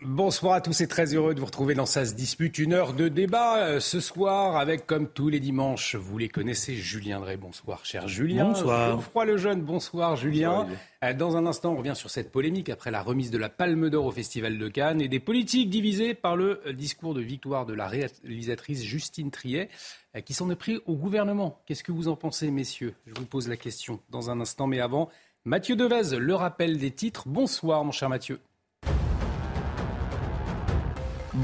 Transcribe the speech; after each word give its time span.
Bonsoir 0.00 0.52
à 0.52 0.60
tous 0.60 0.80
et 0.80 0.86
très 0.86 1.12
heureux 1.12 1.34
de 1.34 1.40
vous 1.40 1.46
retrouver 1.46 1.74
dans 1.74 1.84
Ça 1.84 2.06
se 2.06 2.14
dispute, 2.14 2.58
une 2.58 2.72
heure 2.72 2.92
de 2.92 3.08
débat 3.08 3.56
euh, 3.56 3.80
ce 3.80 3.98
soir 3.98 4.56
avec, 4.56 4.86
comme 4.86 5.08
tous 5.08 5.28
les 5.28 5.40
dimanches, 5.40 5.96
vous 5.96 6.18
les 6.18 6.28
connaissez, 6.28 6.76
Julien 6.76 7.18
Drey. 7.18 7.36
Bonsoir, 7.36 7.84
cher 7.84 8.06
Julien. 8.06 8.44
Bonsoir. 8.44 8.92
Geoffroy 8.92 9.24
le 9.24 9.36
jeune, 9.36 9.60
bonsoir, 9.60 10.14
Julien. 10.14 10.68
Euh, 11.02 11.12
dans 11.14 11.36
un 11.36 11.46
instant, 11.46 11.72
on 11.72 11.76
revient 11.78 11.96
sur 11.96 12.10
cette 12.10 12.30
polémique 12.30 12.68
après 12.68 12.92
la 12.92 13.02
remise 13.02 13.32
de 13.32 13.38
la 13.38 13.48
Palme 13.48 13.90
d'Or 13.90 14.06
au 14.06 14.12
Festival 14.12 14.56
de 14.56 14.68
Cannes 14.68 15.00
et 15.00 15.08
des 15.08 15.18
politiques 15.18 15.68
divisées 15.68 16.14
par 16.14 16.36
le 16.36 16.60
euh, 16.64 16.72
discours 16.72 17.12
de 17.12 17.20
victoire 17.20 17.66
de 17.66 17.74
la 17.74 17.88
réalisatrice 17.88 18.84
Justine 18.84 19.32
Triet 19.32 19.68
qui 20.24 20.32
s'en 20.32 20.48
est 20.48 20.56
pris 20.56 20.78
au 20.86 20.94
gouvernement. 20.94 21.60
Qu'est-ce 21.66 21.82
que 21.82 21.92
vous 21.92 22.06
en 22.06 22.14
pensez, 22.14 22.52
messieurs? 22.52 22.94
Je 23.06 23.14
vous 23.14 23.26
pose 23.26 23.48
la 23.48 23.56
question 23.56 24.00
dans 24.10 24.30
un 24.30 24.40
instant, 24.40 24.68
mais 24.68 24.80
avant, 24.80 25.10
Mathieu 25.44 25.74
Devez, 25.74 26.16
le 26.16 26.34
rappel 26.34 26.78
des 26.78 26.92
titres. 26.92 27.24
Bonsoir, 27.26 27.84
mon 27.84 27.92
cher 27.92 28.08
Mathieu. 28.08 28.38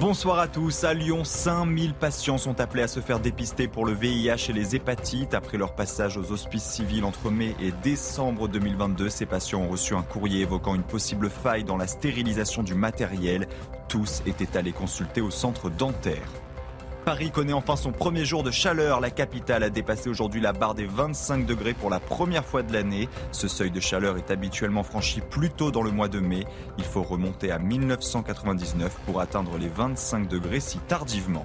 Bonsoir 0.01 0.41
à 0.41 0.49
tous. 0.49 0.83
À 0.83 0.93
Lyon, 0.93 1.23
5000 1.23 1.95
patients 1.95 2.37
sont 2.37 2.61
appelés 2.61 2.83
à 2.83 2.89
se 2.89 2.99
faire 2.99 3.21
dépister 3.21 3.69
pour 3.69 3.87
le 3.87 3.93
VIH 3.93 4.51
et 4.51 4.53
les 4.53 4.75
hépatites. 4.75 5.35
Après 5.35 5.57
leur 5.57 5.77
passage 5.77 6.17
aux 6.17 6.33
hospices 6.33 6.65
civils 6.65 7.05
entre 7.05 7.31
mai 7.31 7.55
et 7.61 7.71
décembre 7.71 8.49
2022, 8.49 9.09
ces 9.09 9.25
patients 9.25 9.61
ont 9.61 9.69
reçu 9.69 9.95
un 9.95 10.03
courrier 10.03 10.41
évoquant 10.41 10.75
une 10.75 10.83
possible 10.83 11.31
faille 11.31 11.63
dans 11.63 11.77
la 11.77 11.87
stérilisation 11.87 12.65
du 12.65 12.75
matériel. 12.75 13.47
Tous 13.89 14.21
étaient 14.27 14.57
allés 14.57 14.73
consulter 14.73 15.21
au 15.21 15.31
centre 15.31 15.71
dentaire. 15.71 16.44
Paris 17.05 17.31
connaît 17.31 17.53
enfin 17.53 17.77
son 17.77 17.93
premier 17.93 18.25
jour 18.25 18.43
de 18.43 18.51
chaleur. 18.51 19.01
La 19.01 19.11
capitale 19.11 19.63
a 19.63 19.69
dépassé 19.69 20.09
aujourd'hui 20.09 20.41
la 20.41 20.55
barre 20.55 20.75
des 20.75 20.87
25 20.87 21.45
degrés 21.45 21.75
pour 21.75 21.91
la 21.91 22.01
première 22.01 22.47
fois 22.47 22.63
de 22.63 22.73
l'année. 22.73 23.11
Ce 23.31 23.47
seuil 23.47 23.71
de 23.71 23.79
chaleur 23.79 24.17
est 24.17 24.31
habituellement 24.31 24.83
franchi 24.83 25.21
plus 25.21 25.51
tôt 25.51 25.71
dans 25.71 25.83
le 25.83 25.91
mois 25.91 26.09
de 26.09 26.19
mai. 26.19 26.45
Il 26.79 26.85
faut 26.85 27.03
remonter 27.03 27.51
à 27.51 27.59
1999 27.59 28.97
pour 29.05 29.21
atteindre 29.21 29.59
les 29.59 29.69
25 29.69 30.29
degrés 30.29 30.61
si 30.61 30.79
tardivement. 30.79 31.45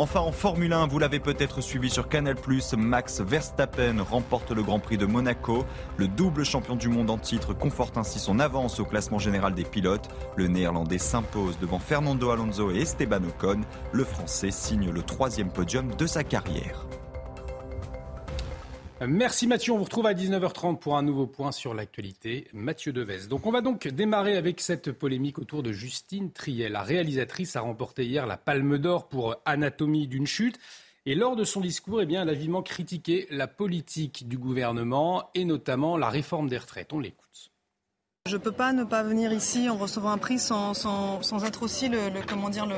Enfin, 0.00 0.20
en 0.20 0.30
Formule 0.30 0.72
1, 0.72 0.86
vous 0.86 1.00
l'avez 1.00 1.18
peut-être 1.18 1.60
suivi 1.60 1.90
sur 1.90 2.08
Canal+, 2.08 2.36
Max 2.76 3.20
Verstappen 3.20 4.00
remporte 4.00 4.52
le 4.52 4.62
Grand 4.62 4.78
Prix 4.78 4.96
de 4.96 5.06
Monaco. 5.06 5.64
Le 5.96 6.06
double 6.06 6.44
champion 6.44 6.76
du 6.76 6.88
monde 6.88 7.10
en 7.10 7.18
titre 7.18 7.52
conforte 7.52 7.96
ainsi 7.96 8.20
son 8.20 8.38
avance 8.38 8.78
au 8.78 8.84
classement 8.84 9.18
général 9.18 9.54
des 9.54 9.64
pilotes. 9.64 10.08
Le 10.36 10.46
Néerlandais 10.46 10.98
s'impose 10.98 11.58
devant 11.58 11.80
Fernando 11.80 12.30
Alonso 12.30 12.70
et 12.70 12.82
Esteban 12.82 13.24
Ocon. 13.24 13.62
Le 13.90 14.04
Français 14.04 14.52
signe 14.52 14.88
le 14.88 15.02
troisième 15.02 15.50
podium 15.50 15.92
de 15.96 16.06
sa 16.06 16.22
carrière. 16.22 16.86
Merci 19.06 19.46
Mathieu, 19.46 19.72
on 19.72 19.78
vous 19.78 19.84
retrouve 19.84 20.06
à 20.06 20.12
19h30 20.12 20.78
pour 20.78 20.96
un 20.96 21.02
nouveau 21.02 21.28
point 21.28 21.52
sur 21.52 21.72
l'actualité. 21.72 22.48
Mathieu 22.52 22.92
Devez. 22.92 23.28
Donc 23.28 23.46
on 23.46 23.52
va 23.52 23.60
donc 23.60 23.86
démarrer 23.86 24.36
avec 24.36 24.60
cette 24.60 24.90
polémique 24.90 25.38
autour 25.38 25.62
de 25.62 25.70
Justine 25.70 26.32
Triel. 26.32 26.72
La 26.72 26.82
réalisatrice 26.82 27.54
a 27.54 27.60
remporté 27.60 28.04
hier 28.04 28.26
la 28.26 28.36
Palme 28.36 28.76
d'Or 28.76 29.08
pour 29.08 29.36
Anatomie 29.44 30.08
d'une 30.08 30.26
chute. 30.26 30.58
Et 31.06 31.14
lors 31.14 31.36
de 31.36 31.44
son 31.44 31.60
discours, 31.60 32.02
eh 32.02 32.12
elle 32.12 32.28
a 32.28 32.34
vivement 32.34 32.62
critiqué 32.62 33.28
la 33.30 33.46
politique 33.46 34.26
du 34.26 34.36
gouvernement 34.36 35.30
et 35.34 35.44
notamment 35.44 35.96
la 35.96 36.10
réforme 36.10 36.48
des 36.48 36.58
retraites. 36.58 36.92
On 36.92 36.98
l'écoute. 36.98 37.52
Je 38.26 38.36
ne 38.36 38.42
peux 38.42 38.52
pas 38.52 38.72
ne 38.72 38.82
pas 38.82 39.04
venir 39.04 39.32
ici 39.32 39.70
en 39.70 39.76
recevant 39.76 40.10
un 40.10 40.18
prix 40.18 40.40
sans, 40.40 40.74
sans, 40.74 41.44
être 41.44 41.62
aussi 41.62 41.88
le 41.88 42.10
comment 42.26 42.50
dire, 42.50 42.66
le, 42.66 42.74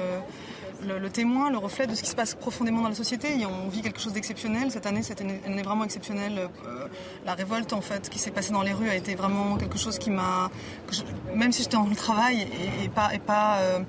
le, 0.86 1.10
témoin, 1.10 1.50
le 1.50 1.58
reflet 1.58 1.86
de 1.86 1.94
ce 1.94 2.02
qui 2.02 2.10
se 2.10 2.16
passe 2.16 2.34
profondément 2.34 2.82
dans 2.82 2.88
la 2.88 2.94
société. 2.94 3.28
On 3.46 3.68
vit 3.68 3.82
quelque 3.82 4.00
chose 4.00 4.12
d'exceptionnel. 4.12 4.70
Cette 4.70 4.86
année, 4.86 5.02
c'était 5.02 5.24
une 5.24 5.52
année 5.52 5.62
vraiment 5.62 5.84
exceptionnelle. 5.84 6.48
Euh, 6.66 6.86
la 7.24 7.34
révolte, 7.34 7.72
en 7.72 7.80
fait, 7.80 8.08
qui 8.08 8.18
s'est 8.18 8.30
passée 8.30 8.52
dans 8.52 8.62
les 8.62 8.72
rues 8.72 8.88
a 8.88 8.94
été 8.94 9.14
vraiment 9.14 9.56
quelque 9.56 9.78
chose 9.78 9.98
qui 9.98 10.10
m'a... 10.10 10.50
Même 11.34 11.52
si 11.52 11.62
j'étais 11.62 11.76
en 11.76 11.88
travail 11.94 12.46
et, 12.82 12.88
pas, 12.88 13.10
euh, 13.58 13.80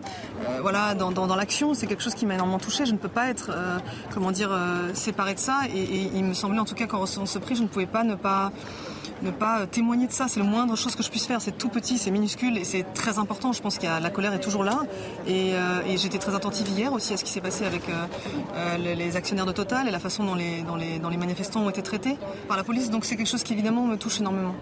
euh, 0.47 0.59
voilà, 0.61 0.95
dans, 0.95 1.11
dans, 1.11 1.35
l'action, 1.35 1.73
c'est 1.73 1.87
quelque 1.87 2.03
chose 2.03 2.15
qui 2.15 2.25
m'a 2.25 2.35
énormément 2.35 2.59
touchée. 2.59 2.85
Je 2.85 2.93
ne 2.93 2.97
peux 2.97 3.09
pas 3.09 3.29
être, 3.29 3.51
comment 4.13 4.31
dire, 4.31 4.57
séparée 4.93 5.33
de 5.33 5.39
ça. 5.39 5.61
Et, 5.73 5.79
et, 5.79 6.11
il 6.15 6.23
me 6.23 6.33
semblait, 6.33 6.59
en 6.59 6.65
tout 6.65 6.75
cas, 6.75 6.87
qu'en 6.87 6.99
recevant 6.99 7.25
ce 7.25 7.39
prix, 7.39 7.55
je 7.55 7.63
ne 7.63 7.67
pouvais 7.67 7.85
pas 7.85 8.03
ne 8.03 8.15
pas 8.15 8.51
ne 9.21 9.31
pas 9.31 9.67
témoigner 9.67 10.07
de 10.07 10.11
ça. 10.11 10.27
C'est 10.27 10.39
le 10.39 10.45
moindre 10.45 10.75
chose 10.75 10.95
que 10.95 11.03
je 11.03 11.09
puisse 11.09 11.25
faire. 11.25 11.41
C'est 11.41 11.57
tout 11.57 11.69
petit, 11.69 11.97
c'est 11.97 12.11
minuscule 12.11 12.57
et 12.57 12.63
c'est 12.63 12.83
très 12.93 13.19
important. 13.19 13.53
Je 13.53 13.61
pense 13.61 13.77
que 13.77 13.85
la 13.85 14.09
colère 14.09 14.33
est 14.33 14.39
toujours 14.39 14.63
là. 14.63 14.83
Et, 15.27 15.53
euh, 15.53 15.81
j'étais 15.97 16.17
très 16.17 16.35
attentive 16.35 16.67
hier 16.69 16.91
aussi 16.93 17.13
à 17.13 17.17
ce 17.17 17.23
qui 17.23 17.31
s'est 17.31 17.41
passé 17.41 17.65
avec 17.65 17.87
euh, 17.89 18.05
euh, 18.55 18.77
les 18.77 19.15
actionnaires 19.15 19.45
de 19.45 19.51
Total 19.51 19.87
et 19.87 19.91
la 19.91 19.99
façon 19.99 20.23
dont 20.23 20.35
les, 20.35 21.17
manifestants 21.17 21.63
ont 21.63 21.69
été 21.69 21.83
traités 21.83 22.15
par 22.47 22.57
la 22.57 22.63
police. 22.63 22.89
Donc 22.89 23.05
c'est 23.05 23.15
quelque 23.15 23.29
chose 23.29 23.43
qui 23.43 23.53
évidemment 23.53 23.85
me 23.85 23.95
touche 23.95 24.19
énormément. 24.19 24.55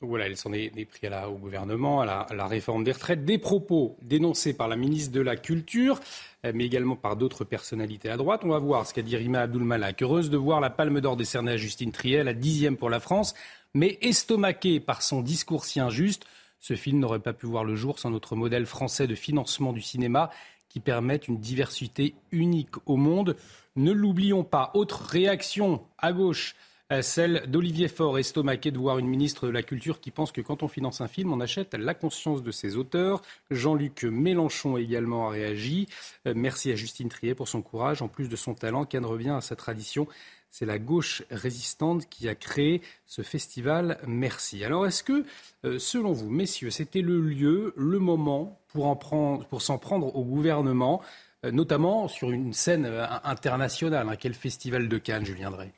Voilà, 0.00 0.26
elle 0.26 0.36
s'en 0.36 0.52
est, 0.52 0.70
pris 0.84 1.06
à 1.06 1.30
au 1.30 1.36
gouvernement, 1.36 2.02
à 2.02 2.26
la, 2.30 2.46
réforme 2.46 2.84
des 2.84 2.92
retraites. 2.92 3.24
Des 3.24 3.38
propos 3.38 3.96
dénoncés 4.02 4.52
par 4.54 4.68
la 4.68 4.76
ministre 4.76 5.12
de 5.12 5.20
la 5.20 5.36
Culture, 5.36 5.98
mais 6.42 6.66
également 6.66 6.94
par 6.94 7.16
d'autres 7.16 7.44
personnalités 7.44 8.10
à 8.10 8.18
droite. 8.18 8.42
On 8.44 8.50
va 8.50 8.58
voir 8.58 8.86
ce 8.86 8.92
qu'a 8.92 9.00
dit 9.00 9.16
Rima 9.16 9.40
Abdul-Malak. 9.42 10.02
Heureuse 10.02 10.28
de 10.28 10.36
voir 10.36 10.60
la 10.60 10.68
palme 10.68 11.00
d'or 11.00 11.16
décernée 11.16 11.52
à 11.52 11.56
Justine 11.56 11.90
Triel, 11.90 12.26
la 12.26 12.34
dixième 12.34 12.76
pour 12.76 12.90
la 12.90 13.00
France 13.00 13.34
mais 13.74 13.98
estomaqué 14.00 14.80
par 14.80 15.02
son 15.02 15.20
discours 15.20 15.64
si 15.64 15.80
injuste, 15.80 16.24
ce 16.60 16.74
film 16.76 16.98
n'aurait 16.98 17.18
pas 17.18 17.34
pu 17.34 17.46
voir 17.46 17.64
le 17.64 17.76
jour 17.76 17.98
sans 17.98 18.10
notre 18.10 18.36
modèle 18.36 18.64
français 18.64 19.06
de 19.06 19.14
financement 19.14 19.72
du 19.72 19.82
cinéma 19.82 20.30
qui 20.68 20.80
permet 20.80 21.16
une 21.16 21.38
diversité 21.38 22.14
unique 22.32 22.76
au 22.86 22.96
monde. 22.96 23.36
Ne 23.76 23.92
l'oublions 23.92 24.44
pas. 24.44 24.70
Autre 24.74 25.02
réaction 25.02 25.84
à 25.98 26.12
gauche, 26.12 26.56
euh, 26.90 27.02
celle 27.02 27.44
d'Olivier 27.48 27.88
Faure, 27.88 28.18
estomaqué 28.18 28.70
de 28.70 28.78
voir 28.78 28.98
une 28.98 29.06
ministre 29.06 29.46
de 29.46 29.52
la 29.52 29.62
Culture 29.62 30.00
qui 30.00 30.10
pense 30.10 30.32
que 30.32 30.40
quand 30.40 30.62
on 30.62 30.68
finance 30.68 31.00
un 31.00 31.08
film, 31.08 31.32
on 31.32 31.40
achète 31.40 31.74
la 31.74 31.94
conscience 31.94 32.42
de 32.42 32.50
ses 32.50 32.76
auteurs. 32.76 33.22
Jean-Luc 33.50 34.04
Mélenchon 34.04 34.76
également 34.76 35.28
a 35.28 35.30
réagi. 35.30 35.86
Euh, 36.26 36.34
merci 36.36 36.72
à 36.72 36.76
Justine 36.76 37.08
Triet 37.08 37.34
pour 37.34 37.48
son 37.48 37.62
courage. 37.62 38.02
En 38.02 38.08
plus 38.08 38.28
de 38.28 38.36
son 38.36 38.54
talent, 38.54 38.84
Cannes 38.84 39.06
revient 39.06 39.30
à 39.30 39.40
sa 39.40 39.56
tradition 39.56 40.08
c'est 40.54 40.66
la 40.66 40.78
gauche 40.78 41.24
résistante 41.32 42.08
qui 42.08 42.28
a 42.28 42.36
créé 42.36 42.80
ce 43.06 43.22
festival 43.22 43.98
Merci. 44.06 44.62
Alors 44.62 44.86
est-ce 44.86 45.02
que, 45.02 45.24
euh, 45.64 45.80
selon 45.80 46.12
vous, 46.12 46.30
messieurs, 46.30 46.70
c'était 46.70 47.00
le 47.00 47.20
lieu, 47.20 47.74
le 47.76 47.98
moment 47.98 48.60
pour, 48.68 48.86
en 48.86 48.94
prendre, 48.94 49.44
pour 49.46 49.62
s'en 49.62 49.78
prendre 49.78 50.14
au 50.14 50.22
gouvernement, 50.22 51.02
euh, 51.44 51.50
notamment 51.50 52.06
sur 52.06 52.30
une 52.30 52.52
scène 52.52 52.86
euh, 52.86 53.04
internationale 53.24 54.08
hein, 54.08 54.14
Quel 54.14 54.32
festival 54.32 54.88
de 54.88 54.96
Cannes, 54.96 55.26
Julien 55.26 55.50
Drey? 55.50 55.72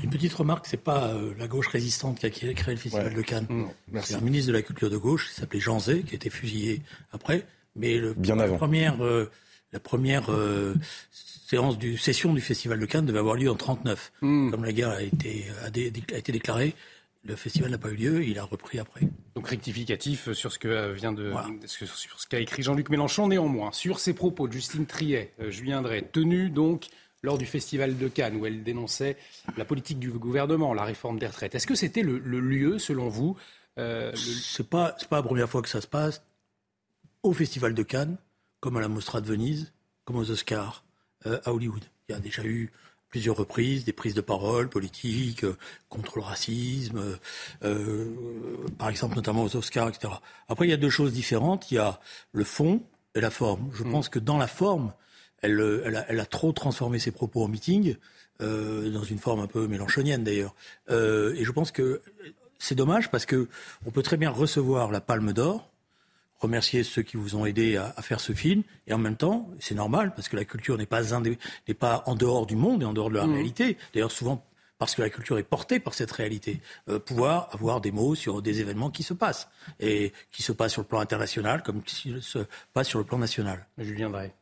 Une 0.00 0.10
petite 0.10 0.32
remarque, 0.32 0.66
c'est 0.66 0.76
pas 0.76 1.12
la 1.36 1.48
gauche 1.48 1.66
résistante 1.66 2.20
qui 2.20 2.26
a 2.26 2.30
créé 2.30 2.54
le 2.74 2.76
festival 2.76 3.12
de 3.12 3.22
Cannes. 3.22 3.46
Mmh, 3.48 3.98
c'est 4.00 4.14
un 4.14 4.20
ministre 4.20 4.46
de 4.46 4.52
la 4.52 4.62
culture 4.62 4.90
de 4.90 4.96
gauche 4.96 5.28
qui 5.28 5.34
s'appelait 5.34 5.60
Jean 5.60 5.80
Zay, 5.80 6.04
qui 6.04 6.12
a 6.12 6.14
été 6.14 6.30
fusillé 6.30 6.82
après. 7.10 7.44
Mais 7.74 7.98
le, 7.98 8.14
Bien 8.14 8.36
la 8.36 8.44
avant. 8.44 8.58
première, 8.58 8.96
la 9.72 9.80
première 9.80 10.30
séance 11.10 11.78
du, 11.78 11.98
session 11.98 12.32
du 12.32 12.40
Festival 12.40 12.78
de 12.78 12.86
Cannes 12.86 13.06
devait 13.06 13.18
avoir 13.18 13.34
lieu 13.34 13.50
en 13.50 13.54
1939. 13.54 14.12
Hmm. 14.22 14.50
Comme 14.50 14.64
la 14.64 14.72
guerre 14.72 14.90
a 14.90 15.02
été, 15.02 15.46
a, 15.64 15.68
été 15.68 16.32
déclarée, 16.32 16.74
le 17.24 17.36
festival 17.36 17.70
n'a 17.70 17.78
pas 17.78 17.90
eu 17.90 17.96
lieu, 17.96 18.24
il 18.24 18.38
a 18.38 18.44
repris 18.44 18.78
après. 18.78 19.02
Donc 19.36 19.48
rectificatif 19.48 20.32
sur 20.32 20.50
ce 20.50 20.58
que 20.58 20.68
euh, 20.68 20.92
vient 20.92 21.12
de 21.12 21.32
sur 21.66 21.88
ce 21.88 22.26
qu'a 22.26 22.40
écrit 22.40 22.62
Jean-Luc 22.62 22.88
Mélenchon. 22.90 23.28
Néanmoins, 23.28 23.70
sur 23.72 24.00
ces 24.00 24.12
propos 24.12 24.48
de 24.48 24.52
Justine 24.52 24.86
Triet, 24.86 25.32
euh, 25.40 25.50
Julien 25.50 25.82
Drey, 25.82 26.02
tenus 26.10 26.52
donc 26.52 26.86
lors 27.22 27.38
du 27.38 27.46
Festival 27.46 27.96
de 27.96 28.08
Cannes, 28.08 28.36
où 28.36 28.46
elle 28.46 28.64
dénonçait 28.64 29.16
la 29.56 29.64
politique 29.64 30.00
du 30.00 30.10
gouvernement, 30.10 30.74
la 30.74 30.84
réforme 30.84 31.20
des 31.20 31.28
retraites. 31.28 31.54
Est-ce 31.54 31.68
que 31.68 31.76
c'était 31.76 32.02
le, 32.02 32.18
lieu, 32.18 32.80
selon 32.80 33.08
vous 33.08 33.36
euh, 33.78 34.12
C'est 34.16 34.68
pas 34.68 34.96
c'est 34.98 35.08
pas 35.08 35.16
la 35.16 35.22
première 35.22 35.48
fois 35.48 35.62
que 35.62 35.68
ça 35.68 35.80
se 35.80 35.86
passe 35.86 36.24
au 37.22 37.32
Festival 37.32 37.74
de 37.74 37.82
Cannes, 37.84 38.16
comme 38.62 38.78
à 38.78 38.80
la 38.80 38.88
Mostra 38.88 39.20
de 39.20 39.26
Venise, 39.26 39.74
comme 40.06 40.16
aux 40.16 40.30
Oscars. 40.30 40.82
Euh, 41.26 41.38
à 41.44 41.52
Hollywood. 41.52 41.82
Il 42.08 42.12
y 42.12 42.14
a 42.16 42.20
déjà 42.20 42.42
eu 42.44 42.72
plusieurs 43.08 43.36
reprises 43.36 43.84
des 43.84 43.92
prises 43.92 44.14
de 44.14 44.20
parole 44.20 44.68
politiques 44.68 45.44
euh, 45.44 45.56
contre 45.88 46.16
le 46.16 46.22
racisme, 46.22 47.18
euh, 47.62 48.16
par 48.78 48.88
exemple 48.88 49.14
notamment 49.14 49.44
aux 49.44 49.56
Oscars, 49.56 49.88
etc. 49.88 50.14
Après, 50.48 50.66
il 50.66 50.70
y 50.70 50.72
a 50.72 50.78
deux 50.78 50.90
choses 50.90 51.12
différentes. 51.12 51.70
Il 51.70 51.74
y 51.74 51.78
a 51.78 52.00
le 52.32 52.44
fond 52.44 52.82
et 53.14 53.20
la 53.20 53.30
forme. 53.30 53.70
Je 53.72 53.84
mm. 53.84 53.92
pense 53.92 54.08
que 54.08 54.18
dans 54.18 54.38
la 54.38 54.48
forme, 54.48 54.92
elle, 55.42 56.04
elle, 56.08 56.20
a, 56.20 56.26
trop 56.26 56.52
transformé 56.52 56.98
ses 56.98 57.10
propos 57.10 57.44
en 57.44 57.48
meeting, 57.48 57.96
dans 58.40 59.04
une 59.04 59.18
forme 59.18 59.40
un 59.40 59.46
peu 59.46 59.68
mélanchonienne 59.68 60.24
d'ailleurs. 60.24 60.54
et 60.88 61.44
je 61.44 61.50
pense 61.50 61.70
que 61.72 62.00
c'est 62.58 62.74
dommage 62.74 63.10
parce 63.10 63.26
que 63.26 63.48
on 63.86 63.90
peut 63.90 64.02
très 64.02 64.16
bien 64.16 64.30
recevoir 64.30 64.90
la 64.90 65.00
Palme 65.00 65.32
d'Or 65.32 65.71
remercier 66.42 66.82
ceux 66.82 67.02
qui 67.02 67.16
vous 67.16 67.36
ont 67.36 67.46
aidé 67.46 67.76
à, 67.76 68.02
faire 68.02 68.20
ce 68.20 68.32
film. 68.32 68.62
Et 68.86 68.92
en 68.92 68.98
même 68.98 69.16
temps, 69.16 69.48
c'est 69.60 69.74
normal, 69.74 70.12
parce 70.14 70.28
que 70.28 70.36
la 70.36 70.44
culture 70.44 70.76
n'est 70.76 70.86
pas, 70.86 71.02
n'est 71.02 71.74
pas 71.74 72.02
en 72.06 72.14
dehors 72.14 72.46
du 72.46 72.56
monde 72.56 72.82
et 72.82 72.84
en 72.84 72.92
dehors 72.92 73.10
de 73.10 73.16
la 73.16 73.26
mmh. 73.26 73.32
réalité. 73.32 73.76
D'ailleurs, 73.94 74.10
souvent 74.10 74.44
parce 74.78 74.96
que 74.96 75.02
la 75.02 75.10
culture 75.10 75.38
est 75.38 75.44
portée 75.44 75.78
par 75.78 75.94
cette 75.94 76.10
réalité, 76.10 76.60
euh, 76.88 76.98
pouvoir 76.98 77.50
avoir 77.52 77.80
des 77.80 77.92
mots 77.92 78.16
sur 78.16 78.42
des 78.42 78.58
événements 78.58 78.90
qui 78.90 79.04
se 79.04 79.14
passent, 79.14 79.48
et 79.78 80.12
qui 80.32 80.42
se 80.42 80.50
passent 80.50 80.72
sur 80.72 80.82
le 80.82 80.88
plan 80.88 80.98
international 80.98 81.62
comme 81.62 81.84
qui 81.84 82.20
se 82.20 82.40
passent 82.72 82.88
sur 82.88 82.98
le 82.98 83.04
plan 83.04 83.18
national. 83.18 83.64
Je 83.78 83.92
viendrai. 83.92 84.34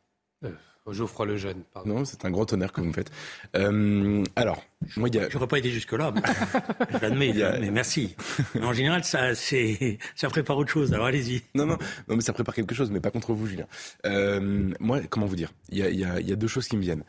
Euh, 0.45 0.53
Geoffroy 0.93 1.27
Lejeune, 1.27 1.63
pardon. 1.73 1.95
Non, 1.95 2.05
c'est 2.05 2.25
un 2.25 2.31
grand 2.31 2.53
honneur 2.53 2.73
que 2.73 2.81
vous 2.81 2.89
me 2.89 2.93
faites. 2.93 3.11
Euh, 3.57 4.25
alors, 4.37 4.63
moi, 4.97 5.09
il 5.09 5.15
y 5.15 5.19
a... 5.19 5.29
J'aurais 5.29 5.47
pas 5.47 5.59
été 5.59 5.71
jusque-là, 5.71 6.13
je 6.93 6.99
l'admets, 6.99 7.33
mais 7.35 7.71
merci. 7.71 8.17
en 8.63 8.73
général, 8.73 9.05
ça, 9.05 9.35
c'est, 9.35 9.99
ça 10.15 10.29
prépare 10.29 10.57
autre 10.57 10.71
chose, 10.71 10.93
alors 10.93 11.07
allez-y. 11.07 11.43
Non, 11.55 11.67
non, 11.67 11.79
non, 12.09 12.17
mais 12.17 12.23
ça 12.23 12.33
prépare 12.33 12.55
quelque 12.55 12.75
chose, 12.75 12.91
mais 12.91 13.01
pas 13.01 13.11
contre 13.11 13.33
vous, 13.33 13.47
Julien. 13.47 13.67
Euh, 14.07 14.73
moi, 14.81 15.01
comment 15.09 15.27
vous 15.27 15.37
dire? 15.37 15.53
Il 15.71 15.79
y, 15.79 15.83
a, 15.83 15.91
il, 15.91 15.99
y 15.99 16.05
a, 16.05 16.21
il 16.21 16.29
y 16.29 16.33
a 16.33 16.37
deux 16.37 16.49
choses 16.49 16.69
qui 16.69 16.77
me 16.77 16.83
viennent. 16.83 17.05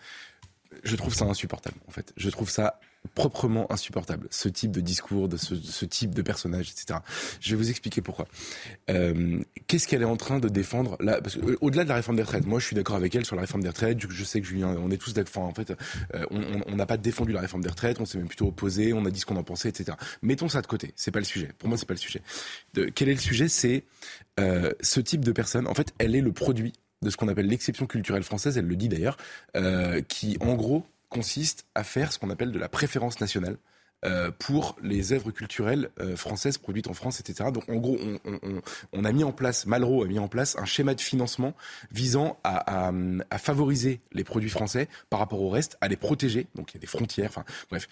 Je 0.83 0.95
trouve 0.95 1.13
ça 1.13 1.25
insupportable, 1.25 1.77
en 1.87 1.91
fait. 1.91 2.13
Je 2.17 2.29
trouve 2.29 2.49
ça 2.49 2.79
proprement 3.15 3.71
insupportable, 3.71 4.27
ce 4.29 4.47
type 4.47 4.71
de 4.71 4.81
discours, 4.81 5.27
de 5.27 5.37
ce, 5.37 5.85
type 5.85 6.13
de 6.13 6.21
personnage, 6.21 6.71
etc. 6.71 6.99
Je 7.39 7.51
vais 7.51 7.55
vous 7.55 7.69
expliquer 7.69 8.01
pourquoi. 8.01 8.27
Euh, 8.89 9.39
Qu'est-ce 9.67 9.87
qu'elle 9.87 10.01
est 10.01 10.05
en 10.05 10.17
train 10.17 10.39
de 10.39 10.47
défendre 10.47 10.97
là 10.99 11.19
euh, 11.37 11.55
Au-delà 11.61 11.83
de 11.83 11.89
la 11.89 11.95
réforme 11.95 12.17
des 12.17 12.23
retraites, 12.23 12.45
moi 12.45 12.59
je 12.59 12.65
suis 12.65 12.75
d'accord 12.75 12.95
avec 12.95 13.15
elle 13.15 13.25
sur 13.25 13.35
la 13.35 13.41
réforme 13.41 13.63
des 13.63 13.69
retraites. 13.69 13.99
Je 13.99 14.23
sais 14.23 14.39
que 14.39 14.47
Julien, 14.47 14.75
on 14.79 14.91
est 14.91 14.97
tous 14.97 15.13
d'accord. 15.13 15.43
En 15.43 15.53
fait, 15.53 15.73
euh, 16.13 16.25
on 16.29 16.75
n'a 16.75 16.85
pas 16.85 16.97
défendu 16.97 17.31
la 17.31 17.41
réforme 17.41 17.63
des 17.63 17.69
retraites, 17.69 17.99
on 17.99 18.05
s'est 18.05 18.17
même 18.17 18.27
plutôt 18.27 18.47
opposé, 18.47 18.93
on 18.93 19.05
a 19.05 19.09
dit 19.09 19.19
ce 19.19 19.25
qu'on 19.25 19.37
en 19.37 19.43
pensait, 19.43 19.69
etc. 19.69 19.97
Mettons 20.21 20.47
ça 20.47 20.61
de 20.61 20.67
côté. 20.67 20.93
C'est 20.95 21.11
pas 21.11 21.19
le 21.19 21.25
sujet. 21.25 21.49
Pour 21.57 21.69
moi, 21.69 21.77
c'est 21.77 21.87
pas 21.87 21.95
le 21.95 21.99
sujet. 21.99 22.21
Quel 22.95 23.09
est 23.09 23.13
le 23.13 23.19
sujet? 23.19 23.47
C'est 23.47 23.83
ce 24.37 24.99
type 24.99 25.25
de 25.25 25.31
personne. 25.31 25.67
En 25.67 25.73
fait, 25.73 25.93
elle 25.97 26.15
est 26.15 26.21
le 26.21 26.31
produit 26.31 26.73
de 27.01 27.09
ce 27.09 27.17
qu'on 27.17 27.27
appelle 27.27 27.47
l'exception 27.47 27.87
culturelle 27.87 28.23
française. 28.23 28.57
Elle 28.57 28.67
le 28.67 28.75
dit 28.75 28.89
d'ailleurs, 28.89 29.17
qui 30.07 30.37
en 30.39 30.53
gros 30.55 30.85
consiste 31.11 31.65
à 31.75 31.83
faire 31.83 32.11
ce 32.11 32.17
qu'on 32.17 32.31
appelle 32.31 32.51
de 32.51 32.57
la 32.57 32.69
préférence 32.69 33.19
nationale. 33.21 33.57
Euh, 34.03 34.31
pour 34.31 34.79
les 34.81 35.13
œuvres 35.13 35.29
culturelles 35.29 35.91
euh, 35.99 36.15
françaises 36.15 36.57
produites 36.57 36.87
en 36.87 36.93
France, 36.93 37.19
etc. 37.19 37.51
Donc 37.53 37.69
en 37.69 37.75
gros, 37.75 37.99
on, 38.93 39.03
a 39.05 39.11
mis 39.11 39.23
en 39.23 39.31
place, 39.31 39.67
Malraux 39.67 40.03
a 40.03 40.07
mis 40.07 40.17
en 40.17 40.27
place 40.27 40.57
un 40.57 40.65
schéma 40.65 40.95
de 40.95 41.01
financement 41.01 41.53
visant 41.91 42.39
à, 42.43 42.91
favoriser 43.37 44.01
les 44.11 44.23
produits 44.23 44.49
français 44.49 44.89
par 45.11 45.19
rapport 45.19 45.39
au 45.39 45.51
reste, 45.51 45.77
à 45.81 45.87
les 45.87 45.97
protéger. 45.97 46.47
Donc 46.55 46.71
il 46.71 46.73
y 46.73 46.77
a 46.77 46.81
des 46.81 46.87
frontières, 46.87 47.29
enfin 47.29 47.45
bref. 47.69 47.87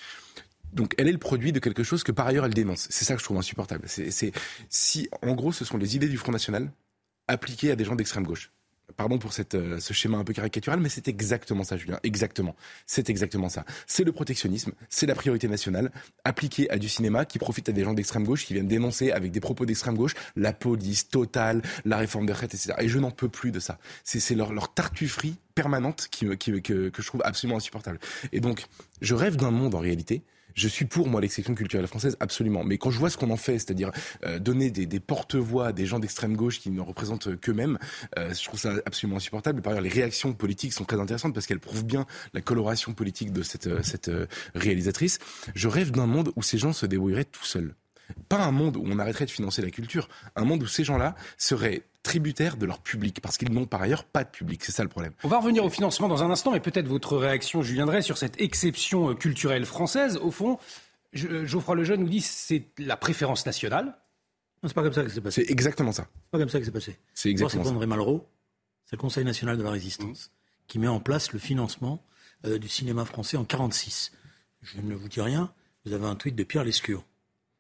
Donc 0.74 0.96
elle 0.98 1.08
est 1.08 1.12
le 1.12 1.20
produit 1.20 1.52
de 1.52 1.60
quelque 1.60 1.84
chose 1.84 2.02
que 2.04 2.12
par 2.12 2.26
ailleurs 2.26 2.46
elle 2.46 2.56
dénonce. 2.56 2.88
C'est 2.90 3.06
ça 3.06 3.14
que 3.14 3.20
je 3.20 3.26
trouve 3.26 3.38
insupportable. 3.38 3.84
C'est 3.86 4.32
si 4.68 5.10
en 5.22 5.36
gros 5.36 5.52
ce 5.52 5.64
sont 5.64 5.78
les 5.78 5.96
idées 5.96 6.10
du 6.10 6.18
Front 6.18 6.32
National 6.32 6.72
appliquées 7.28 7.70
à 7.70 7.76
des 7.76 7.86
gens 7.86 7.96
d'extrême 7.96 8.24
gauche. 8.24 8.52
Pardon 8.98 9.18
pour 9.18 9.32
euh, 9.54 9.80
ce 9.80 9.94
schéma 9.94 10.18
un 10.18 10.24
peu 10.24 10.34
caricatural, 10.34 10.80
mais 10.80 10.90
c'est 10.90 11.08
exactement 11.08 11.64
ça, 11.64 11.78
Julien. 11.78 12.00
Exactement. 12.04 12.56
C'est 12.86 13.10
exactement 13.10 13.50
ça. 13.50 13.66
C'est 13.88 14.04
le 14.04 14.12
protectionnisme, 14.12 14.72
c'est 14.90 15.06
la 15.06 15.16
priorité 15.16 15.48
nationale 15.48 15.92
appliquée 16.24 16.70
à 16.70 16.78
du 16.78 16.90
cinéma 16.90 17.26
qui 17.26 17.40
profite 17.40 17.70
à 17.70 17.72
des 17.72 17.84
gens 17.84 17.94
d'extrême 17.94 18.24
gauche 18.24 18.46
qui 18.46 18.54
viennent 18.54 18.68
dénoncer 18.68 19.12
avec 19.12 19.32
des 19.32 19.40
propos 19.40 19.66
d'extrême 19.66 19.96
gauche 19.96 20.14
la 20.36 20.54
police 20.54 21.10
totale, 21.10 21.62
la 21.86 21.98
réforme 21.98 22.26
des 22.26 22.34
retraites, 22.34 22.54
etc. 22.54 22.74
Et 22.80 22.90
je 22.90 23.00
n'en 23.00 23.12
peux 23.12 23.30
plus 23.30 23.52
de 23.52 23.60
ça. 23.60 23.78
C'est 24.04 24.36
leur, 24.36 24.74
tartufferie 24.74 25.38
permanente 25.56 26.10
que 26.12 26.26
je 26.30 27.06
trouve 27.08 27.22
absolument 27.24 27.58
insupportable. 27.58 28.00
Et 28.32 28.40
donc, 28.40 28.66
je 29.02 29.16
rêve 29.16 29.36
d'un 29.36 29.52
monde 29.52 29.76
en 29.76 29.80
réalité 29.80 30.22
je 30.56 30.68
suis 30.68 30.86
pour, 30.86 31.08
moi, 31.08 31.22
l'exception 31.22 31.56
culturelle 31.56 31.88
française, 31.88 32.18
absolument. 32.20 32.64
Mais 32.64 32.78
quand 32.78 32.92
je 32.92 33.00
vois 33.00 33.10
ce 33.10 33.18
qu'on 33.18 33.32
en 33.32 33.38
fait, 33.38 33.60
c'est-à-dire 33.60 33.92
euh, 34.26 34.40
donner 34.40 34.72
des, 34.72 34.86
des 34.86 35.00
porte-voix 35.00 35.68
à 35.68 35.72
des 35.72 35.86
gens 35.86 36.00
d'extrême 36.00 36.36
gauche 36.36 36.60
qui 36.60 36.70
ne 36.70 36.82
représentent 36.82 37.40
qu'eux-mêmes, 37.40 37.78
euh, 38.18 38.34
je 38.34 38.44
trouve 38.44 38.60
ça 38.60 38.74
absolument 38.86 39.18
insupportable. 39.18 39.62
Par 39.62 39.72
ailleurs, 39.72 39.84
les 39.84 39.90
réactions 39.90 40.34
politiques 40.34 40.74
sont 40.74 40.86
très 40.86 41.00
intéressantes 41.00 41.34
parce 41.34 41.48
qu'elles 41.48 41.60
prouvent 41.60 41.86
bien 41.86 42.06
la 42.34 42.42
coloration 42.42 42.94
politique 42.94 43.32
de 43.32 43.44
cette, 43.44 43.68
euh, 43.68 43.80
cette 43.84 44.12
réalisatrice. 44.56 45.20
Je 45.56 45.68
rêve 45.68 45.92
d'un 45.92 46.08
monde 46.08 46.32
où 46.36 46.44
ces 46.44 46.58
gens 46.58 46.74
se 46.74 46.86
débrouilleraient 46.86 47.26
tout 47.26 47.46
seuls. 47.46 47.76
Pas 48.28 48.44
un 48.44 48.52
monde 48.52 48.76
où 48.78 48.84
on 48.86 49.00
arrêterait 49.00 49.26
de 49.26 49.32
financer 49.32 49.62
la 49.62 49.70
culture, 49.70 50.10
un 50.36 50.44
monde 50.44 50.64
où 50.64 50.68
ces 50.68 50.84
gens-là 50.84 51.16
seraient 51.38 51.84
tributaires 52.04 52.58
de 52.58 52.66
leur 52.66 52.80
public, 52.80 53.22
parce 53.22 53.38
qu'ils 53.38 53.52
n'ont 53.52 53.66
par 53.66 53.82
ailleurs 53.82 54.04
pas 54.04 54.24
de 54.24 54.30
public. 54.30 54.64
C'est 54.64 54.72
ça 54.72 54.84
le 54.84 54.90
problème. 54.90 55.14
On 55.24 55.28
va 55.28 55.40
revenir 55.40 55.64
au 55.66 55.70
financement 55.70 56.08
dans 56.08 56.24
un 56.24 56.32
instant, 56.32 56.52
mais 56.52 56.60
peut-être 56.60 56.88
votre 56.88 57.18
réaction, 57.18 57.62
Julien 57.62 57.86
Drey, 57.86 58.02
sur 58.02 58.18
cette 58.18 58.40
exception 58.40 59.10
euh, 59.10 59.14
culturelle 59.14 59.66
française. 59.66 60.18
Au 60.18 60.32
fond, 60.32 60.58
euh, 61.18 61.46
Geoffroy 61.46 61.76
Lejeune 61.76 62.02
nous 62.02 62.10
dit 62.10 62.22
c'est 62.22 62.68
la 62.78 62.98
préférence 62.98 63.46
nationale. 63.46 63.98
Non, 64.62 64.68
c'est 64.68 64.74
pas 64.74 64.84
comme 64.84 64.94
ça 64.94 65.04
que 65.04 65.10
c'est 65.10 65.22
passé. 65.22 65.44
C'est 65.46 65.52
exactement 65.52 65.92
ça. 65.92 66.08
C'est 66.14 66.32
pas 66.32 66.40
comme 66.40 66.50
ça 66.50 66.60
que 66.60 66.66
c'est 66.66 66.72
passé. 66.72 66.98
C'est 67.14 67.30
exactement 67.30 67.64
c'est 67.64 67.70
André 67.70 67.86
Malraux, 67.86 68.28
c'est 68.86 68.96
le 68.96 69.02
Conseil 69.02 69.26
national 69.26 69.58
de 69.58 69.64
la 69.64 69.72
résistance, 69.72 70.28
mmh. 70.28 70.64
qui 70.68 70.80
met 70.80 70.88
en 70.88 71.00
place 71.00 71.32
le 71.32 71.40
financement 71.40 72.04
euh, 72.46 72.60
du 72.60 72.68
cinéma 72.68 73.06
français 73.06 73.38
en 73.38 73.46
46. 73.46 74.12
Je 74.62 74.82
ne 74.82 74.96
vous 74.96 75.08
dis 75.08 75.22
rien, 75.22 75.54
vous 75.86 75.94
avez 75.94 76.06
un 76.06 76.16
tweet 76.16 76.36
de 76.36 76.44
Pierre 76.44 76.64
Lescure 76.64 77.06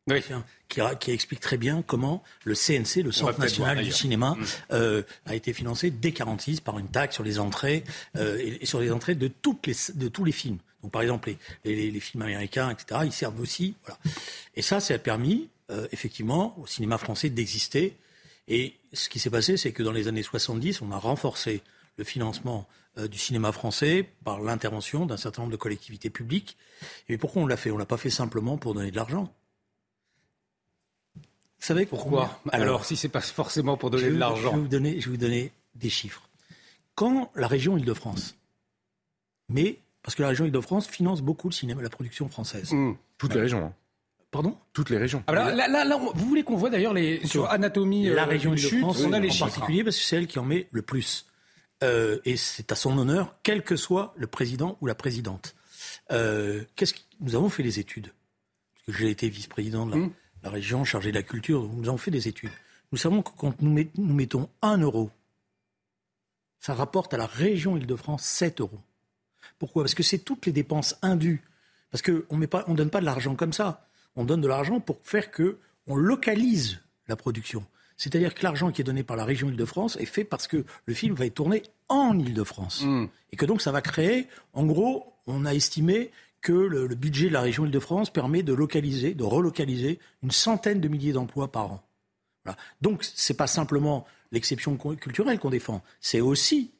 oui. 0.10 0.24
qui, 0.68 0.82
qui, 1.00 1.12
explique 1.12 1.40
très 1.40 1.58
bien 1.58 1.82
comment 1.82 2.24
le 2.44 2.56
CNC, 2.56 3.04
le 3.04 3.12
Centre 3.12 3.40
national 3.40 3.84
du 3.84 3.92
cinéma, 3.92 4.32
mm. 4.32 4.46
euh, 4.74 5.04
a 5.26 5.36
été 5.36 5.54
financé 5.54 5.92
dès 5.92 6.12
46 6.12 6.62
par 6.62 6.80
une 6.80 6.88
taxe 6.88 7.16
sur 7.16 7.24
les 7.24 7.40
entrées 7.40 7.84
euh, 8.16 8.38
et, 8.40 8.60
et, 8.62 8.66
sur 8.66 8.80
les 8.80 8.92
entrées 8.92 9.16
de, 9.16 9.28
toutes 9.28 9.68
les, 9.68 9.76
de 9.96 10.08
tous 10.08 10.24
les 10.24 10.32
films. 10.32 10.58
Donc 10.84 10.92
par 10.92 11.02
exemple 11.02 11.34
les, 11.66 11.76
les, 11.76 11.92
les, 11.92 12.00
films 12.00 12.24
américains, 12.24 12.70
etc. 12.70 13.02
Ils 13.04 13.12
servent 13.12 13.40
aussi. 13.40 13.76
Voilà. 13.84 14.00
Et 14.56 14.62
ça, 14.62 14.80
ça 14.80 14.94
a 14.94 14.98
permis 14.98 15.50
euh, 15.72 15.88
effectivement 15.92 16.58
au 16.60 16.66
cinéma 16.66 16.98
français 16.98 17.30
d'exister. 17.30 17.96
Et 18.48 18.74
ce 18.94 19.08
qui 19.10 19.20
s'est 19.20 19.30
passé, 19.30 19.56
c'est 19.56 19.72
que 19.72 19.84
dans 19.84 19.92
les 19.92 20.08
années 20.08 20.24
70, 20.24 20.82
on 20.82 20.92
a 20.92 20.98
renforcé 20.98 21.62
le 21.98 22.04
financement 22.04 22.68
euh, 22.98 23.08
du 23.08 23.20
cinéma 23.20 23.52
français 23.52 24.10
par 24.24 24.42
l'intervention 24.42 25.06
d'un 25.06 25.18
certain 25.18 25.44
nombre 25.44 25.52
de 25.52 25.58
collectivités 25.58 26.10
publiques. 26.10 26.58
Et 27.08 27.18
pourquoi 27.18 27.44
on 27.44 27.46
l'a 27.46 27.58
fait? 27.58 27.70
On 27.70 27.78
l'a 27.78 27.86
pas 27.86 27.98
fait 27.98 28.10
simplement 28.10 28.58
pour 28.58 28.74
donner 28.74 28.90
de 28.90 28.96
l'argent. 28.96 29.32
Vous 31.60 31.66
savez 31.66 31.86
pourquoi 31.86 32.40
Alors, 32.52 32.86
si 32.86 32.96
c'est 32.96 33.10
pas 33.10 33.22
forcément 33.22 33.76
pour 33.76 33.90
donner 33.90 34.10
de 34.10 34.18
l'argent. 34.18 34.52
Je 34.52 34.56
vais 34.56 34.62
vous 34.62 34.68
donner, 34.68 35.02
je 35.02 35.06
vais 35.06 35.12
vous 35.12 35.22
donner 35.22 35.52
des 35.76 35.90
chiffres. 35.90 36.30
Quand 36.96 37.32
la 37.36 37.48
région 37.48 37.78
Île-de-France, 37.78 38.36
mais 39.50 39.80
parce 40.02 40.16
que 40.16 40.22
la 40.22 40.30
région 40.30 40.46
Île-de-France 40.46 40.88
finance 40.88 41.22
beaucoup 41.22 41.50
le 41.50 41.54
cinéma, 41.54 41.82
la 41.82 41.90
production 41.90 42.30
française. 42.30 42.72
Mmh. 42.72 42.94
Toutes 43.18 43.34
les 43.34 43.42
régions. 43.42 43.66
Hein. 43.66 43.74
Pardon? 44.32 44.58
Toutes 44.74 44.90
les 44.90 44.98
régions. 44.98 45.24
Ah, 45.28 45.34
là, 45.34 45.68
là, 45.68 45.84
là, 45.84 45.98
vous 45.98 46.26
voulez 46.28 46.44
qu'on 46.44 46.56
voit 46.56 46.70
d'ailleurs 46.70 46.94
les 46.94 47.26
sur 47.26 47.50
anatomie 47.50 48.06
la 48.10 48.24
euh, 48.24 48.26
région 48.26 48.54
Île-de-France 48.54 49.02
on 49.04 49.14
a 49.14 49.20
les 49.20 49.32
en 49.36 49.46
particulier 49.46 49.84
parce 49.84 49.98
que 49.98 50.04
c'est 50.04 50.16
elle 50.16 50.28
qui 50.28 50.40
en 50.40 50.46
met 50.46 50.68
le 50.72 50.82
plus. 50.82 51.26
Euh, 51.84 52.20
et 52.26 52.38
c'est 52.38 52.72
à 52.72 52.76
son 52.76 52.98
honneur, 52.98 53.38
quel 53.44 53.64
que 53.64 53.76
soit 53.76 54.14
le 54.18 54.28
président 54.28 54.78
ou 54.82 54.88
la 54.88 54.96
présidente. 54.96 55.56
Euh, 56.12 56.64
qu'est-ce 56.76 56.94
que 56.94 57.00
nous 57.22 57.36
avons 57.36 57.50
fait 57.50 57.64
les 57.64 57.80
études 57.80 58.12
Parce 58.74 58.86
que 58.98 59.04
j'ai 59.04 59.10
été 59.10 59.30
vice-président 59.30 59.86
de 59.86 59.92
la, 59.92 59.98
mmh 59.98 60.12
la 60.44 60.50
région 60.50 60.84
chargée 60.84 61.12
de 61.12 61.18
la 61.18 61.24
culture, 61.24 61.64
nous 61.64 61.88
avons 61.88 61.98
fait 61.98 62.12
des 62.12 62.28
études. 62.28 62.52
Nous 62.92 62.98
savons 62.98 63.22
que 63.22 63.32
quand 63.38 63.62
nous, 63.62 63.88
mettons 63.98 64.50
1 64.62 64.80
euro, 64.80 65.12
ça 66.60 66.74
rapporte 66.74 67.14
à 67.14 67.18
la 67.18 67.26
région 67.26 67.78
Île-de-France 67.78 68.24
7 68.24 68.62
euros. 68.62 68.80
Pourquoi? 69.58 69.84
Parce 69.84 69.96
que 69.96 70.04
c'est 70.04 70.20
toutes 70.20 70.46
les 70.46 70.52
dépenses 70.52 70.96
indues. 71.02 71.42
Parce 71.92 72.02
qu'on 72.02 72.38
ne 72.38 72.76
donne 72.76 72.90
pas 72.90 73.00
de 73.00 73.06
l'argent 73.06 73.36
comme 73.36 73.54
ça. 73.54 73.88
On 74.16 74.26
donne 74.26 74.42
de 74.42 74.48
l'argent 74.48 74.80
pour 74.80 74.98
faire 75.04 75.32
que 75.32 75.58
on 75.88 75.96
localise 75.96 76.80
la 77.08 77.16
production. 77.16 77.66
C'est-à-dire 77.98 78.34
que 78.34 78.44
l'argent 78.44 78.72
qui 78.72 78.82
est 78.82 78.84
donné 78.84 79.04
par 79.04 79.18
la 79.18 79.26
région 79.26 79.50
Île-de-France 79.50 79.98
est 79.98 80.06
fait 80.06 80.24
parce 80.24 80.48
que 80.48 80.64
le 80.86 80.94
film 80.94 81.16
va 81.16 81.26
être 81.26 81.36
tourné 81.36 81.64
en 81.90 82.18
Île-de-France. 82.18 82.84
Mmh. 82.84 83.08
Et 83.32 83.36
que 83.36 83.46
donc 83.46 83.62
ça 83.62 83.72
va 83.72 83.82
créer, 83.82 84.28
en 84.54 84.66
gros, 84.66 85.14
on 85.28 85.46
a 85.46 85.54
estimé 85.54 86.12
que 86.42 86.52
le, 86.52 86.88
budget 86.96 87.28
de 87.28 87.34
la 87.34 87.42
région 87.42 87.66
Île-de-France 87.66 88.12
permet 88.12 88.44
de 88.44 88.54
localiser, 88.54 89.14
de 89.14 89.24
relocaliser 89.24 90.00
une 90.24 90.32
centaine 90.32 90.82
de 90.82 90.88
milliers 90.88 91.14
d'emplois 91.14 91.52
par 91.52 91.72
an. 91.72 91.84
Donc, 92.82 93.04
ce 93.04 93.32
n'est 93.32 93.38
pas 93.38 93.48
simplement 93.48 94.06
l'exception 94.32 94.76
culturelle 94.78 95.40
qu'on 95.40 95.50
défend, 95.50 95.84
c'est 96.00 96.22
aussi 96.22 96.72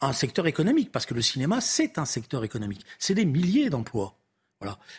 un 0.00 0.12
secteur 0.12 0.46
économique, 0.46 0.92
parce 0.92 1.06
que 1.06 1.14
le 1.14 1.22
cinéma, 1.22 1.60
c'est 1.60 1.98
un 1.98 2.04
secteur 2.04 2.44
économique. 2.44 2.84
C'est 2.98 3.14
des 3.14 3.24
milliers 3.24 3.70
d'emplois. 3.70 4.16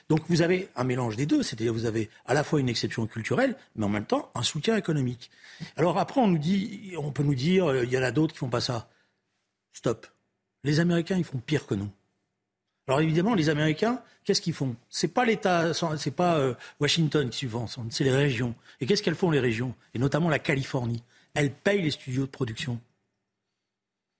Donc 0.09 0.21
vous 0.29 0.41
avez 0.41 0.69
un 0.75 0.83
mélange 0.83 1.15
des 1.15 1.25
deux, 1.25 1.43
c'est-à-dire 1.43 1.73
vous 1.73 1.85
avez 1.85 2.09
à 2.25 2.33
la 2.33 2.43
fois 2.43 2.59
une 2.59 2.69
exception 2.69 3.07
culturelle, 3.07 3.55
mais 3.75 3.85
en 3.85 3.89
même 3.89 4.05
temps 4.05 4.31
un 4.35 4.43
soutien 4.43 4.75
économique. 4.77 5.31
Alors 5.75 5.97
après, 5.97 6.21
on 6.21 6.27
nous 6.27 6.37
dit, 6.37 6.93
on 6.97 7.11
peut 7.11 7.23
nous 7.23 7.35
dire, 7.35 7.65
euh, 7.65 7.83
il 7.83 7.91
y 7.91 7.97
en 7.97 8.03
a 8.03 8.11
d'autres 8.11 8.33
qui 8.33 8.39
font 8.39 8.49
pas 8.49 8.61
ça. 8.61 8.89
Stop. 9.73 10.07
Les 10.63 10.79
Américains, 10.79 11.17
ils 11.17 11.23
font 11.23 11.39
pire 11.39 11.65
que 11.65 11.75
nous. 11.75 11.89
Alors 12.87 13.01
évidemment, 13.01 13.35
les 13.35 13.49
Américains, 13.49 14.01
qu'est-ce 14.23 14.41
qu'ils 14.41 14.53
font? 14.53 14.75
C'est 14.89 15.09
pas 15.09 15.25
l'État, 15.25 15.73
c'est 15.97 16.11
pas 16.11 16.37
euh, 16.37 16.53
Washington 16.79 17.29
qui 17.29 17.39
subventionne, 17.39 17.91
c'est 17.91 18.05
les 18.05 18.15
régions. 18.15 18.55
Et 18.79 18.85
qu'est-ce 18.85 19.03
qu'elles 19.03 19.15
font 19.15 19.29
les 19.29 19.41
régions? 19.41 19.75
Et 19.93 19.99
notamment 19.99 20.29
la 20.29 20.39
Californie. 20.39 21.03
Elles 21.33 21.51
payent 21.51 21.81
les 21.81 21.91
studios 21.91 22.25
de 22.25 22.31
production. 22.31 22.79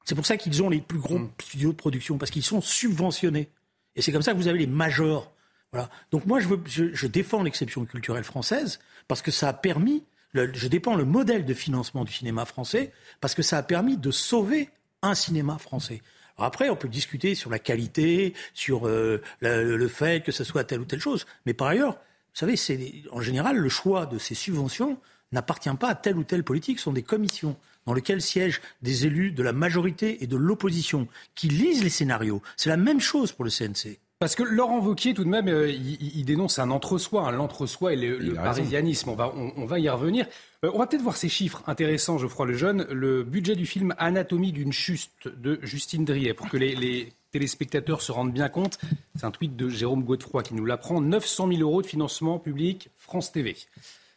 C'est 0.04 0.16
pour 0.16 0.26
ça 0.26 0.38
qu'ils 0.38 0.62
ont 0.64 0.70
les 0.70 0.82
plus 0.82 1.00
gros 1.00 1.20
mm. 1.20 1.32
studios 1.42 1.72
de 1.72 1.78
production 1.78 2.18
parce 2.18 2.32
qu'ils 2.32 2.44
sont 2.44 2.62
subventionnés. 2.62 3.50
Et 3.96 4.02
c'est 4.02 4.12
comme 4.12 4.22
ça 4.22 4.34
que 4.34 4.38
vous 4.38 4.48
avez 4.48 4.60
les 4.60 4.68
majors. 4.68 5.32
Voilà. 5.72 5.90
Donc 6.12 6.26
moi, 6.26 6.40
je, 6.40 6.48
veux, 6.48 6.62
je, 6.66 6.94
je 6.94 7.08
défends 7.08 7.44
l'exception 7.44 7.86
culturelle 7.86 8.24
française 8.24 8.80
parce 9.08 9.22
que 9.22 9.32
ça 9.32 9.50
a 9.50 9.54
permis. 9.54 10.04
Le, 10.34 10.54
je 10.54 10.68
défends 10.68 10.96
le 10.96 11.06
modèle 11.06 11.46
de 11.46 11.54
financement 11.54 12.04
du 12.04 12.12
cinéma 12.12 12.46
français 12.46 12.92
parce 13.22 13.34
que 13.34 13.42
ça 13.42 13.58
a 13.58 13.64
permis 13.64 13.98
de 13.98 14.12
sauver 14.12 14.70
un 15.02 15.16
cinéma 15.16 15.58
français. 15.58 16.02
Après, 16.38 16.70
on 16.70 16.76
peut 16.76 16.88
discuter 16.88 17.36
sur 17.36 17.50
la 17.50 17.60
qualité, 17.60 18.34
sur 18.54 18.88
euh, 18.88 19.22
le, 19.40 19.88
fait 19.88 20.24
que 20.24 20.32
ce 20.32 20.44
soit 20.44 20.64
telle 20.64 20.82
ou 20.82 20.86
telle 20.86 21.00
chose. 21.00 21.26
Mais 21.46 21.54
par 21.54 21.68
ailleurs, 21.68 21.94
vous 21.94 22.40
savez, 22.40 22.56
c'est 22.56 23.04
en 23.12 23.22
général 23.22 23.58
le 23.58 23.70
choix 23.70 24.06
de 24.06 24.20
ces 24.20 24.36
subventions 24.36 25.00
n'appartient 25.32 25.74
pas 25.80 25.90
à 25.90 25.96
telle 25.96 26.18
ou 26.18 26.24
telle 26.24 26.44
politique, 26.44 26.78
ce 26.78 26.86
sont 26.86 26.94
des 26.94 27.04
commissions 27.04 27.58
dans 27.86 27.94
lesquelles 27.94 28.22
siègent 28.22 28.62
des 28.82 29.06
élus 29.06 29.32
de 29.32 29.44
la 29.44 29.54
majorité 29.54 30.24
et 30.24 30.28
de 30.28 30.38
l'opposition 30.38 31.08
qui 31.36 31.48
lisent 31.48 31.84
les 31.84 31.90
scénarios. 31.90 32.42
C'est 32.56 32.70
la 32.70 32.78
même 32.78 33.00
chose 33.00 33.32
pour 33.32 33.44
le 33.44 33.52
CNC. 33.52 34.00
Parce 34.20 34.34
que 34.34 34.42
Laurent 34.42 34.80
Vauquier, 34.80 35.14
tout 35.14 35.24
de 35.24 35.30
même, 35.30 35.48
euh, 35.48 35.70
il, 35.70 36.26
dénonce 36.26 36.58
un 36.58 36.72
entre-soi, 36.72 37.32
l'entre-soi 37.32 37.94
et 37.94 37.96
le, 37.96 38.34
parisianisme. 38.34 39.10
On 39.10 39.16
va, 39.16 39.32
on, 39.36 39.66
va 39.66 39.78
y 39.78 39.88
revenir. 39.90 40.26
Euh, 40.66 40.72
on 40.74 40.80
va 40.80 40.88
peut-être 40.88 41.04
voir 41.04 41.16
ces 41.16 41.30
chiffres 41.30 41.62
intéressants, 41.68 42.18
Geoffroy 42.18 42.48
Lejeune. 42.48 42.88
Le 42.90 43.24
budget 43.24 43.56
du 43.56 43.68
film 43.68 43.94
Anatomie 44.00 44.52
d'une 44.52 44.74
chuste 44.74 45.28
de 45.28 45.60
Justine 45.62 46.04
Driet, 46.04 46.34
pour 46.34 46.50
que 46.50 46.58
les, 46.58 46.76
les 46.76 47.14
téléspectateurs 47.32 48.02
se 48.02 48.12
rendent 48.12 48.34
bien 48.34 48.50
compte. 48.50 48.80
C'est 49.16 49.26
un 49.26 49.32
tweet 49.32 49.56
de 49.56 49.70
Jérôme 49.70 50.04
Godefroy 50.04 50.42
qui 50.42 50.56
nous 50.56 50.66
l'apprend. 50.66 51.00
900 51.00 51.50
000 51.50 51.62
euros 51.62 51.84
de 51.84 51.88
financement 51.88 52.40
public 52.40 52.90
France 52.98 53.32
TV. 53.32 53.56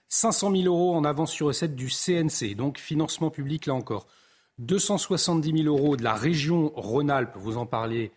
500 0.09 0.51
000 0.51 0.65
euros 0.65 0.97
en 0.97 1.05
avance 1.05 1.31
sur 1.31 1.49
recette 1.49 1.77
du 1.77 1.89
CNC, 1.89 2.57
donc 2.57 2.79
financement 2.79 3.31
public 3.31 3.67
là 3.67 3.75
encore. 3.75 4.07
270 4.61 5.63
000 5.63 5.75
euros 5.75 5.97
de 5.97 6.03
la 6.03 6.15
région 6.15 6.73
Rhône-Alpes, 6.75 7.37
vous 7.37 7.59
en 7.59 7.67
parlez 7.67 8.13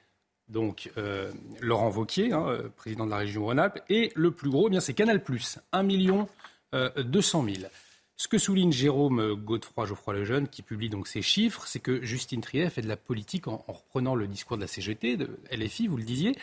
donc 0.54 0.92
euh, 0.98 1.32
Laurent 1.60 1.90
Vauquier, 1.90 2.32
hein, 2.32 2.46
euh, 2.48 2.70
président 2.78 3.06
de 3.06 3.12
la 3.12 3.18
région 3.18 3.44
Rhône-Alpes, 3.44 3.80
et 3.90 4.12
le 4.16 4.32
plus 4.32 4.50
gros, 4.50 4.68
eh 4.68 4.72
bien 4.72 4.80
c'est 4.80 4.94
Canal+, 4.94 5.22
1 5.72 5.84
million 5.84 6.30
200 6.98 7.46
000. 7.46 7.58
Ce 8.16 8.28
que 8.28 8.40
souligne 8.40 8.72
Jérôme 8.72 9.36
Godefroy 9.36 9.86
Geoffroy 9.86 10.16
Lejeune, 10.16 10.48
qui 10.48 10.64
publie 10.64 10.90
donc 10.90 11.08
ces 11.08 11.22
chiffres, 11.22 11.66
c'est 11.68 11.80
que 11.80 12.04
Justine 12.04 12.42
Triet 12.42 12.70
fait 12.72 12.82
de 12.82 12.88
la 12.88 12.98
politique 12.98 13.48
en, 13.48 13.64
reprenant 13.68 14.16
le 14.16 14.26
discours 14.28 14.58
de 14.58 14.62
la 14.62 14.68
CGT, 14.68 15.18
de 15.18 15.38
LFI, 15.52 15.88
vous 15.88 15.98
le 15.98 16.04
disiez. 16.04 16.36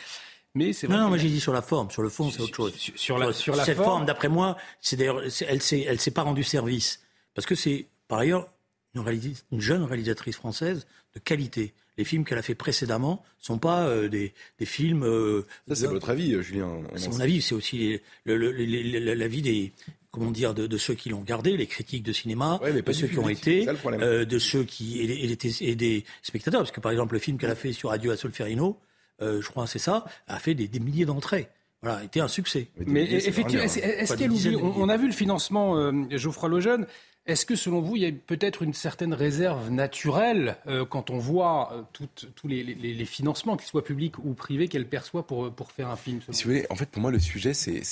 Mais 0.53 0.73
c'est 0.73 0.87
non, 0.87 0.97
non, 0.97 1.09
moi 1.09 1.17
j'ai 1.17 1.29
dit 1.29 1.41
sur 1.41 1.53
la 1.53 1.61
forme, 1.61 1.91
sur 1.91 2.01
le 2.01 2.09
fond, 2.09 2.29
c'est 2.29 2.41
autre 2.41 2.55
chose. 2.55 2.73
Sur, 2.75 3.17
la, 3.17 3.33
sur 3.33 3.55
la 3.55 3.65
cette 3.65 3.77
forme, 3.77 4.05
d'après 4.05 4.29
moi, 4.29 4.57
c'est 4.81 4.97
d'ailleurs, 4.97 5.21
elle 5.21 5.61
s'est, 5.61 5.81
elle 5.81 5.99
s'est 5.99 6.11
pas 6.11 6.23
rendue 6.23 6.43
service 6.43 7.01
parce 7.33 7.45
que 7.45 7.55
c'est 7.55 7.87
par 8.07 8.19
ailleurs 8.19 8.49
une, 8.93 9.03
une, 9.51 9.61
jeune 9.61 9.83
réalisatrice 9.83 10.35
française 10.35 10.85
de 11.15 11.19
qualité. 11.19 11.73
Les 11.97 12.05
films 12.05 12.23
qu'elle 12.23 12.37
a 12.37 12.41
fait 12.41 12.55
précédemment 12.55 13.23
sont 13.39 13.57
pas 13.57 13.85
euh, 13.87 14.07
des, 14.07 14.33
des, 14.59 14.65
films. 14.65 15.03
Euh, 15.03 15.45
Ça 15.67 15.75
c'est 15.75 15.87
votre 15.87 16.09
avis, 16.09 16.33
euh, 16.33 16.41
Julien. 16.41 16.81
C'est 16.95 17.09
mon 17.09 17.19
avis, 17.19 17.41
c'est 17.41 17.55
aussi 17.55 17.99
l'avis 18.25 19.41
des 19.41 19.73
comment 20.09 20.31
dire 20.31 20.53
de, 20.53 20.67
de 20.67 20.77
ceux 20.77 20.93
qui 20.93 21.09
l'ont 21.09 21.21
gardé, 21.21 21.55
les 21.55 21.67
critiques 21.67 22.03
de 22.03 22.11
cinéma, 22.11 22.59
de 22.63 22.91
ceux 22.91 23.07
qui 23.07 23.19
ont 23.19 23.29
été, 23.29 23.65
de 23.65 24.39
ceux 24.39 24.63
qui 24.63 24.99
et, 24.99 25.37
et, 25.61 25.75
des 25.75 26.03
spectateurs, 26.21 26.61
parce 26.61 26.71
que 26.71 26.81
par 26.81 26.91
exemple 26.91 27.13
le 27.13 27.19
film 27.19 27.37
qu'elle 27.37 27.51
a 27.51 27.55
fait 27.55 27.71
sur 27.71 27.91
Adieu 27.91 28.11
à 28.11 28.17
Solferino 28.17 28.77
euh, 29.21 29.41
je 29.41 29.49
crois 29.49 29.67
c'est 29.67 29.79
ça, 29.79 30.05
a 30.27 30.39
fait 30.39 30.55
des, 30.55 30.79
milliers 30.79 31.05
d'entrées. 31.05 31.47
Voilà, 31.81 31.99
a 31.99 32.03
été 32.03 32.19
un 32.19 32.27
succès. 32.27 32.67
Mais, 32.85 33.11
effectivement, 33.11 33.63
est-ce 33.63 34.15
qu'elle 34.15 34.31
oublie 34.31 34.55
on, 34.55 34.89
a 34.89 34.97
vu 34.97 35.07
le 35.07 35.13
financement, 35.13 35.77
euh, 35.77 35.91
Geoffroy 36.11 36.49
Lejeune. 36.49 36.85
Est-ce 37.27 37.45
que 37.45 37.55
selon 37.55 37.81
vous, 37.81 37.95
il 37.95 38.01
y 38.01 38.05
a 38.05 38.11
peut-être 38.11 38.63
une 38.63 38.73
certaine 38.73 39.13
réserve 39.13 39.69
naturelle 39.69 40.57
euh, 40.67 40.85
quand 40.85 41.09
on 41.09 41.17
voit 41.17 41.87
tous 41.93 42.47
les, 42.47 43.05
financements, 43.05 43.57
qu'ils 43.57 43.67
soient 43.67 43.83
publics 43.83 44.17
ou 44.19 44.33
privés, 44.33 44.67
qu'elle 44.67 44.87
perçoit 44.87 45.27
pour, 45.27 45.51
pour 45.51 45.71
faire 45.71 45.89
un 45.89 45.95
film 45.95 46.19
Si 46.31 46.43
vous 46.43 46.49
voulez, 46.49 46.65
en 46.69 46.75
fait, 46.75 46.89
pour 46.89 47.01
moi, 47.01 47.11
le 47.11 47.19
sujet, 47.19 47.53
c'est 47.53 47.83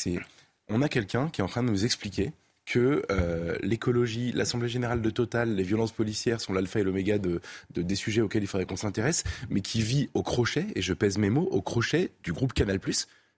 on 0.70 0.82
a 0.82 0.90
quelqu'un 0.90 1.30
qui 1.30 1.42
est 1.42 1.44
en 1.44 1.48
train 1.48 1.64
de 1.64 1.70
nous 1.70 1.86
expliquer 1.86 2.32
que 2.66 3.04
euh, 3.10 3.58
l'écologie, 3.64 4.32
l'Assemblée 4.32 4.70
générale 4.70 5.02
de 5.02 5.10
Total, 5.10 5.56
les 5.56 5.64
violences 5.64 5.92
policières 5.92 6.40
sont 6.40 6.54
l'alpha 6.54 6.80
et 6.80 6.84
l'oméga 6.84 7.18
de, 7.18 7.42
des 7.76 7.96
sujets 7.96 8.22
auxquels 8.22 8.44
il 8.44 8.48
faudrait 8.48 8.68
qu'on 8.68 8.76
s'intéresse, 8.76 9.24
mais 9.50 9.62
qui 9.62 9.82
vit 9.82 10.10
au 10.14 10.22
crochet, 10.22 10.68
et 10.76 10.82
je 10.84 10.94
pèse 10.94 11.18
mes 11.18 11.32
mots, 11.32 11.50
au 11.52 11.64
crochet 11.64 12.12
du 12.24 12.32
groupe 12.32 12.54
Canal+, 12.54 12.80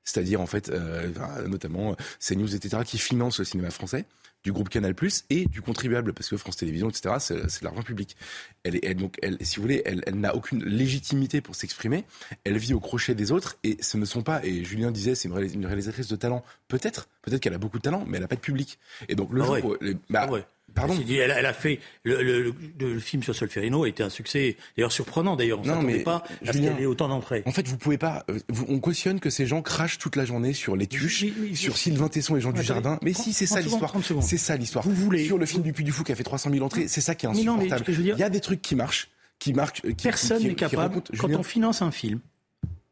c'est-à-dire 0.03 0.41
en 0.41 0.47
fait 0.47 0.69
euh, 0.69 1.47
notamment 1.47 1.95
CNews, 2.19 2.55
etc., 2.55 2.83
qui 2.85 2.97
financent 2.97 3.39
le 3.39 3.45
cinéma 3.45 3.71
français 3.71 4.05
du 4.43 4.51
groupe 4.51 4.69
Canal+ 4.69 4.95
et 5.29 5.45
du 5.45 5.61
contribuable 5.61 6.13
parce 6.13 6.29
que 6.29 6.37
France 6.37 6.57
Télévisions, 6.57 6.89
etc. 6.89 7.15
C'est 7.19 7.35
de 7.35 7.63
l'argent 7.63 7.83
public. 7.83 8.15
Elle 8.63 8.83
est 8.83 8.93
donc, 8.95 9.17
elle, 9.21 9.37
si 9.41 9.57
vous 9.57 9.61
voulez, 9.61 9.81
elle, 9.85 10.03
elle 10.07 10.19
n'a 10.19 10.35
aucune 10.35 10.63
légitimité 10.63 11.41
pour 11.41 11.55
s'exprimer. 11.55 12.05
Elle 12.43 12.57
vit 12.57 12.73
au 12.73 12.79
crochet 12.79 13.15
des 13.15 13.31
autres 13.31 13.57
et 13.63 13.77
ce 13.81 13.97
ne 13.97 14.05
sont 14.05 14.23
pas. 14.23 14.43
Et 14.43 14.63
Julien 14.63 14.91
disait, 14.91 15.15
c'est 15.15 15.29
une, 15.29 15.65
réalisatrice 15.65 16.07
de 16.07 16.15
talent. 16.15 16.43
Peut-être, 16.67 17.07
peut-être 17.21 17.39
qu'elle 17.39 17.53
a 17.53 17.59
beaucoup 17.59 17.77
de 17.77 17.83
talent, 17.83 18.03
mais 18.07 18.17
elle 18.17 18.23
n'a 18.23 18.27
pas 18.27 18.35
de 18.35 18.41
public. 18.41 18.79
Et 19.09 19.15
donc 19.15 19.31
le 19.31 19.41
ah 19.41 19.45
jour, 19.45 19.77
bah, 20.09 20.27
ah 20.27 20.39
Pardon 20.73 20.97
elle, 21.09 21.33
elle, 21.37 21.45
a 21.45 21.53
fait 21.53 21.79
le, 22.03 22.53
le, 22.79 22.99
film 22.99 23.23
sur 23.23 23.35
Solferino 23.35 23.83
a 23.83 23.89
été 23.89 24.03
un 24.03 24.09
succès, 24.09 24.57
d'ailleurs 24.75 24.91
surprenant 24.91 25.35
d'ailleurs. 25.35 25.59
On 25.59 25.63
ne 25.63 25.67
s'attendait 25.67 26.03
pas 26.03 26.23
à 26.45 26.53
ce 26.53 26.57
qu'il 26.57 26.65
ait 26.65 26.85
autant 26.85 27.07
d'entrées. 27.07 27.43
En 27.45 27.51
fait, 27.51 27.67
vous 27.67 27.77
pouvez 27.77 27.97
pas. 27.97 28.25
Euh, 28.29 28.39
on 28.67 28.79
cautionne 28.79 29.19
que 29.19 29.29
ces 29.29 29.45
gens 29.45 29.61
crachent 29.61 29.97
toute 29.97 30.15
la 30.15 30.25
journée 30.25 30.53
sur 30.53 30.75
les 30.75 30.87
tuches, 30.87 31.25
sur 31.53 31.77
Sylvain 31.77 32.07
Tesson 32.07 32.35
et 32.35 32.41
Jean 32.41 32.51
du 32.51 32.63
Jardin. 32.63 32.99
Mais 33.01 33.13
si, 33.13 33.33
c'est 33.33 33.45
ça 33.45 33.61
l'histoire. 33.61 33.93
C'est 34.21 34.37
ça 34.37 34.55
l'histoire. 34.57 34.85
Vous 34.85 34.93
voulez 34.93 35.25
sur 35.25 35.37
le 35.37 35.45
film 35.45 35.63
du 35.63 35.73
Puy 35.73 35.83
du 35.83 35.91
Fou 35.91 36.03
qui 36.03 36.11
a 36.11 36.15
fait 36.15 36.23
300 36.23 36.51
000 36.51 36.65
entrées, 36.65 36.87
c'est 36.87 37.01
ça 37.01 37.15
qui 37.15 37.25
est 37.25 37.29
insupportable. 37.29 37.85
Il 37.87 38.05
y 38.05 38.23
a 38.23 38.29
des 38.29 38.41
trucs 38.41 38.61
qui 38.61 38.75
marchent, 38.75 39.09
qui 39.39 39.53
marquent. 39.53 39.81
Qui, 39.81 40.03
Personne 40.03 40.43
n'est 40.43 40.55
capable. 40.55 41.01
quand 41.17 41.29
on 41.31 41.43
finance 41.43 41.81
un 41.81 41.91
film, 41.91 42.19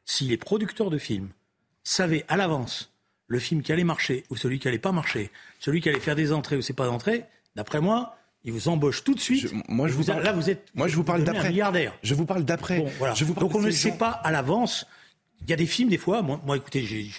si 0.06 0.26
les 0.26 0.38
producteurs 0.38 0.90
de 0.90 0.98
films 0.98 1.30
savaient 1.84 2.26
à 2.28 2.38
l'avance 2.38 2.92
le 3.28 3.40
film 3.40 3.62
qui 3.62 3.72
allait 3.72 3.84
marcher 3.84 4.26
ou 4.30 4.36
celui 4.36 4.60
qui 4.60 4.68
allait 4.68 4.80
pas 4.80 4.92
marcher, 4.92 5.30
celui 5.60 5.82
qui 5.82 5.90
allait 5.90 6.00
faire 6.00 6.16
des 6.16 6.32
entrées 6.34 6.58
ou 6.58 6.62
c'est 6.62 6.74
pas 6.74 6.88
d'entrées 6.88 7.26
D'après 7.56 7.82
moi, 7.82 8.16
il 8.44 8.54
vous 8.54 8.70
embauche 8.70 9.04
tout 9.04 9.14
de 9.14 9.20
suite. 9.20 9.52
moi, 9.68 9.88
je 9.88 9.94
vous, 9.94 10.04
parle, 10.04 10.24
là, 10.24 10.32
vous 10.32 10.50
êtes. 10.50 10.70
Moi, 10.74 10.88
je 10.88 10.96
vous 10.96 11.04
parle 11.04 11.24
d'après. 11.24 11.50
Milliardaire. 11.50 11.94
Je 12.04 12.16
vous 12.16 12.26
parle 12.26 12.44
d'après. 12.44 12.86
Donc, 13.38 13.56
on 13.56 13.62
ne 13.62 13.72
sait 13.72 13.98
pas 13.98 14.12
à 14.12 14.32
l'avance. 14.32 14.86
Il 15.42 15.50
y 15.50 15.54
a 15.54 15.56
des 15.56 15.66
films, 15.66 15.90
des 15.90 15.98
fois. 15.98 16.22
Moi, 16.22 16.40
moi 16.46 16.58
écoutez, 16.58 16.84
j'ai 16.84 17.10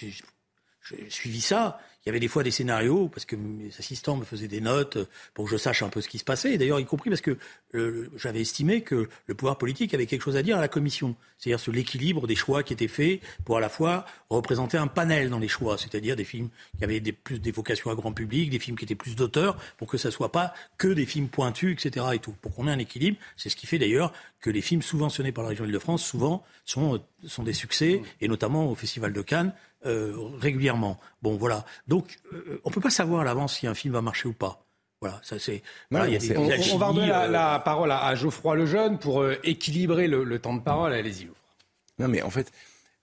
suivi 1.09 1.41
ça 1.41 1.79
il 2.05 2.07
y 2.07 2.09
avait 2.09 2.19
des 2.19 2.27
fois 2.27 2.43
des 2.43 2.51
scénarios, 2.51 3.09
parce 3.09 3.25
que 3.25 3.35
mes 3.35 3.69
assistants 3.77 4.17
me 4.17 4.25
faisaient 4.25 4.47
des 4.47 4.61
notes 4.61 4.97
pour 5.33 5.45
que 5.45 5.51
je 5.51 5.57
sache 5.57 5.83
un 5.83 5.89
peu 5.89 6.01
ce 6.01 6.09
qui 6.09 6.17
se 6.17 6.23
passait, 6.23 6.57
d'ailleurs 6.57 6.79
y 6.79 6.85
compris 6.85 7.09
parce 7.09 7.21
que 7.21 7.37
euh, 7.75 8.09
j'avais 8.15 8.41
estimé 8.41 8.81
que 8.81 9.07
le 9.27 9.35
pouvoir 9.35 9.57
politique 9.57 9.93
avait 9.93 10.07
quelque 10.07 10.23
chose 10.23 10.35
à 10.35 10.41
dire 10.41 10.57
à 10.57 10.61
la 10.61 10.67
commission, 10.67 11.15
c'est-à-dire 11.37 11.59
sur 11.59 11.71
l'équilibre 11.71 12.25
des 12.25 12.35
choix 12.35 12.63
qui 12.63 12.73
étaient 12.73 12.87
faits 12.87 13.21
pour 13.45 13.57
à 13.57 13.59
la 13.59 13.69
fois 13.69 14.05
représenter 14.29 14.77
un 14.77 14.87
panel 14.87 15.29
dans 15.29 15.39
les 15.39 15.47
choix, 15.47 15.77
c'est-à-dire 15.77 16.15
des 16.15 16.23
films 16.23 16.49
qui 16.77 16.83
avaient 16.83 16.99
plus 16.99 17.39
des 17.39 17.51
vocations 17.51 17.91
à 17.91 17.95
grand 17.95 18.13
public, 18.13 18.49
des 18.49 18.59
films 18.59 18.77
qui 18.77 18.85
étaient 18.85 18.95
plus 18.95 19.15
d'auteurs, 19.15 19.57
pour 19.77 19.87
que 19.87 19.97
ça 19.97 20.09
soit 20.09 20.31
pas 20.31 20.53
que 20.77 20.87
des 20.87 21.05
films 21.05 21.29
pointus, 21.29 21.73
etc. 21.73 22.05
et 22.13 22.19
tout, 22.19 22.33
pour 22.41 22.55
qu'on 22.55 22.67
ait 22.67 22.71
un 22.71 22.79
équilibre. 22.79 23.17
C'est 23.37 23.49
ce 23.49 23.55
qui 23.55 23.67
fait 23.67 23.77
d'ailleurs 23.77 24.11
que 24.39 24.49
les 24.49 24.61
films 24.61 24.81
subventionnés 24.81 25.31
par 25.31 25.43
la 25.43 25.49
région 25.49 25.65
Île-de-France 25.65 26.03
souvent 26.03 26.43
sont, 26.65 27.01
sont 27.27 27.43
des 27.43 27.53
succès, 27.53 28.01
et 28.19 28.27
notamment 28.27 28.69
au 28.69 28.75
Festival 28.75 29.13
de 29.13 29.21
Cannes, 29.21 29.53
euh, 29.85 30.13
régulièrement. 30.39 30.99
Bon, 31.21 31.37
voilà. 31.37 31.65
Donc, 31.87 32.19
euh, 32.33 32.61
on 32.63 32.69
peut 32.69 32.81
pas 32.81 32.89
savoir 32.89 33.21
à 33.21 33.23
l'avance 33.23 33.57
si 33.57 33.67
un 33.67 33.73
film 33.73 33.93
va 33.93 34.01
marcher 34.01 34.27
ou 34.27 34.33
pas. 34.33 34.65
Voilà, 35.01 35.19
ça 35.23 35.39
c'est. 35.39 35.63
on, 35.89 35.97
va 35.97 36.87
redonner 36.87 37.07
la, 37.07 37.59
parole 37.59 37.91
à, 37.91 38.13
Geoffroy 38.13 38.55
Lejeune 38.55 38.99
pour 38.99 39.21
euh, 39.21 39.35
équilibrer 39.43 40.07
le, 40.07 40.39
temps 40.39 40.53
de 40.53 40.61
parole. 40.61 40.93
Allez-y, 40.93 41.25
Geoffroy. 41.25 41.35
Non, 41.97 42.07
mais 42.07 42.21
en 42.21 42.29
fait, 42.29 42.51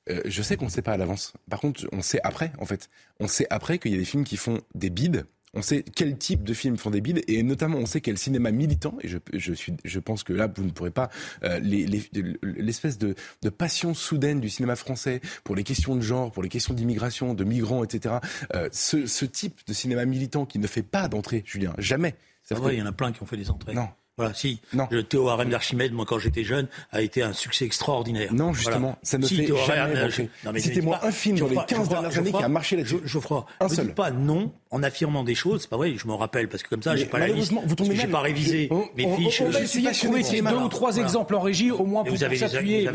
je 0.06 0.42
sais 0.42 0.56
qu'on 0.56 0.66
ne 0.66 0.70
sait 0.70 0.82
pas 0.82 0.92
à 0.92 0.96
l'avance. 0.96 1.32
Par 1.50 1.60
contre, 1.60 1.86
on 1.92 2.00
sait 2.00 2.20
après, 2.22 2.52
en 2.58 2.64
fait. 2.66 2.88
On 3.18 3.26
sait 3.26 3.46
après 3.50 3.78
qu'il 3.78 3.90
y 3.90 3.94
a 3.94 3.98
des 3.98 4.04
films 4.04 4.24
qui 4.24 4.36
font 4.36 4.60
des 4.74 4.90
bides 4.90 5.26
on 5.54 5.62
sait 5.62 5.84
quel 5.94 6.16
type 6.16 6.44
de 6.44 6.54
films 6.54 6.76
font 6.76 6.90
des 6.90 7.00
bides 7.00 7.22
et 7.26 7.42
notamment 7.42 7.78
on 7.78 7.86
sait 7.86 8.00
quel 8.00 8.18
cinéma 8.18 8.50
militant 8.50 8.96
et 9.02 9.08
je, 9.08 9.18
je 9.32 9.52
suis 9.52 9.74
je 9.84 9.98
pense 9.98 10.22
que 10.22 10.32
là 10.32 10.48
vous 10.54 10.64
ne 10.64 10.70
pourrez 10.70 10.90
pas 10.90 11.10
euh, 11.44 11.58
l'espèce 11.60 12.98
de, 12.98 13.14
de, 13.42 13.48
passion 13.48 13.94
soudaine 13.94 14.40
du 14.40 14.48
cinéma 14.48 14.76
français 14.76 15.20
pour 15.44 15.56
les 15.56 15.64
questions 15.64 15.96
de 15.96 16.00
genre 16.00 16.30
pour 16.30 16.42
les 16.42 16.48
questions 16.48 16.74
d'immigration 16.74 17.34
de 17.34 17.44
migrants 17.44 17.84
etc 17.84 18.16
euh, 18.54 18.68
ce, 18.72 19.06
ce, 19.06 19.24
type 19.24 19.60
de 19.66 19.72
cinéma 19.72 20.04
militant 20.04 20.46
qui 20.46 20.58
ne 20.58 20.66
fait 20.66 20.82
pas 20.82 21.08
d'entrée 21.08 21.42
Julien 21.46 21.74
jamais 21.78 22.14
c'est 22.42 22.54
vrai 22.54 22.76
il 22.76 22.78
y 22.78 22.82
en 22.82 22.86
a 22.86 22.92
plein 22.92 23.12
qui 23.12 23.22
ont 23.22 23.26
fait 23.26 23.36
des 23.36 23.50
entrées 23.50 23.74
non 23.74 23.88
voilà, 24.18 24.34
si. 24.34 24.60
Non. 24.72 24.88
Le 24.90 25.04
Théo 25.04 25.28
d'Archimède, 25.44 25.92
moi, 25.92 26.04
quand 26.04 26.18
j'étais 26.18 26.42
jeune, 26.42 26.66
a 26.90 27.02
été 27.02 27.22
un 27.22 27.32
succès 27.32 27.64
extraordinaire. 27.64 28.34
Non, 28.34 28.52
justement, 28.52 28.98
ça 29.02 29.16
ne 29.16 29.24
fait 29.24 29.46
jamais 29.64 30.60
Citez-moi 30.60 30.98
un 31.04 31.12
film 31.12 31.38
dans 31.38 31.46
les 31.46 31.56
15 31.66 31.88
dernières 31.88 32.18
années 32.18 32.32
qui 32.32 32.42
a 32.42 32.48
marché 32.48 32.76
là-dessus. 32.76 32.98
Geoffroy, 33.04 33.46
un 33.60 33.68
seul. 33.68 33.94
pas 33.94 34.10
non 34.10 34.52
en 34.70 34.82
affirmant 34.82 35.24
des 35.24 35.34
choses, 35.34 35.62
c'est 35.62 35.70
pas 35.70 35.76
vrai, 35.76 35.94
je 35.96 36.06
me 36.06 36.12
rappelle, 36.12 36.48
parce 36.48 36.62
que 36.62 36.68
comme 36.68 36.82
ça, 36.82 36.94
j'ai 36.96 37.06
pas 37.06 37.18
la 37.18 37.28
liste. 37.28 37.52
Vous 37.64 37.74
tombez 37.74 37.96
j'ai 37.96 38.06
pas 38.06 38.20
révisé 38.20 38.68
mes 38.96 39.16
fiches. 39.16 39.40
On 39.40 39.50
va 39.50 39.60
essayer 39.60 39.88
de 39.88 39.94
trouver 39.94 40.22
deux 40.42 40.56
ou 40.56 40.68
trois 40.68 40.96
exemples 40.96 41.34
en 41.34 41.40
régie, 41.40 41.70
au 41.70 41.84
moins 41.84 42.04
pour 42.04 42.16
s'appuyer. 42.16 42.86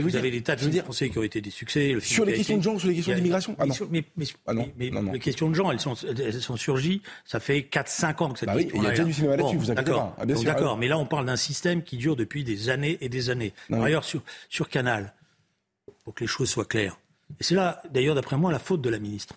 Vous 0.00 0.16
avez 0.16 0.30
des 0.30 0.42
tas 0.42 0.56
de 0.56 0.60
films 0.60 0.82
français 0.82 1.10
qui 1.10 1.18
ont 1.18 1.22
été 1.22 1.40
des 1.40 1.50
succès. 1.50 1.96
Sur 2.00 2.24
les 2.24 2.34
questions 2.34 2.58
de 2.58 2.62
genre, 2.62 2.78
sur 2.78 2.88
les 2.88 2.94
questions 2.94 3.14
d'immigration 3.14 3.56
Ah 3.58 3.66
non. 3.66 3.74
Mais 3.90 4.90
les 5.12 5.18
questions 5.18 5.50
de 5.50 5.54
genre, 5.54 5.72
elles 5.72 5.80
sont 5.80 6.56
surgies, 6.56 7.02
ça 7.24 7.40
fait 7.40 7.60
4-5 7.60 8.22
ans 8.22 8.30
que 8.30 8.38
ça 8.38 8.46
bah 8.46 8.60
Il 8.60 8.82
y 8.82 8.86
a 8.86 8.90
déjà 8.90 9.04
du 9.04 9.12
cinéma 9.12 9.36
là-dessus, 9.36 9.56
vous 9.56 9.74
pas. 9.74 10.16
Ah, 10.18 10.26
d'accord, 10.26 10.76
mais 10.76 10.88
là, 10.88 10.98
on 10.98 11.06
parle 11.06 11.26
d'un 11.26 11.36
système 11.36 11.82
qui 11.82 11.96
dure 11.96 12.16
depuis 12.16 12.44
des 12.44 12.68
années 12.68 12.98
et 13.00 13.08
des 13.08 13.30
années. 13.30 13.52
D'ailleurs, 13.68 14.04
sur 14.04 14.68
Canal, 14.68 15.12
pour 16.04 16.14
que 16.14 16.24
les 16.24 16.28
choses 16.28 16.48
soient 16.48 16.64
claires, 16.64 16.98
et 17.40 17.44
c'est 17.44 17.54
là, 17.54 17.82
d'ailleurs, 17.90 18.14
d'après 18.14 18.36
moi, 18.36 18.52
la 18.52 18.58
faute 18.58 18.80
de 18.80 18.90
la 18.90 18.98
ministre. 18.98 19.34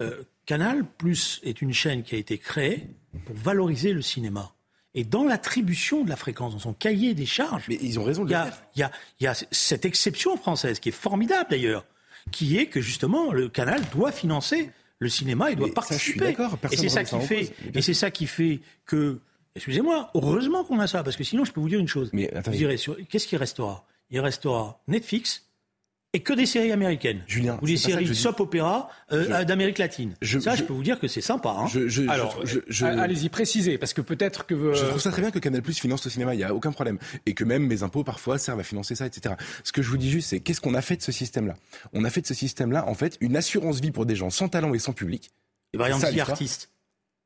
Euh, 0.00 0.22
Canal 0.46 0.84
Plus 0.98 1.40
est 1.44 1.62
une 1.62 1.72
chaîne 1.72 2.02
qui 2.02 2.14
a 2.14 2.18
été 2.18 2.38
créée 2.38 2.86
pour 3.26 3.34
valoriser 3.36 3.92
le 3.92 4.02
cinéma. 4.02 4.52
Et 4.96 5.02
dans 5.04 5.24
l'attribution 5.24 6.04
de 6.04 6.08
la 6.08 6.16
fréquence, 6.16 6.52
dans 6.52 6.58
son 6.60 6.72
cahier 6.72 7.14
des 7.14 7.26
charges, 7.26 7.64
mais 7.68 7.78
ils 7.82 7.98
ont 7.98 8.04
raison 8.04 8.24
de 8.24 8.30
le 8.32 8.36
faire. 8.36 8.62
Il 8.76 9.24
y 9.24 9.26
a 9.26 9.34
cette 9.50 9.84
exception 9.84 10.36
française 10.36 10.78
qui 10.78 10.90
est 10.90 10.92
formidable 10.92 11.50
d'ailleurs, 11.50 11.84
qui 12.30 12.58
est 12.58 12.66
que 12.66 12.80
justement 12.80 13.32
le 13.32 13.48
canal 13.48 13.82
doit 13.92 14.12
financer 14.12 14.70
Le 15.00 15.08
cinéma, 15.08 15.50
il 15.50 15.56
doit 15.56 15.66
Mais 15.66 15.72
participer. 15.72 16.36
et 16.70 16.76
c'est 16.76 16.88
ça 16.88 17.02
qui 17.04 17.18
fait, 17.20 17.52
et 17.74 17.82
c'est 17.82 17.94
ça 17.94 18.10
qui 18.12 18.26
fait 18.28 18.60
que, 18.86 19.18
excusez-moi, 19.56 20.10
heureusement 20.14 20.62
qu'on 20.64 20.78
a 20.78 20.86
ça, 20.86 21.02
parce 21.02 21.16
que 21.16 21.24
sinon, 21.24 21.44
je 21.44 21.52
peux 21.52 21.60
vous 21.60 21.68
dire 21.68 21.80
une 21.80 21.88
chose. 21.88 22.10
Mais 22.12 22.28
Vous 22.32 22.38
attendez, 22.38 22.56
direz, 22.58 22.76
sur- 22.76 22.96
qu'est-ce 23.08 23.26
qui 23.26 23.36
restera? 23.36 23.84
Il 24.10 24.20
restera 24.20 24.80
Netflix 24.86 25.46
et 26.14 26.20
que 26.20 26.32
des 26.32 26.46
séries 26.46 26.72
américaines. 26.72 27.22
Julien, 27.26 27.58
Ou 27.60 27.66
des 27.66 27.76
séries 27.76 28.06
de 28.06 28.14
soap 28.14 28.40
opéra 28.40 28.88
euh, 29.12 29.24
Je- 29.26 29.32
euh, 29.32 29.44
d'Amérique 29.44 29.76
latine. 29.78 30.14
Je- 30.22 30.38
ça, 30.38 30.52
je, 30.54 30.60
je- 30.60 30.64
peux 30.64 30.72
vous 30.72 30.82
dire 30.82 30.98
que 30.98 31.08
c'est 31.08 31.20
sympa. 31.20 31.50
Hein. 31.58 31.66
je, 31.66 31.88
je, 31.88 32.08
Alors, 32.08 32.40
je, 32.46 32.60
je- 32.68 32.86
a- 32.86 33.02
allez-y, 33.02 33.28
précisez, 33.28 33.76
parce 33.76 33.92
que 33.92 34.00
peut-être 34.00 34.46
que... 34.46 34.54
euh, 34.54 34.74
Je 34.74 34.84
trouve 34.86 35.00
ça 35.00 35.10
très 35.10 35.20
bien 35.20 35.30
que 35.30 35.38
Canal 35.38 35.60
Plus 35.60 35.78
finance 35.78 36.02
le 36.04 36.10
cinéma, 36.10 36.32
il 36.34 36.38
n'y 36.38 36.44
a 36.44 36.54
aucun 36.54 36.72
problème. 36.72 36.98
Et 37.26 37.34
que 37.34 37.44
même 37.44 37.66
mes 37.66 37.82
impôts 37.82 38.04
parfois 38.04 38.38
servent 38.38 38.60
à 38.60 38.64
financer 38.64 38.94
ça, 38.94 39.04
etc. 39.06 39.34
Ce 39.64 39.72
que 39.72 39.82
je 39.82 39.90
vous 39.90 39.98
dis 39.98 40.10
juste, 40.10 40.28
c'est 40.30 40.40
qu'est-ce 40.40 40.60
qu'on 40.60 40.74
a 40.74 40.80
fait 40.82 40.96
de 40.96 41.02
ce 41.02 41.12
système-là? 41.12 41.56
On 41.92 42.04
a 42.04 42.10
fait 42.10 42.20
de 42.22 42.26
ce 42.26 42.34
système-là, 42.34 42.88
en 42.88 42.94
fait, 42.94 43.18
une 43.20 43.36
assurance 43.36 43.80
vie 43.80 43.90
pour 43.90 44.06
des 44.06 44.16
gens 44.16 44.30
sans 44.30 44.48
talent 44.48 44.72
et 44.72 44.78
sans 44.78 44.92
public. 44.92 45.30
Et 45.72 45.78
par 45.78 45.88
exemple, 45.88 46.06
ça, 46.06 46.12
The. 46.12 46.18
Artist. 46.20 46.70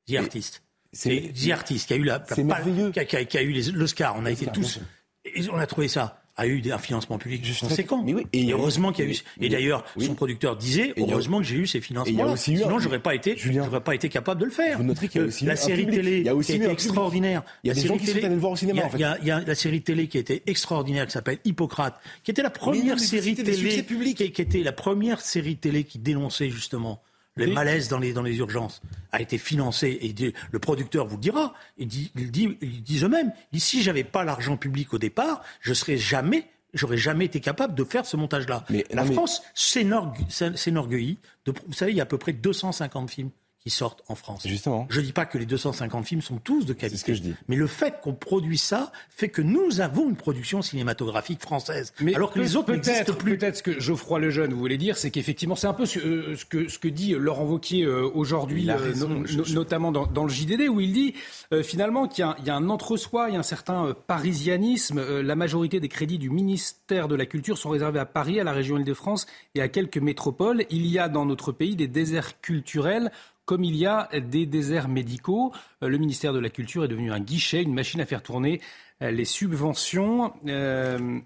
The 0.09 0.15
Artist. 0.17 0.63
C'est 0.95 1.33
The 1.35 1.51
Artist 1.51 1.87
qui 1.89 1.93
a 1.93 1.97
eu 1.97 2.05
la, 2.05 2.17
la- 2.19 2.35
c'est 2.35 2.43
merveilleux. 2.43 2.91
qui 2.93 3.01
a, 3.01 3.05
qui 3.05 3.37
a- 3.37 3.43
eu 3.43 3.53
les- 3.53 3.71
l'Oscar. 3.73 4.17
On 4.17 4.25
a 4.25 4.31
été 4.31 4.47
tous, 4.47 4.81
et 5.27 5.47
on 5.51 5.59
a 5.59 5.67
trouvé 5.67 5.87
ça 5.89 6.23
a 6.39 6.47
eu 6.47 6.63
un 6.73 6.79
financement 6.79 7.19
public 7.19 7.45
Juste 7.45 7.61
conséquent. 7.61 8.03
mais 8.03 8.15
oui. 8.15 8.27
Et, 8.33 8.47
Et 8.49 8.53
heureusement 8.53 8.93
qu'il 8.93 9.05
y 9.05 9.09
a 9.09 9.11
eu. 9.13 9.17
Et 9.41 9.49
d'ailleurs, 9.49 9.85
oui. 9.97 10.07
son 10.07 10.15
producteur 10.15 10.57
disait 10.57 10.95
heureusement 10.97 11.39
que 11.39 11.45
j'ai 11.45 11.57
eu 11.57 11.67
ces 11.67 11.81
financements-là. 11.81 12.33
aussi 12.33 12.53
eu 12.53 12.57
un- 12.57 12.63
Sinon, 12.63 12.79
j'aurais 12.79 13.01
pas 13.01 13.15
été, 13.15 13.37
j'aurais 13.37 13.81
pas 13.83 13.95
été 13.95 14.09
capable 14.09 14.41
de 14.41 14.47
le 14.47 14.51
faire. 14.51 14.79
Vous 14.79 14.85
noterez 14.85 15.09
qu'il 15.09 15.21
y 15.21 15.23
a 15.23 15.25
Euh, 15.27 15.29
aussi 15.29 15.45
la 15.45 15.57
série 15.57 15.85
public. 15.85 15.97
télé 16.01 16.21
y 16.23 16.29
a 16.29 16.35
aussi 16.35 16.53
qui 16.53 16.59
public. 16.61 16.73
extraordinaire. 16.73 17.43
Il 17.65 17.69
y 17.69 17.71
a 17.71 17.75
La 17.75 17.83
des 17.83 17.89
gens 17.89 17.97
qui 17.99 18.07
sont 18.07 18.13
télé- 18.15 18.25
allés 18.27 18.35
le 18.37 18.41
voir 18.41 18.53
au 18.53 18.57
cinéma, 18.57 18.81
il 18.81 18.83
y 18.83 18.87
en 18.87 18.91
fait. 18.91 19.23
Y 19.23 19.27
y 19.27 19.31
a 19.31 19.41
la 19.41 19.55
série 19.55 19.83
télé 19.83 20.07
qui 20.07 20.19
été 20.19 20.43
extraordinaire, 20.47 21.07
qui 21.07 21.13
s'appelle 21.13 21.39
Hippocrate, 21.45 22.01
qui 22.23 22.31
était 22.31 22.43
la 22.43 22.49
non, 22.49 22.55
première 22.55 22.95
mais 22.97 23.03
série 23.03 23.35
télé, 23.35 23.85
qui, 24.15 24.31
qui 24.33 24.41
était 24.43 24.63
la 24.63 24.73
première 24.73 25.21
série 25.21 25.57
télé 25.57 25.85
qui 25.85 25.99
dénonçait 25.99 26.51
justement 26.51 27.03
le 27.47 27.53
malaise 27.53 27.89
dans 27.89 27.99
les, 27.99 28.13
dans 28.13 28.23
les 28.23 28.37
urgences, 28.39 28.81
a 29.13 29.21
été 29.21 29.39
financée. 29.39 29.99
Et 30.03 30.13
dit- 30.13 30.33
le 30.51 30.59
producteur 30.59 31.07
vous 31.07 31.17
le 31.17 31.23
dira. 31.23 31.55
Il 31.79 31.89
dit, 31.89 32.11
il 32.17 32.31
dit, 32.31 32.57
ils 32.61 32.83
disent 32.83 33.05
eux-mêmes. 33.05 33.33
Il 33.53 33.57
dit, 33.59 33.61
si 33.61 33.83
j'avais 33.83 34.05
pas 34.05 34.25
l'argent 34.25 34.57
public 34.57 34.93
au 34.95 34.99
départ, 34.99 35.43
je 35.61 35.73
serais 35.75 35.97
jamais, 35.97 36.47
j'aurais 36.75 36.99
jamais 36.99 37.25
été 37.25 37.41
capable 37.41 37.75
de 37.75 37.85
faire 37.85 38.05
ce 38.07 38.17
montage-là. 38.17 38.65
Mais- 38.71 38.85
La 38.91 39.03
non, 39.03 39.09
mais- 39.09 39.15
France 39.15 39.43
s'énorgue- 39.55 40.29
s'énorgueillit. 40.57 41.19
de- 41.47 41.55
Vous 41.67 41.73
savez, 41.73 41.93
il 41.93 41.97
y 41.97 42.01
a 42.01 42.05
à 42.05 42.07
peu 42.07 42.19
près 42.19 42.33
250 42.33 43.11
films 43.11 43.31
qui 43.61 43.71
sortent 43.71 44.03
en 44.09 44.15
France. 44.15 44.47
Justement. 44.47 44.87
Je 44.89 45.01
dis 45.01 45.13
pas 45.13 45.27
que 45.27 45.37
les 45.37 45.45
250 45.47 46.07
films 46.07 46.23
sont 46.23 46.37
tous 46.39 46.65
de 46.65 46.73
qualité. 46.73 46.97
C'est 46.97 47.01
ce 47.03 47.05
que 47.07 47.15
je 47.15 47.23
dis. 47.23 47.35
Mais 47.49 47.57
le 47.57 47.67
fait 47.67 48.01
qu'on 48.01 48.15
produise 48.15 48.63
ça 48.63 48.93
fait 49.11 49.29
que 49.29 49.43
nous 49.43 49.81
avons 49.81 50.09
une 50.09 50.17
production 50.17 50.63
cinématographique 50.63 51.41
française. 51.43 51.93
Mais 52.01 52.15
alors 52.15 52.31
que 52.31 52.39
les 52.39 52.57
autres 52.57 52.73
n'existent 52.73 53.05
peut-être, 53.05 53.19
plus. 53.19 53.37
peut-être 53.39 53.57
ce 53.57 53.63
que 53.63 53.81
Geoffroy 53.81 54.21
Lejeune 54.21 54.53
vous 54.53 54.59
voulez 54.61 54.79
dire, 54.79 54.97
c'est 54.97 55.11
qu'effectivement, 55.11 55.57
c'est 55.57 55.67
un 55.67 55.75
peu 55.75 55.87
ce, 55.87 55.99
euh, 55.99 56.37
ce 56.37 56.45
que 56.45 56.69
ce 56.69 56.79
que 56.79 56.89
dit 56.89 57.13
Laurent 57.15 57.45
Wauquiez 57.45 57.83
euh, 57.85 58.09
aujourd'hui, 58.15 58.71
euh, 58.71 58.77
raison, 58.77 59.09
no- 59.09 59.27
je- 59.27 59.39
no- 59.39 59.45
je- 59.45 59.55
notamment 59.55 59.91
dans, 59.93 60.07
dans 60.07 60.23
le 60.25 60.31
JDD, 60.31 60.69
où 60.69 60.81
il 60.81 60.93
dit 60.93 61.15
euh, 61.53 61.63
finalement 61.63 62.07
qu'il 62.09 62.23
y 62.23 62.25
a, 62.25 62.31
un- 62.31 62.37
il 62.39 62.47
y 62.47 62.51
a 62.51 62.55
un 62.57 62.69
entre-soi, 62.71 63.27
il 63.29 63.35
y 63.35 63.37
a 63.37 63.41
un 63.41 63.43
certain 63.43 63.87
euh, 63.87 63.95
parisianisme. 64.07 64.99
Euh, 64.99 65.23
la 65.23 65.35
majorité 65.35 65.81
des 65.81 65.89
crédits 65.89 66.19
du 66.19 66.31
ministère 66.31 67.09
de 67.09 67.15
la 67.15 67.27
Culture 67.27 67.59
sont 67.59 67.71
réservés 67.71 67.99
à 67.99 68.07
Paris, 68.07 68.39
à 68.41 68.45
la 68.45 68.53
région 68.53 68.79
Île-de-France 68.79 69.27
et 69.55 69.61
à 69.61 69.69
quelques 69.69 69.99
métropoles. 69.99 70.65
Il 70.71 70.87
y 70.87 70.99
a 70.99 71.09
dans 71.09 71.25
notre 71.27 71.53
pays 71.53 71.77
des 71.77 71.89
déserts 71.89 72.41
culturels 72.41 73.11
comme 73.49 73.65
il 73.65 73.77
y 73.77 73.87
a 73.87 74.11
des 74.21 74.45
déserts 74.45 74.89
médicaux. 74.89 75.53
Euh, 75.83 75.89
Le 75.89 75.97
ministère 75.97 76.35
de 76.35 76.39
la 76.39 76.51
Culture 76.51 76.85
est 76.85 76.89
devenu 76.89 77.11
un 77.11 77.19
guichet, 77.19 77.63
une 77.63 77.73
machine 77.73 77.99
à 77.99 78.05
faire 78.05 78.23
tourner 78.23 78.61
euh, 79.01 79.11
les 79.11 79.25
subventions. 79.25 80.35
Euh, 80.47 81.19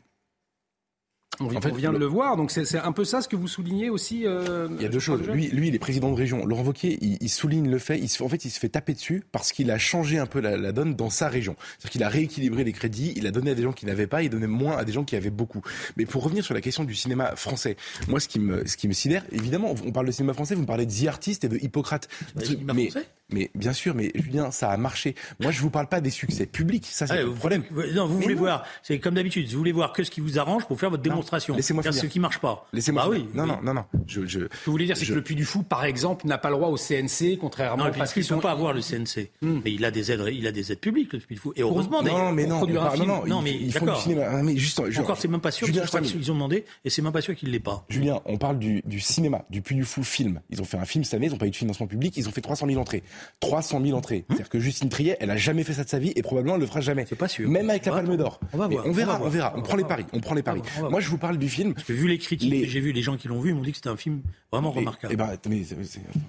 on, 1.40 1.46
En 1.46 1.60
fait, 1.60 1.70
on 1.72 1.74
vient 1.74 1.90
de 1.92 1.94
le- 1.98 2.00
le 2.00 2.06
voir, 2.06 2.36
donc 2.36 2.50
c'est 2.50 2.64
c'est 2.66 2.78
un 2.78 2.92
peu 2.92 3.04
ça 3.04 3.22
ce 3.22 3.28
que 3.28 3.36
vous 3.36 3.48
soulignez 3.48 3.88
aussi. 3.90 4.26
euh, 4.26 4.68
Il 4.76 4.82
y 4.82 4.86
a 4.86 4.88
deux 4.88 4.98
choses. 4.98 5.22
Lui, 5.28 5.48
lui, 5.48 5.68
il 5.68 5.74
est 5.74 5.78
président 5.78 6.10
de 6.10 6.16
région. 6.16 6.44
Laurent 6.44 6.62
Wauquiez, 6.62 6.98
il, 7.00 7.16
il 7.20 7.28
souligne 7.30 7.70
le 7.70 7.78
fait. 7.78 7.98
Il 7.98 8.08
se, 8.08 8.22
en 8.22 8.28
fait, 8.28 8.44
il 8.44 8.50
se 8.50 8.58
fait 8.60 8.68
taper 8.68 8.92
dessus 8.92 9.22
parce 9.32 9.50
qu'il 9.52 9.70
a 9.70 9.78
changé 9.78 10.18
un 10.18 10.26
peu 10.26 10.40
la, 10.40 10.56
la 10.56 10.72
donne 10.72 10.94
dans 10.94 11.10
sa 11.10 11.28
région. 11.28 11.56
C'est-à-dire 11.78 11.90
qu'il 11.90 12.02
a 12.04 12.08
rééquilibré 12.10 12.64
les 12.64 12.72
crédits. 12.72 13.12
Il 13.16 13.26
a 13.26 13.30
donné 13.30 13.50
à 13.52 13.54
des 13.54 13.62
gens 13.62 13.72
qui 13.72 13.86
n'avaient 13.86 14.06
pas. 14.06 14.22
Il 14.22 14.30
donnait 14.30 14.46
moins 14.46 14.76
à 14.76 14.84
des 14.84 14.92
gens 14.92 15.04
qui 15.04 15.16
avaient 15.16 15.30
beaucoup. 15.30 15.62
Mais 15.96 16.04
pour 16.06 16.22
revenir 16.22 16.44
sur 16.44 16.54
la 16.54 16.60
question 16.60 16.84
du 16.84 16.94
cinéma 16.94 17.34
français, 17.36 17.76
moi, 18.08 18.20
ce 18.20 18.28
qui 18.28 18.38
me, 18.38 18.66
ce 18.66 18.76
qui 18.76 18.86
me 18.86 18.92
sidère, 18.92 19.24
évidemment, 19.32 19.74
on 19.86 19.90
parle 19.92 20.06
de 20.06 20.12
cinéma 20.12 20.34
français. 20.34 20.54
Vous 20.54 20.62
me 20.62 20.66
parlez 20.66 20.86
de 20.86 20.92
The 20.92 21.06
Artist 21.08 21.44
et 21.44 21.48
de 21.48 21.56
Hippocrate. 21.56 22.08
cinéma 22.42 22.74
mais, 22.74 22.90
français 22.90 23.06
mais 23.32 23.50
bien 23.54 23.72
sûr, 23.72 23.94
mais 23.94 24.10
Julien, 24.14 24.50
ça 24.50 24.70
a 24.70 24.76
marché. 24.76 25.14
Moi, 25.40 25.50
je 25.50 25.60
vous 25.60 25.70
parle 25.70 25.88
pas 25.88 26.00
des 26.00 26.10
succès 26.10 26.46
publics. 26.46 26.86
Ça, 26.86 27.06
c'est 27.06 27.14
Ouais, 27.14 27.22
le 27.24 27.30
problème. 27.32 27.62
vous- 27.70 27.82
non, 27.94 28.06
vous 28.06 28.18
Mais 28.18 28.22
voulez 28.24 28.34
non. 28.34 28.40
voir, 28.40 28.64
c'est 28.82 28.98
comme 28.98 29.14
d'habitude, 29.14 29.48
vous 29.50 29.58
voulez 29.58 29.72
voir 29.72 29.92
que 29.92 30.04
ce 30.04 30.10
qui 30.10 30.20
vous 30.20 30.38
arrange 30.38 30.66
pour 30.66 30.78
faire 30.78 30.90
votre 30.90 31.02
démonstration. 31.02 31.54
laissez-moi 31.56 31.82
Faire 31.82 31.92
finir. 31.92 32.02
ce 32.04 32.06
qui 32.08 32.20
marche 32.20 32.38
pas. 32.38 32.66
Laissez-moi. 32.72 33.02
Ah 33.06 33.08
oui. 33.08 33.26
Non, 33.34 33.46
non, 33.46 33.58
non, 33.62 33.74
non. 33.74 33.84
Je, 34.06 34.26
je, 34.26 34.40
Ce 34.40 34.44
que 34.44 34.50
vous 34.66 34.72
voulez 34.72 34.86
dire, 34.86 34.96
c'est 34.96 35.04
Je- 35.04 35.10
que 35.10 35.16
le 35.16 35.22
Puy 35.22 35.34
du 35.34 35.44
Fou, 35.44 35.62
par 35.62 35.84
exemple, 35.84 36.26
n'a 36.26 36.38
pas 36.38 36.50
le 36.50 36.56
droit 36.56 36.68
au 36.68 36.76
CNC, 36.76 37.36
contrairement 37.40 37.84
Non, 37.84 37.90
à 37.90 37.92
parce 37.92 38.12
qu'il 38.12 38.22
ne 38.22 38.28
peut 38.28 38.40
pas 38.40 38.50
avoir 38.52 38.72
le 38.72 38.80
CNC. 38.80 39.30
Mais 39.42 39.72
il 39.72 39.84
a 39.84 39.90
des 39.90 40.12
aides, 40.12 40.24
il 40.32 40.46
a 40.46 40.52
des 40.52 40.72
aides 40.72 40.80
publiques, 40.80 41.12
le 41.12 41.18
Puy 41.20 41.34
du 41.36 41.40
Fou. 41.40 41.52
Et 41.56 41.62
heureusement, 41.62 42.02
non, 42.02 42.32
mais 42.32 42.46
non, 42.46 42.66
non, 42.66 42.66
non, 43.06 43.24
Non, 43.26 43.40
ils- 43.40 43.44
mais 43.44 43.54
ils 43.54 43.72
font 43.72 43.86
du 43.86 44.00
cinéma. 44.00 44.22
Ah, 44.30 44.42
mais 44.42 44.56
juste, 44.56 44.80
je- 44.90 45.00
Encore, 45.00 45.16
c'est 45.18 45.28
même 45.28 45.40
pas 45.40 45.50
sûr. 45.50 45.66
Je 45.66 45.72
je 45.72 45.98
qu'ils 46.12 46.30
ont 46.30 46.34
demandé, 46.34 46.64
et 46.84 46.90
c'est 46.90 47.02
même 47.02 47.12
pas 47.12 47.20
sûr 47.20 47.34
qu'il 47.34 47.50
l'ait 47.50 47.60
pas. 47.60 47.84
Julien, 47.88 48.20
on 48.24 48.36
parle 48.38 48.58
du, 48.58 48.82
du 48.84 49.00
cinéma, 49.00 49.44
du 49.50 49.62
Puy 49.62 49.76
du 49.76 49.84
Fou 49.84 50.02
film. 50.02 50.40
Ils 50.50 50.60
ont 50.60 50.64
fait 50.64 50.76
un 50.78 50.84
film 50.84 51.04
cette 51.04 51.14
année, 51.14 51.26
ils 51.26 51.30
n'ont 51.32 51.38
pas 51.38 51.46
eu 51.46 51.50
de 51.50 51.56
financement 51.56 51.86
public, 51.86 52.16
ils 52.16 52.28
ont 52.28 52.32
fait 52.32 52.40
300 52.40 52.66
000 52.66 52.80
entrées. 52.80 53.02
300 53.40 53.80
000 53.84 53.96
entrées. 53.96 54.24
C'est-à-dire 54.28 54.48
que 54.48 54.58
Justine 54.60 54.88
Triet, 54.88 55.16
elle 55.20 55.30
a 55.30 55.36
jamais 55.36 55.64
fait 55.64 55.72
ça 55.74 55.84
de 55.84 55.88
sa 55.88 55.98
vie 55.98 56.12
et 56.16 56.22
probablement 56.22 56.54
elle 56.54 56.60
le 56.60 56.66
fera 56.66 56.80
jamais. 56.80 57.04
C'est 57.08 57.16
pas 57.16 57.28
sûr. 57.28 57.48
Même 57.48 57.68
avec 57.70 57.84
la 57.86 57.92
Palme 57.92 58.16
d'Or. 58.16 58.40
On 58.52 58.58
va 58.58 58.68
voir. 58.68 58.86
On 58.86 58.92
verra, 58.92 59.20
On 59.22 59.28
verra. 59.28 59.54
On 59.56 59.62
prend 59.62 59.76
les 59.76 59.84
paris. 59.84 60.06
On 60.12 60.20
prend 60.20 60.34
les 60.34 60.42
paris. 60.42 60.62
Moi, 60.90 61.00
je 61.00 61.08
vous 61.08 61.18
parle 61.18 61.38
du 61.38 61.48
film. 61.48 61.74
Parce 61.74 61.86
que 61.86 61.92
vu 61.92 62.08
les 62.08 62.18
critiques 62.18 62.50
Les- 62.50 62.68
j'ai 62.68 62.80
vu, 62.80 62.92
les 62.92 63.02
gens 63.02 63.16
qui 63.16 63.28
l'ont 63.28 63.40
vu, 63.40 63.50
ils 63.50 63.54
m'ont 63.54 63.62
dit 63.62 63.70
que 63.70 63.76
c'était 63.76 63.88
un 63.88 63.96
film 63.96 64.22
vraiment 64.50 64.70
remarquable. 64.70 65.12
Eh 65.12 65.16
ben, 65.16 65.30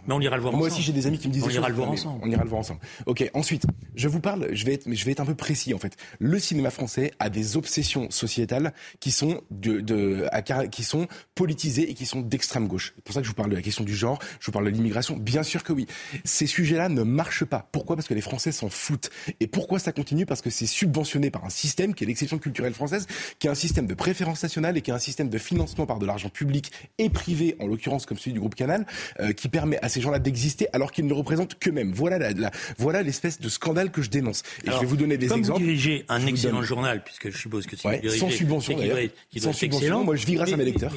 mais 0.07 0.13
on 0.13 0.19
ira 0.21 0.35
le 0.35 0.41
voir 0.41 0.53
Moi 0.53 0.67
ensemble. 0.67 0.73
aussi, 0.73 0.81
j'ai 0.81 0.93
des 0.93 1.07
amis 1.07 1.17
qui 1.17 1.27
me 1.27 1.33
disent 1.33 1.43
On 1.43 1.49
ira 1.49 1.69
le 1.69 1.75
voir 1.75 1.89
ensemble. 1.89 2.19
On 2.23 2.29
ira 2.29 2.43
le 2.43 2.49
voir 2.49 2.59
ensemble. 2.61 2.79
Ok. 3.05 3.29
Ensuite, 3.33 3.63
je 3.95 4.07
vous 4.07 4.19
parle. 4.19 4.47
Je 4.53 4.65
vais 4.65 4.73
être, 4.73 4.85
je 4.91 5.05
vais 5.05 5.11
être 5.11 5.19
un 5.19 5.25
peu 5.25 5.35
précis 5.35 5.73
en 5.73 5.77
fait. 5.77 5.95
Le 6.19 6.39
cinéma 6.39 6.69
français 6.69 7.11
a 7.19 7.29
des 7.29 7.57
obsessions 7.57 8.09
sociétales 8.11 8.73
qui 8.99 9.11
sont 9.11 9.41
de, 9.51 9.79
de 9.81 10.25
à 10.31 10.41
car- 10.41 10.69
qui 10.69 10.83
sont 10.83 11.07
politisées 11.35 11.89
et 11.89 11.93
qui 11.93 12.05
sont 12.05 12.21
d'extrême 12.21 12.67
gauche. 12.67 12.93
C'est 12.95 13.03
pour 13.03 13.13
ça 13.13 13.19
que 13.21 13.25
je 13.25 13.29
vous 13.29 13.35
parle 13.35 13.49
de 13.49 13.55
la 13.55 13.61
question 13.61 13.83
du 13.83 13.95
genre. 13.95 14.19
Je 14.39 14.45
vous 14.47 14.51
parle 14.51 14.65
de 14.65 14.69
l'immigration. 14.69 15.17
Bien 15.17 15.43
sûr 15.43 15.63
que 15.63 15.73
oui. 15.73 15.87
Ces 16.23 16.47
sujets-là 16.47 16.82
ne 16.89 17.03
marchent 17.03 17.45
pas. 17.45 17.67
Pourquoi? 17.71 17.95
Parce 17.95 18.07
que 18.07 18.13
les 18.13 18.21
Français 18.21 18.51
s'en 18.51 18.69
foutent. 18.69 19.09
Et 19.39 19.47
pourquoi 19.47 19.79
ça 19.79 19.91
continue? 19.91 20.25
Parce 20.25 20.41
que 20.41 20.49
c'est 20.49 20.65
subventionné 20.67 21.29
par 21.31 21.45
un 21.45 21.49
système 21.49 21.93
qui 21.93 22.03
est 22.03 22.07
l'exception 22.07 22.37
culturelle 22.39 22.73
française, 22.73 23.07
qui 23.39 23.47
est 23.47 23.49
un 23.49 23.55
système 23.55 23.85
de 23.87 23.93
préférence 23.93 24.41
nationale 24.43 24.77
et 24.77 24.81
qui 24.81 24.91
est 24.91 24.93
un 24.93 24.99
système 24.99 25.29
de 25.29 25.37
financement 25.37 25.85
par 25.85 25.99
de 25.99 26.05
l'argent 26.05 26.29
public 26.29 26.71
et 26.97 27.09
privé, 27.09 27.55
en 27.59 27.67
l'occurrence 27.67 28.05
comme 28.05 28.17
celui 28.17 28.33
du 28.33 28.39
groupe 28.39 28.55
Canal, 28.55 28.85
euh, 29.19 29.33
qui 29.33 29.49
permet 29.49 29.79
à 29.81 29.89
ces 29.89 30.01
gens-là 30.01 30.19
d'exister 30.19 30.67
alors 30.73 30.91
qu'ils 30.91 31.07
ne 31.07 31.13
représentent 31.13 31.57
qu'eux-mêmes. 31.59 31.91
Voilà 31.93 32.17
la, 32.19 32.31
la- 32.31 32.51
voilà 32.77 33.01
l'espèce 33.03 33.39
de 33.39 33.49
scandale 33.49 33.91
que 33.91 34.01
je 34.01 34.09
dénonce. 34.09 34.43
Et 34.63 34.67
Alors, 34.67 34.79
je 34.79 34.85
vais 34.85 34.89
vous 34.89 34.97
donner 34.97 35.17
des 35.17 35.27
Comme 35.27 35.39
exemples. 35.39 35.59
vous 35.59 35.65
dirigez 35.65 36.05
un 36.09 36.25
excellent 36.25 36.57
donne- 36.57 36.65
journal, 36.65 37.03
puisque 37.03 37.29
je 37.31 37.37
suppose 37.37 37.65
que 37.67 37.75
si 37.75 37.87
Ouais, 37.87 37.95
vous 37.95 38.01
dirigez, 38.01 38.19
sans 38.19 38.29
subvention, 38.29 38.77
c'est 38.77 38.87
doit 38.87 38.99
qu'il 39.29 39.41
Sans 39.41 39.49
être 39.49 39.55
subvention, 39.55 39.79
excellent. 39.85 40.03
moi, 40.03 40.15
je 40.15 40.25
vis 40.25 40.33
grâce 40.35 40.53
à 40.53 40.57
mes 40.57 40.65
lecteurs. 40.65 40.93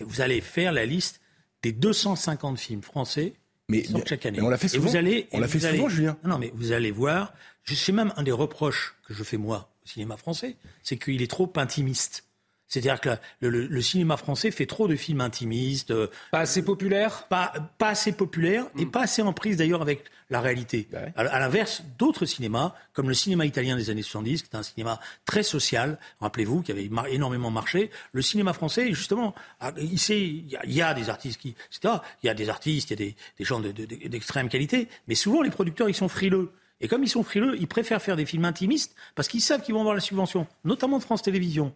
vous 0.00 0.20
allez 0.20 0.40
faire 0.40 0.72
la 0.72 0.86
liste 0.86 1.20
des 1.62 1.72
250 1.72 2.58
films 2.58 2.82
français 2.82 3.32
Mais, 3.68 3.84
chaque 4.06 4.26
année. 4.26 4.38
mais 4.38 4.46
on 4.46 4.48
l'a 4.48 4.58
fait 4.58 4.66
Et 4.66 4.70
souvent. 4.70 4.88
vous 4.90 4.96
allez, 4.96 5.28
on 5.32 5.40
l'a 5.40 5.48
fait 5.48 5.58
souvent, 5.58 5.88
Julien. 5.88 6.16
Non, 6.24 6.38
mais 6.38 6.52
vous 6.54 6.72
allez 6.72 6.90
voir. 6.90 7.34
Je 7.64 7.74
sais 7.74 7.92
même 7.92 8.12
un 8.16 8.22
des 8.22 8.32
reproches 8.32 8.94
que 9.06 9.14
je 9.14 9.24
fais 9.24 9.36
moi 9.36 9.70
au 9.84 9.88
cinéma 9.88 10.16
français, 10.16 10.56
c'est 10.82 10.96
qu'il 10.96 11.20
est 11.22 11.30
trop 11.30 11.52
intimiste. 11.56 12.24
C'est-à-dire 12.68 13.00
que 13.00 13.10
le, 13.40 13.48
le- 13.50 13.66
le 13.66 13.80
cinéma 13.82 14.16
français 14.16 14.50
fait 14.50 14.66
trop 14.66 14.88
de 14.88 14.96
films 14.96 15.20
intimistes, 15.20 15.92
euh, 15.92 16.08
Pas 16.32 16.40
assez 16.40 16.64
populaire? 16.64 17.26
pas, 17.28 17.52
pas 17.78 17.90
assez 17.90 18.12
populaire 18.12 18.66
et 18.78 18.86
pas 18.86 19.02
assez 19.02 19.22
en 19.22 19.32
prise 19.32 19.56
d'ailleurs 19.56 19.82
avec 19.82 20.02
la 20.30 20.40
réalité. 20.40 20.88
Bah 20.90 20.98
ouais. 21.02 21.12
À, 21.14 21.20
à 21.22 21.38
l'inverse 21.38 21.82
d'autres 21.98 22.26
cinémas, 22.26 22.74
comme 22.92 23.08
le 23.08 23.14
cinéma 23.14 23.46
italien 23.46 23.76
des 23.76 23.90
années 23.90 24.02
70, 24.02 24.42
qui 24.42 24.48
est 24.52 24.56
un 24.56 24.64
cinéma 24.64 24.98
très 25.24 25.44
social, 25.44 25.98
rappelez-vous, 26.20 26.62
qui 26.62 26.72
avait 26.72 26.88
mar- 26.88 27.06
énormément 27.06 27.52
marché, 27.52 27.90
le 28.12 28.22
cinéma 28.22 28.52
français, 28.52 28.92
justement, 28.92 29.34
il, 29.78 29.94
y, 29.94 30.56
y 30.74 30.82
a 30.82 30.94
des 30.94 31.08
artistes 31.08 31.40
qui, 31.40 31.54
etc. 31.70 31.94
Il 32.24 32.26
y 32.26 32.30
a 32.30 32.34
des 32.34 32.48
artistes, 32.48 32.90
il 32.90 33.00
y 33.00 33.02
a 33.02 33.06
des, 33.06 33.16
des 33.38 33.44
gens 33.44 33.60
de- 33.60 33.70
de- 33.70 33.84
de- 33.86 34.08
d'extrême 34.08 34.48
qualité, 34.48 34.88
mais 35.06 35.14
souvent 35.14 35.42
les 35.42 35.50
producteurs, 35.50 35.88
ils 35.88 35.94
sont 35.94 36.08
frileux. 36.08 36.50
Et 36.80 36.88
comme 36.88 37.04
ils 37.04 37.08
sont 37.08 37.22
frileux, 37.22 37.56
ils 37.60 37.68
préfèrent 37.68 38.02
faire 38.02 38.16
des 38.16 38.26
films 38.26 38.44
intimistes 38.44 38.94
parce 39.14 39.28
qu'ils 39.28 39.40
savent 39.40 39.62
qu'ils 39.62 39.72
vont 39.74 39.80
avoir 39.80 39.94
la 39.94 40.00
subvention, 40.00 40.46
notamment 40.64 40.98
de 40.98 41.02
France 41.04 41.22
Télévisions 41.22 41.72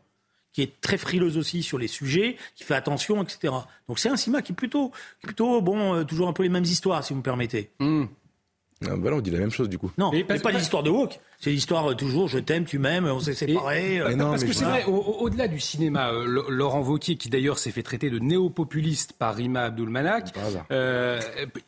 qui 0.53 0.63
est 0.63 0.81
très 0.81 0.99
frileuse 0.99 1.39
aussi 1.39 1.63
sur 1.63 1.79
les 1.79 1.89
sujets, 1.89 2.37
qui 2.55 2.65
fait 2.65 2.75
attention, 2.75 3.23
etc. 3.23 3.55
Donc 3.89 3.99
c'est 3.99 4.09
un 4.09 4.17
cinéma 4.17 4.43
qui 4.43 4.53
est 4.53 4.55
plutôt, 4.55 4.93
plutôt 5.23 5.61
bon, 5.61 5.95
euh, 5.95 6.05
toujours 6.05 6.29
un 6.29 6.33
peu 6.33 6.43
les 6.43 6.49
mêmes 6.49 6.65
histoires, 6.65 7.05
si 7.05 7.13
vous 7.13 7.19
me 7.19 7.25
permettez. 7.25 7.71
Ah, 8.87 8.95
voilà, 8.99 9.19
on 9.19 9.21
dit 9.21 9.31
la 9.31 9.39
même 9.39 9.51
chose 9.51 9.69
du 9.69 9.77
coup. 9.77 9.91
Non, 9.99 10.11
Mais 10.11 10.25
pas 10.25 10.53
des 10.53 10.61
histoires 10.63 10.83
de 10.83 10.89
woke. 10.89 11.21
C'est 11.39 11.51
l'histoire 11.51 11.91
euh, 11.91 11.95
toujours, 11.95 12.29
je 12.29 12.39
t'aime, 12.39 12.65
tu 12.65 12.79
m'aimes, 12.79 13.05
on 13.07 13.21
s'est 13.21 13.35
séparés. 13.35 14.01
euh, 14.01 14.15
non, 14.15 14.31
Parce 14.31 14.45
que 14.45 14.53
c'est 14.55 14.65
vrai, 14.65 14.85
au- 14.87 14.93
au- 14.95 15.17
au-delà 15.25 15.49
du 15.49 15.61
cinéma, 15.61 16.11
euh, 16.13 16.45
Laurent 16.49 16.81
Wauquiez, 16.81 17.17
qui 17.17 17.29
d'ailleurs 17.29 17.59
s'est 17.59 17.73
fait 17.73 17.83
traiter 17.83 18.09
de 18.09 18.19
néo-populiste 18.19 19.13
par 19.15 19.35
Rima 19.35 19.65
Abdulmanak, 19.65 20.33
euh, 20.71 21.21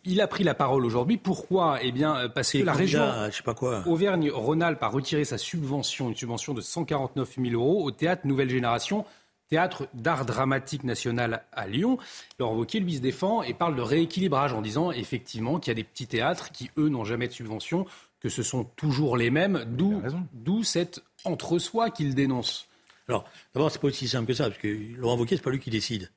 il 0.04 0.20
a 0.22 0.26
pris 0.26 0.42
la 0.44 0.54
parole 0.54 0.86
aujourd'hui. 0.86 1.18
Pourquoi? 1.18 1.78
Eh 1.82 1.92
bien, 1.92 2.30
parce 2.34 2.52
que 2.52 2.58
la 2.58 2.72
région 2.72 3.00
candidat, 3.00 3.30
je 3.30 3.36
sais 3.36 3.42
pas 3.42 3.54
quoi. 3.54 3.82
Auvergne-Rhône-Alpes 3.86 4.82
a 4.82 4.88
retiré 4.88 5.24
sa 5.24 5.36
subvention, 5.38 6.08
une 6.08 6.16
subvention 6.16 6.54
de 6.54 6.60
149 6.62 7.36
000 7.42 7.54
euros 7.54 7.84
au 7.84 7.90
théâtre 7.90 8.22
Nouvelle 8.26 8.50
Génération 8.50 9.04
théâtre 9.48 9.88
d'art 9.94 10.24
dramatique 10.24 10.84
national 10.84 11.44
à 11.52 11.66
Lyon. 11.66 11.98
Laurent 12.38 12.56
Wauquiez, 12.56 12.80
lui, 12.80 12.96
se 12.96 13.00
défend 13.00 13.42
et 13.42 13.54
parle 13.54 13.76
de 13.76 13.82
rééquilibrage 13.82 14.52
en 14.52 14.62
disant 14.62 14.92
effectivement 14.92 15.58
qu'il 15.58 15.70
y 15.70 15.72
a 15.72 15.74
des 15.74 15.84
petits 15.84 16.06
théâtres 16.06 16.52
qui, 16.52 16.70
eux, 16.78 16.88
n'ont 16.88 17.04
jamais 17.04 17.28
de 17.28 17.32
subvention, 17.32 17.86
que 18.20 18.28
ce 18.28 18.42
sont 18.42 18.64
toujours 18.64 19.16
les 19.16 19.30
mêmes, 19.30 19.64
d'où 19.66 20.64
cet 20.64 21.02
entre-soi 21.24 21.90
qu'il 21.90 22.14
dénonce. 22.14 22.68
Alors, 23.08 23.28
d'abord, 23.54 23.70
c'est 23.70 23.80
pas 23.80 23.88
aussi 23.88 24.08
simple 24.08 24.26
que 24.26 24.34
ça, 24.34 24.48
parce 24.48 24.58
que 24.58 24.96
Laurent 24.96 25.16
Wauquiez, 25.16 25.36
c'est 25.36 25.42
pas 25.42 25.50
lui 25.50 25.58
qui 25.58 25.70
décide. 25.70 26.10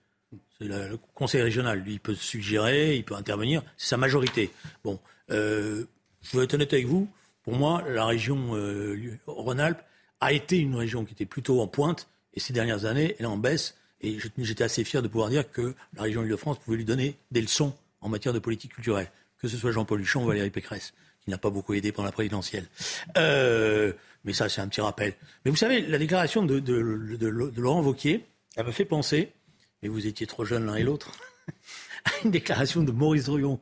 C'est 0.58 0.66
le 0.66 0.98
conseil 1.14 1.42
régional. 1.42 1.80
Lui, 1.80 1.94
il 1.94 2.00
peut 2.00 2.16
suggérer, 2.16 2.96
il 2.96 3.04
peut 3.04 3.16
intervenir. 3.16 3.64
C'est 3.78 3.90
sa 3.90 3.98
majorité. 3.98 4.52
Bon, 4.84 5.00
euh, 5.32 5.86
je 6.22 6.38
veux 6.38 6.44
être 6.44 6.54
honnête 6.54 6.74
avec 6.74 6.86
vous. 6.86 7.10
Pour 7.44 7.56
moi, 7.56 7.84
la 7.88 8.06
région 8.06 8.56
euh, 8.56 9.20
Rhône-Alpes 9.28 9.82
a 10.22 10.34
été 10.34 10.58
une 10.58 10.76
région 10.76 11.06
qui 11.06 11.14
était 11.14 11.26
plutôt 11.26 11.62
en 11.62 11.68
pointe 11.68 12.08
et 12.36 12.40
ces 12.40 12.54
dernières 12.54 12.86
années, 12.86 13.16
elle 13.18 13.26
est 13.26 13.30
en 13.30 13.38
baisse. 13.38 13.76
Et 14.02 14.18
j'étais 14.38 14.64
assez 14.64 14.84
fier 14.84 15.02
de 15.02 15.08
pouvoir 15.08 15.30
dire 15.30 15.50
que 15.50 15.74
la 15.96 16.04
région 16.04 16.22
Île-de-France 16.24 16.60
pouvait 16.60 16.78
lui 16.78 16.86
donner 16.86 17.18
des 17.32 17.42
leçons 17.42 17.74
en 18.02 18.10
matière 18.10 18.34
de 18.34 18.40
politique 18.40 18.74
culturelle, 18.74 19.10
que 19.40 19.48
ce 19.48 19.58
soit 19.58 19.72
Jean-Paul 19.72 20.02
Huchon 20.02 20.24
ou 20.24 20.28
Valérie 20.28 20.50
Pécresse, 20.50 20.94
qui 21.24 21.30
n'a 21.30 21.38
pas 21.38 21.50
beaucoup 21.50 21.74
aidé 21.74 21.92
pendant 21.92 22.08
la 22.08 22.12
présidentielle. 22.12 22.68
Euh, 23.18 23.94
mais 24.24 24.34
ça, 24.34 24.50
c'est 24.50 24.62
un 24.62 24.68
petit 24.68 24.82
rappel. 24.82 25.16
Mais 25.44 25.52
vous 25.52 25.58
savez, 25.58 25.82
la 25.82 25.98
déclaration 25.98 26.44
de, 26.44 26.60
Laurent 27.58 27.82
Vauquier, 27.82 28.26
elle 28.58 28.66
me 28.66 28.72
fait 28.72 28.86
penser, 28.86 29.32
mais 29.82 29.90
vous 29.90 30.06
étiez 30.06 30.28
trop 30.28 30.46
jeunes 30.46 30.66
l'un 30.66 30.76
et 30.76 30.84
l'autre, 30.84 31.12
à 32.06 32.12
une 32.26 32.32
déclaration 32.32 32.84
de 32.84 32.92
Maurice 32.92 33.26
Drouillon 33.26 33.60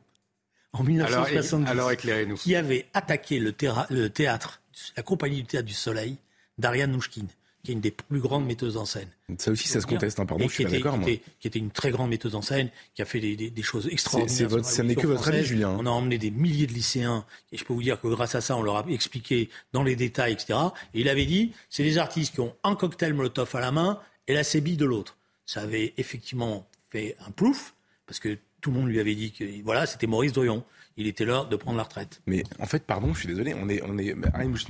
en 0.72 0.82
1970, 0.82 1.70
alors, 1.70 1.92
éclairez-nous. 1.92 2.34
qui 2.34 2.56
avait 2.56 2.86
attaqué 2.92 3.38
le, 3.38 3.54
le 3.90 4.08
théâtre, 4.08 4.60
la 4.96 5.04
compagnie 5.04 5.36
du 5.36 5.44
théâtre 5.44 5.66
du 5.66 5.74
Soleil, 5.74 6.16
d'Ariane 6.58 6.90
Nouchkine 6.90 7.28
qui 7.64 7.70
est 7.70 7.74
une 7.74 7.80
des 7.80 7.90
plus 7.90 8.20
grandes 8.20 8.44
metteuses 8.44 8.76
en 8.76 8.84
scène. 8.84 9.08
Ça 9.38 9.50
aussi, 9.50 9.68
ça 9.68 9.80
se 9.80 9.86
conteste, 9.86 10.20
hein, 10.20 10.26
pardon, 10.26 10.46
je 10.46 10.52
suis 10.52 10.64
d'accord, 10.66 10.98
moi. 10.98 11.08
Qui 11.40 11.48
était 11.48 11.58
une 11.58 11.70
très 11.70 11.90
grande 11.90 12.10
metteuse 12.10 12.34
en 12.34 12.42
scène, 12.42 12.68
qui 12.94 13.00
a 13.00 13.06
fait 13.06 13.20
des, 13.20 13.36
des, 13.36 13.62
choses 13.62 13.88
extraordinaires. 13.90 14.48
Votre, 14.50 14.66
ça 14.66 14.82
n'est 14.82 14.94
que 14.94 15.06
votre 15.06 15.26
avis, 15.28 15.44
Julien. 15.44 15.74
On 15.78 15.86
a 15.86 15.90
emmené 15.90 16.18
des 16.18 16.30
milliers 16.30 16.66
de 16.66 16.74
lycéens, 16.74 17.24
et 17.50 17.56
je 17.56 17.64
peux 17.64 17.72
vous 17.72 17.82
dire 17.82 17.98
que 17.98 18.06
grâce 18.06 18.34
à 18.34 18.42
ça, 18.42 18.54
on 18.56 18.62
leur 18.62 18.76
a 18.76 18.84
expliqué 18.90 19.48
dans 19.72 19.82
les 19.82 19.96
détails, 19.96 20.34
etc. 20.34 20.58
Et 20.92 21.00
il 21.00 21.08
avait 21.08 21.24
dit, 21.24 21.52
c'est 21.70 21.82
des 21.82 21.96
artistes 21.96 22.34
qui 22.34 22.40
ont 22.40 22.54
un 22.62 22.76
cocktail 22.76 23.14
Molotov 23.14 23.56
à 23.56 23.60
la 23.60 23.72
main 23.72 23.98
et 24.28 24.34
la 24.34 24.44
sébille 24.44 24.76
de 24.76 24.84
l'autre. 24.84 25.16
Ça 25.46 25.62
avait 25.62 25.94
effectivement 25.96 26.68
fait 26.90 27.16
un 27.26 27.30
plouf, 27.30 27.74
parce 28.06 28.20
que 28.20 28.38
tout 28.60 28.70
le 28.70 28.78
monde 28.78 28.88
lui 28.88 29.00
avait 29.00 29.14
dit 29.14 29.32
que 29.32 29.44
voilà, 29.62 29.86
c'était 29.86 30.06
Maurice 30.06 30.32
Doyon 30.32 30.64
il 30.96 31.06
était 31.06 31.24
l'heure 31.24 31.48
de 31.48 31.56
prendre 31.56 31.76
la 31.76 31.82
retraite. 31.82 32.20
Mais 32.26 32.44
en 32.60 32.66
fait, 32.66 32.84
pardon, 32.84 33.12
je 33.14 33.20
suis 33.20 33.28
désolé, 33.28 33.54
on 33.54 33.68
est, 33.68 33.82
on 33.84 33.98
est, 33.98 34.14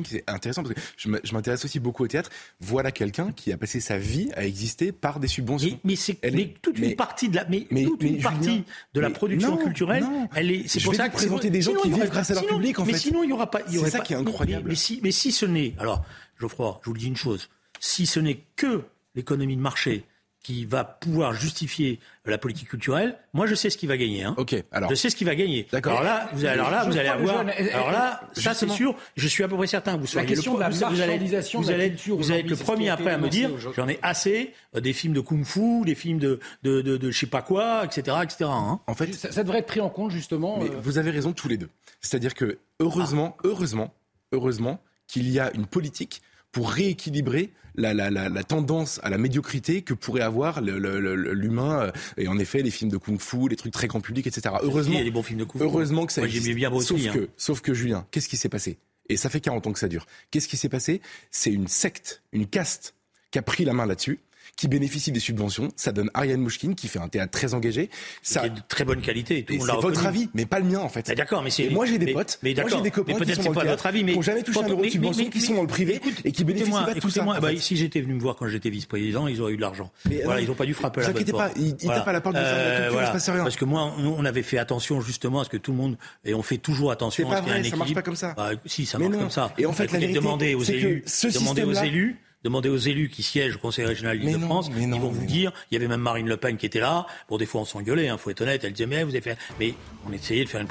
c'est 0.06 0.24
intéressant 0.26 0.62
parce 0.62 0.74
que 0.74 0.80
je 0.96 1.34
m'intéresse 1.34 1.64
aussi 1.64 1.80
beaucoup 1.80 2.04
au 2.04 2.08
théâtre. 2.08 2.30
Voilà 2.60 2.92
quelqu'un 2.92 3.32
qui 3.32 3.52
a 3.52 3.56
passé 3.56 3.80
sa 3.80 3.98
vie 3.98 4.30
à 4.34 4.44
exister 4.44 4.92
par 4.92 5.20
des 5.20 5.28
subventions. 5.28 5.78
Mais, 5.84 5.96
c'est 5.96 6.18
toute 6.62 6.78
une 6.78 6.96
partie 6.96 7.28
de 7.28 7.36
la, 7.36 7.46
mais, 7.48 7.66
toute 7.84 8.02
une 8.02 8.20
partie 8.20 8.64
de 8.94 9.00
la 9.00 9.10
production 9.10 9.56
culturelle, 9.56 10.04
elle 10.34 10.50
est, 10.50 10.68
c'est 10.68 10.82
pour 10.82 10.94
ça 10.94 11.08
que 11.08 11.14
présenter 11.14 11.50
des 11.50 11.62
gens 11.62 11.74
qui 11.74 11.90
vivent 11.90 12.10
grâce 12.10 12.30
à 12.30 12.34
leur 12.34 12.46
public, 12.46 12.78
en 12.78 12.84
mais 12.84 12.92
fait. 12.92 12.98
sinon, 12.98 13.22
il 13.22 13.30
y 13.30 13.32
aura 13.32 13.50
pas, 13.50 13.60
C'est 13.68 13.90
ça 13.90 14.00
qui 14.00 14.12
est 14.12 14.16
incroyable. 14.16 14.68
Mais, 14.68 14.74
si, 14.74 15.00
mais 15.02 15.10
si 15.10 15.32
ce 15.32 15.46
n'est, 15.46 15.74
alors, 15.78 16.04
Geoffroy, 16.40 16.80
je 16.82 16.90
vous 16.90 16.96
dis 16.96 17.06
une 17.06 17.16
chose, 17.16 17.48
si 17.80 18.06
ce 18.06 18.20
n'est 18.20 18.40
que 18.56 18.82
l'économie 19.14 19.56
de 19.56 19.62
marché, 19.62 20.04
qui 20.44 20.66
va 20.66 20.84
pouvoir 20.84 21.32
justifier 21.32 21.98
la 22.26 22.36
politique 22.36 22.68
culturelle, 22.68 23.16
moi 23.32 23.46
je 23.46 23.54
sais 23.54 23.70
ce 23.70 23.78
qu'il 23.78 23.88
va 23.88 23.96
gagner. 23.96 24.24
Hein. 24.24 24.34
Ok, 24.36 24.54
alors. 24.70 24.90
Je 24.90 24.94
sais 24.94 25.08
ce 25.08 25.16
qu'il 25.16 25.26
va 25.26 25.34
gagner. 25.34 25.66
D'accord. 25.72 25.92
Alors 25.92 26.04
là, 26.04 26.28
vous, 26.34 26.44
alors 26.44 26.70
là, 26.70 26.84
vous 26.84 26.96
allez 26.96 27.08
avoir. 27.08 27.40
alors 27.40 27.90
là, 27.90 28.20
ça 28.34 28.52
c'est 28.52 28.68
sûr. 28.68 28.94
Je 29.16 29.26
suis 29.26 29.42
à 29.42 29.48
peu 29.48 29.56
près 29.56 29.66
certain. 29.66 29.96
Vous 29.96 30.06
la 30.14 30.24
question 30.26 30.52
le, 30.52 30.58
de 30.58 30.62
la 30.62 30.68
vous, 30.68 30.84
allez, 31.00 31.18
vous, 31.18 31.34
allez, 31.34 31.94
vous 32.06 32.30
allez 32.30 32.40
être 32.40 32.50
le 32.50 32.56
premier 32.56 32.90
après 32.90 33.10
à 33.10 33.18
me 33.18 33.28
dire, 33.28 33.50
j'en 33.58 33.88
ai 33.88 33.98
assez 34.02 34.52
euh, 34.76 34.80
des 34.80 34.92
films 34.92 35.14
de 35.14 35.20
kung-fu, 35.20 35.82
des 35.86 35.94
films 35.94 36.18
de 36.18 36.38
de, 36.62 36.82
de, 36.82 36.98
de, 36.98 37.10
je 37.10 37.18
sais 37.18 37.26
pas 37.26 37.42
quoi, 37.42 37.84
etc., 37.84 38.18
etc. 38.22 38.44
Hein. 38.52 38.80
En 38.86 38.94
fait, 38.94 39.12
ça, 39.14 39.42
devrait 39.42 39.60
être 39.60 39.66
pris 39.66 39.80
en 39.80 39.88
compte 39.88 40.10
justement. 40.10 40.58
Mais 40.58 40.70
euh. 40.70 40.78
vous 40.82 40.98
avez 40.98 41.10
raison 41.10 41.32
tous 41.32 41.48
les 41.48 41.56
deux. 41.56 41.70
C'est-à-dire 42.02 42.34
que 42.34 42.58
heureusement, 42.80 43.36
heureusement, 43.44 43.94
heureusement 44.32 44.78
qu'il 45.06 45.30
y 45.30 45.40
a 45.40 45.50
une 45.54 45.66
politique 45.66 46.20
pour 46.54 46.70
rééquilibrer 46.70 47.50
la, 47.74 47.92
la, 47.92 48.08
la, 48.10 48.44
tendance 48.44 49.00
à 49.02 49.10
la 49.10 49.18
médiocrité 49.18 49.82
que 49.82 49.92
pourrait 49.92 50.22
avoir 50.22 50.60
l'humain. 50.60 51.82
Euh, 51.82 51.92
et 52.16 52.28
en 52.28 52.38
effet, 52.38 52.62
les 52.62 52.70
films 52.70 52.90
de 52.90 52.96
kung-fu, 52.96 53.48
les 53.48 53.56
trucs 53.56 53.72
très 53.72 53.88
grand 53.88 54.00
public, 54.00 54.28
etc. 54.28 54.54
Heureusement, 54.62 54.94
il 54.94 54.98
y 54.98 55.00
a 55.00 55.04
des 55.04 55.10
bons 55.10 55.24
films 55.24 55.40
de. 55.40 55.46
Heureusement 55.58 56.06
que 56.06 56.12
ça 56.12 56.22
existe. 56.22 56.48
Bien 56.54 56.70
sauf, 56.80 57.00
hein. 57.04 57.12
que, 57.12 57.28
sauf 57.36 57.60
que, 57.60 57.74
Julien, 57.74 58.06
qu'est-ce 58.12 58.28
qui 58.28 58.36
s'est 58.36 58.48
passé? 58.48 58.78
Et 59.08 59.16
ça 59.16 59.28
fait 59.28 59.40
40 59.40 59.66
ans 59.66 59.72
que 59.72 59.80
ça 59.80 59.88
dure. 59.88 60.06
Qu'est-ce 60.30 60.46
qui 60.46 60.56
s'est 60.56 60.68
passé? 60.68 61.02
C'est 61.32 61.50
une 61.50 61.66
secte, 61.66 62.22
une 62.32 62.46
caste 62.46 62.94
qui 63.32 63.38
a 63.40 63.42
pris 63.42 63.64
la 63.64 63.72
main 63.72 63.84
là-dessus 63.84 64.20
qui 64.56 64.68
bénéficie 64.68 65.12
des 65.12 65.20
subventions. 65.20 65.68
Ça 65.76 65.92
donne 65.92 66.10
Ariane 66.14 66.40
Mouchkine 66.40 66.74
qui 66.74 66.88
fait 66.88 66.98
un 66.98 67.08
théâtre 67.08 67.32
très 67.32 67.54
engagé. 67.54 67.90
Ça 68.22 68.40
qui 68.40 68.46
est 68.46 68.50
de 68.50 68.60
très 68.68 68.84
bonne 68.84 69.00
qualité. 69.00 69.44
C'est 69.48 69.56
votre 69.58 70.06
avis, 70.06 70.28
mais 70.34 70.46
pas 70.46 70.58
le 70.58 70.66
mien 70.66 70.80
en 70.80 70.88
fait. 70.88 71.10
D'accord, 71.16 71.42
mais 71.42 71.50
c'est. 71.50 71.68
Moi 71.70 71.86
j'ai 71.86 71.98
des 71.98 72.12
potes, 72.12 72.38
mais 72.42 72.54
moi 72.54 72.64
j'ai 72.68 72.80
des 72.80 72.90
copains 72.90 73.14
qui 73.14 73.34
sont 73.34 73.42
dans 73.42 73.52
pas 73.52 73.64
votre 73.64 73.86
avis, 73.86 74.04
mais 74.04 74.12
qui 74.12 74.18
n'ont 74.18 74.22
jamais 74.22 74.42
touché 74.42 74.60
un 74.60 74.68
euro 74.68 74.82
de 74.82 74.88
subvention, 74.88 75.30
qui 75.30 75.40
sont 75.40 75.54
dans 75.54 75.62
le 75.62 75.68
privé 75.68 76.00
et 76.24 76.32
qui 76.32 76.44
bénéficient 76.44 76.72
pas 76.72 76.94
de 76.94 77.00
tout 77.00 77.10
ça. 77.10 77.24
Bah, 77.24 77.50
si 77.58 77.76
j'étais 77.76 78.00
venu 78.00 78.14
me 78.14 78.20
voir 78.20 78.36
quand 78.36 78.48
j'étais 78.48 78.70
vice-président, 78.70 79.26
ils 79.26 79.40
auraient 79.40 79.52
eu 79.52 79.56
de 79.56 79.62
l'argent. 79.62 79.90
Voilà, 80.24 80.40
ils 80.40 80.48
n'ont 80.48 80.54
pas 80.54 80.66
dû 80.66 80.74
frapper 80.74 81.02
à 81.02 81.08
la 81.08 81.12
bonne 81.12 81.24
pas, 81.24 81.50
ils 81.56 81.76
tapent 81.76 82.08
à 82.08 82.12
la 82.12 82.20
porte 82.20 82.36
rien. 82.36 83.42
Parce 83.42 83.56
que 83.56 83.64
moi, 83.64 83.94
on 83.98 84.24
avait 84.24 84.42
fait 84.42 84.58
attention 84.58 85.00
justement 85.00 85.40
à 85.40 85.44
ce 85.44 85.50
que 85.50 85.56
tout 85.56 85.72
le 85.72 85.78
monde 85.78 85.96
et 86.24 86.34
on 86.34 86.42
fait 86.42 86.58
toujours 86.58 86.90
attention 86.90 87.30
à 87.30 87.38
ce 87.38 87.42
qu'il 87.42 87.50
y 87.50 87.52
ait 87.52 87.54
un 87.54 87.60
équilibre. 87.60 87.76
Ça 87.76 87.78
marche 87.78 87.94
pas 87.94 88.02
comme 88.02 88.16
ça. 88.16 88.34
Si, 88.66 88.86
ça 88.86 88.98
marche 88.98 89.16
comme 89.16 89.30
ça. 89.30 89.52
Et 89.58 89.66
en 89.66 89.72
fait, 89.72 89.92
la 89.92 89.98
vérité, 89.98 90.18
demandez 90.18 90.54
aux 90.54 90.62
élus, 90.62 91.04
demandez 91.34 91.64
aux 91.64 91.72
élus 91.72 92.20
Demandez 92.44 92.68
aux 92.68 92.76
élus 92.76 93.08
qui 93.08 93.22
siègent 93.22 93.56
au 93.56 93.58
Conseil 93.58 93.86
régional 93.86 94.18
d'Île-de-France, 94.18 94.70
ils 94.76 94.90
vont 94.90 95.08
vous 95.08 95.24
dire, 95.24 95.50
il 95.70 95.74
y 95.74 95.76
avait 95.78 95.88
même 95.88 96.02
Marine 96.02 96.28
Le 96.28 96.36
Pen 96.36 96.58
qui 96.58 96.66
était 96.66 96.78
là, 96.78 97.06
bon 97.30 97.38
des 97.38 97.46
fois 97.46 97.62
on 97.62 97.64
s'engueulait, 97.64 98.04
il 98.04 98.08
hein, 98.08 98.18
faut 98.18 98.28
être 98.28 98.42
honnête, 98.42 98.62
elle 98.64 98.74
disait 98.74 98.86
mais 98.86 99.02
vous 99.02 99.10
avez 99.10 99.22
fait, 99.22 99.38
mais 99.58 99.72
on 100.06 100.12
essayait 100.12 100.44
de 100.44 100.50
faire 100.50 100.66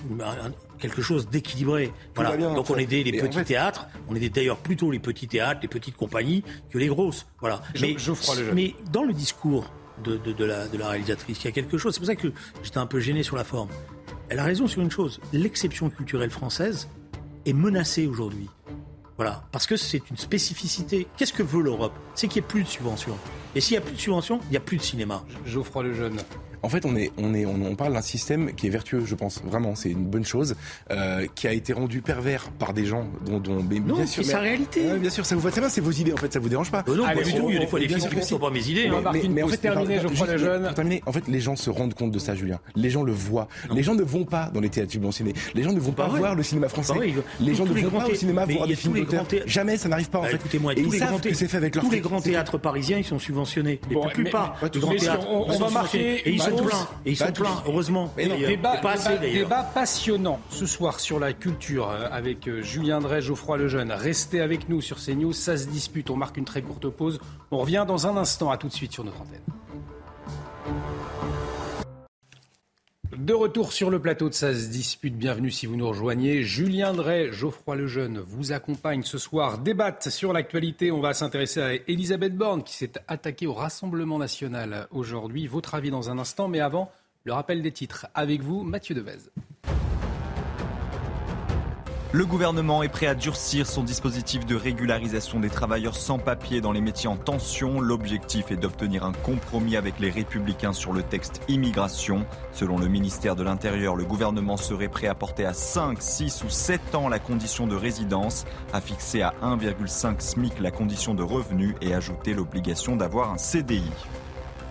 quelque 0.77 1.01
chose 1.01 1.27
d'équilibré. 1.29 1.91
Voilà. 2.13 2.37
Donc 2.37 2.69
on 2.69 2.77
aidait 2.77 3.01
les 3.01 3.19
petits 3.19 3.43
théâtres, 3.43 3.87
on 4.07 4.15
aidait 4.15 4.29
d'ailleurs 4.29 4.57
plutôt 4.57 4.91
les 4.91 4.99
petits 4.99 5.27
théâtres, 5.27 5.61
les 5.63 5.67
petites 5.67 5.97
compagnies 5.97 6.43
que 6.69 6.77
les 6.77 6.87
grosses. 6.87 7.25
Voilà. 7.39 7.63
mais, 7.81 7.95
mais 8.53 8.75
dans 8.91 9.03
le 9.03 9.13
discours 9.13 9.71
de, 10.03 10.17
de, 10.17 10.45
la, 10.45 10.67
de 10.67 10.77
la 10.77 10.89
réalisatrice, 10.89 11.41
il 11.41 11.45
y 11.45 11.47
a 11.47 11.51
quelque 11.51 11.79
chose, 11.79 11.95
c'est 11.95 11.99
pour 11.99 12.07
ça 12.07 12.15
que 12.15 12.31
j'étais 12.61 12.77
un 12.77 12.85
peu 12.85 12.99
gêné 12.99 13.23
sur 13.23 13.35
la 13.35 13.43
forme. 13.43 13.69
Elle 14.29 14.37
a 14.37 14.43
raison 14.43 14.67
sur 14.67 14.81
une 14.81 14.91
chose, 14.91 15.19
l'exception 15.31 15.89
culturelle 15.89 16.29
française 16.29 16.87
est 17.45 17.53
menacée 17.53 18.05
aujourd'hui. 18.05 18.47
Voilà, 19.17 19.43
parce 19.51 19.67
que 19.67 19.77
c'est 19.77 20.09
une 20.09 20.17
spécificité. 20.17 21.07
Qu'est-ce 21.17 21.33
que 21.33 21.43
veut 21.43 21.61
l'Europe? 21.61 21.93
C'est 22.15 22.27
qu'il 22.27 22.41
n'y 22.41 22.45
ait 22.45 22.49
plus 22.49 22.63
de 22.63 22.67
subventions. 22.67 23.17
Et 23.55 23.61
s'il 23.61 23.77
n'y 23.77 23.83
a 23.83 23.85
plus 23.85 23.93
de 23.93 23.99
subventions, 23.99 24.39
il 24.45 24.51
n'y 24.51 24.57
a 24.57 24.61
plus 24.61 24.77
de 24.77 24.81
cinéma. 24.81 25.23
Geoffroy 25.45 25.83
le 25.83 25.93
jeune. 25.93 26.17
En 26.63 26.69
fait, 26.69 26.85
on 26.85 26.95
est, 26.95 27.11
on 27.17 27.33
est, 27.33 27.45
on, 27.45 27.75
parle 27.75 27.93
d'un 27.93 28.01
système 28.01 28.53
qui 28.53 28.67
est 28.67 28.69
vertueux, 28.69 29.03
je 29.05 29.15
pense. 29.15 29.41
Vraiment, 29.43 29.75
c'est 29.75 29.89
une 29.89 30.05
bonne 30.05 30.25
chose, 30.25 30.55
euh, 30.91 31.27
qui 31.35 31.47
a 31.47 31.51
été 31.51 31.73
rendu 31.73 32.01
pervers 32.01 32.49
par 32.57 32.73
des 32.73 32.85
gens 32.85 33.05
dont, 33.25 33.39
dont 33.39 33.55
non, 33.55 33.95
bien 33.95 34.05
sûr, 34.05 34.23
c'est 34.23 34.31
sa 34.31 34.39
réalité. 34.39 34.81
bien 34.97 35.09
sûr, 35.09 35.25
ça 35.25 35.35
vous 35.35 35.41
va 35.41 35.51
très 35.51 35.59
bien, 35.59 35.69
c'est 35.69 35.81
vos 35.81 35.91
idées. 35.91 36.13
En 36.13 36.17
fait, 36.17 36.31
ça 36.31 36.39
vous 36.39 36.47
dérange 36.47 36.71
pas. 36.71 36.83
Euh, 36.87 36.95
non, 36.95 37.03
pas 37.03 37.15
du 37.15 37.33
tout. 37.33 37.49
Il 37.49 37.55
y 37.55 37.57
a 37.57 37.59
des 37.59 37.67
fois 37.67 37.79
des 37.79 37.89
films 37.89 37.99
qui 37.99 38.25
sont 38.25 38.39
pas 38.39 38.49
mes 38.49 38.65
idées. 38.67 38.87
Hein. 38.87 39.01
Mais, 39.11 39.23
mais, 39.29 39.43
en 39.43 39.49
fait, 39.49 39.57
terminer, 39.57 39.99
Geoffroy 39.99 40.27
le 40.27 40.37
jeune. 40.37 40.69
En 41.05 41.11
fait, 41.11 41.27
les 41.27 41.39
gens 41.41 41.57
se 41.57 41.69
rendent 41.69 41.93
compte 41.93 42.11
de 42.11 42.19
ça, 42.19 42.33
Julien. 42.33 42.59
Les 42.75 42.89
gens 42.89 43.03
le 43.03 43.11
voient. 43.11 43.49
Les 43.73 43.83
gens 43.83 43.95
ne 43.95 44.03
vont 44.03 44.25
pas 44.25 44.49
dans 44.53 44.61
les 44.61 44.69
théâtres 44.69 44.91
subventionnés. 44.93 45.33
Les 45.53 45.63
gens 45.63 45.73
ne 45.73 45.79
vont 45.79 45.91
pas 45.91 46.07
voir 46.07 46.35
le 46.35 46.43
cinéma 46.43 46.69
français. 46.69 46.93
Les 47.41 47.55
gens 47.55 47.65
ne 47.65 47.73
vont 47.73 47.99
pas 47.99 48.07
au 48.07 48.15
cinéma 48.15 48.45
voir 48.45 48.67
des 48.67 48.75
films 48.75 48.93
d'auteur. 48.93 49.25
Jamais, 49.45 49.77
ça 49.77 49.89
n'arrive 49.89 50.09
pas 50.09 50.19
en 50.19 50.23
bah, 50.23 50.29
fait. 50.29 50.35
Écoutez-moi, 50.35 50.75
tous 50.75 50.91
les 50.91 50.99
grands 50.99 51.19
Tous 51.19 52.21
les 52.23 52.31
théâtres 52.31 52.57
parisiens, 52.57 52.97
ils 52.97 53.03
sont 53.03 53.19
subventionnés. 53.19 53.81
La 53.91 54.09
plupart 54.09 54.55
des 54.71 54.79
grands 54.79 54.95
théâtres. 54.95 55.27
On 55.29 55.57
va 55.57 55.69
marquer. 55.69 56.23
Et 56.53 56.55
ils 56.55 56.59
sont 56.59 56.65
pleins. 56.65 56.87
Et 57.05 57.11
ils 57.11 57.17
sont 57.17 57.31
pleins, 57.31 57.63
heureusement. 57.67 58.13
débat, 58.15 58.81
débat, 59.21 59.63
passionnant 59.63 60.39
ce 60.49 60.65
soir 60.65 60.99
sur 60.99 61.19
la 61.19 61.33
culture 61.33 61.89
euh, 61.89 62.07
avec 62.11 62.47
euh, 62.47 62.61
Julien 62.61 62.99
Drey, 62.99 63.21
Geoffroy 63.21 63.57
Lejeune. 63.57 63.91
Restez 63.91 64.41
avec 64.41 64.69
nous 64.69 64.81
sur 64.81 64.97
CNews, 64.97 65.33
ça 65.33 65.57
se 65.57 65.67
dispute. 65.67 66.09
On 66.09 66.15
marque 66.15 66.37
une 66.37 66.45
très 66.45 66.61
courte 66.61 66.89
pause. 66.89 67.19
On 67.51 67.57
revient 67.57 67.85
dans 67.87 68.07
un 68.07 68.17
instant. 68.17 68.51
À 68.51 68.57
tout 68.57 68.67
de 68.67 68.73
suite 68.73 68.91
sur 68.91 69.03
notre 69.03 69.21
antenne. 69.21 69.41
De 73.17 73.33
retour 73.33 73.73
sur 73.73 73.89
le 73.89 73.99
plateau 73.99 74.29
de 74.29 74.33
Ça 74.33 74.51
dispute, 74.51 75.15
bienvenue 75.15 75.51
si 75.51 75.65
vous 75.65 75.75
nous 75.75 75.87
rejoignez. 75.87 76.43
Julien 76.43 76.93
Drey, 76.93 77.31
Geoffroy 77.31 77.75
Lejeune 77.75 78.19
vous 78.19 78.51
accompagnent 78.51 79.03
ce 79.03 79.17
soir. 79.17 79.59
Débattent 79.59 80.09
sur 80.09 80.33
l'actualité. 80.33 80.91
On 80.91 80.99
va 80.99 81.13
s'intéresser 81.13 81.61
à 81.61 81.73
Elisabeth 81.87 82.35
Borne 82.35 82.63
qui 82.63 82.73
s'est 82.73 82.93
attaquée 83.07 83.45
au 83.45 83.53
Rassemblement 83.53 84.17
national 84.17 84.87
aujourd'hui. 84.91 85.47
Votre 85.47 85.75
avis 85.75 85.91
dans 85.91 86.09
un 86.09 86.17
instant, 86.17 86.47
mais 86.47 86.59
avant, 86.59 86.91
le 87.23 87.33
rappel 87.33 87.61
des 87.61 87.71
titres. 87.71 88.07
Avec 88.15 88.41
vous, 88.41 88.63
Mathieu 88.63 88.95
Devez. 88.95 89.29
Le 92.15 92.27
gouvernement 92.27 92.83
est 92.83 92.89
prêt 92.89 93.07
à 93.07 93.15
durcir 93.15 93.65
son 93.65 93.81
dispositif 93.81 94.45
de 94.45 94.55
régularisation 94.55 95.39
des 95.39 95.49
travailleurs 95.49 95.95
sans 95.95 96.19
papier 96.19 96.61
dans 96.61 96.71
les 96.71 96.79
métiers 96.79 97.09
en 97.09 97.17
tension. 97.17 97.81
L'objectif 97.81 98.51
est 98.51 98.55
d'obtenir 98.55 99.03
un 99.03 99.13
compromis 99.13 99.75
avec 99.75 99.99
les 99.99 100.11
républicains 100.11 100.73
sur 100.73 100.93
le 100.93 101.01
texte 101.01 101.41
immigration. 101.47 102.27
Selon 102.51 102.77
le 102.77 102.87
ministère 102.87 103.35
de 103.35 103.41
l'Intérieur, 103.41 103.95
le 103.95 104.03
gouvernement 104.03 104.57
serait 104.57 104.89
prêt 104.89 105.07
à 105.07 105.15
porter 105.15 105.43
à 105.43 105.53
5, 105.53 105.99
6 105.99 106.43
ou 106.43 106.49
7 106.51 106.93
ans 106.93 107.09
la 107.09 107.17
condition 107.17 107.65
de 107.65 107.75
résidence, 107.75 108.45
à 108.73 108.79
fixer 108.79 109.23
à 109.23 109.33
1,5 109.41 110.21
SMIC 110.21 110.59
la 110.59 110.69
condition 110.69 111.15
de 111.15 111.23
revenu 111.23 111.75
et 111.81 111.95
ajouter 111.95 112.35
l'obligation 112.35 112.95
d'avoir 112.95 113.31
un 113.31 113.39
CDI. 113.39 113.89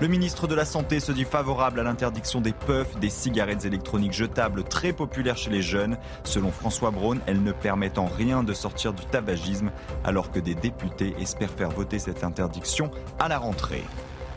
Le 0.03 0.09
ministre 0.09 0.49
de 0.49 0.57
la 0.57 0.65
Santé 0.65 0.99
se 0.99 1.13
dit 1.13 1.23
favorable 1.23 1.79
à 1.79 1.85
l'interdiction 1.85 2.41
des 2.41 2.53
puffs, 2.53 2.99
des 2.99 3.09
cigarettes 3.09 3.67
électroniques 3.67 4.15
jetables 4.15 4.65
très 4.65 4.93
populaires 4.93 5.37
chez 5.37 5.51
les 5.51 5.63
jeunes. 5.63 5.97
Selon 6.25 6.51
François 6.51 6.91
Braun, 6.91 7.21
elles 7.27 7.41
ne 7.41 7.53
permettent 7.53 7.99
en 7.99 8.07
rien 8.07 8.43
de 8.43 8.53
sortir 8.53 8.95
du 8.95 9.05
tabagisme, 9.05 9.71
alors 10.03 10.33
que 10.33 10.41
des 10.41 10.57
députés 10.57 11.15
espèrent 11.21 11.53
faire 11.53 11.71
voter 11.71 12.01
cette 12.01 12.25
interdiction 12.25 12.91
à 13.21 13.29
la 13.29 13.39
rentrée. 13.39 13.85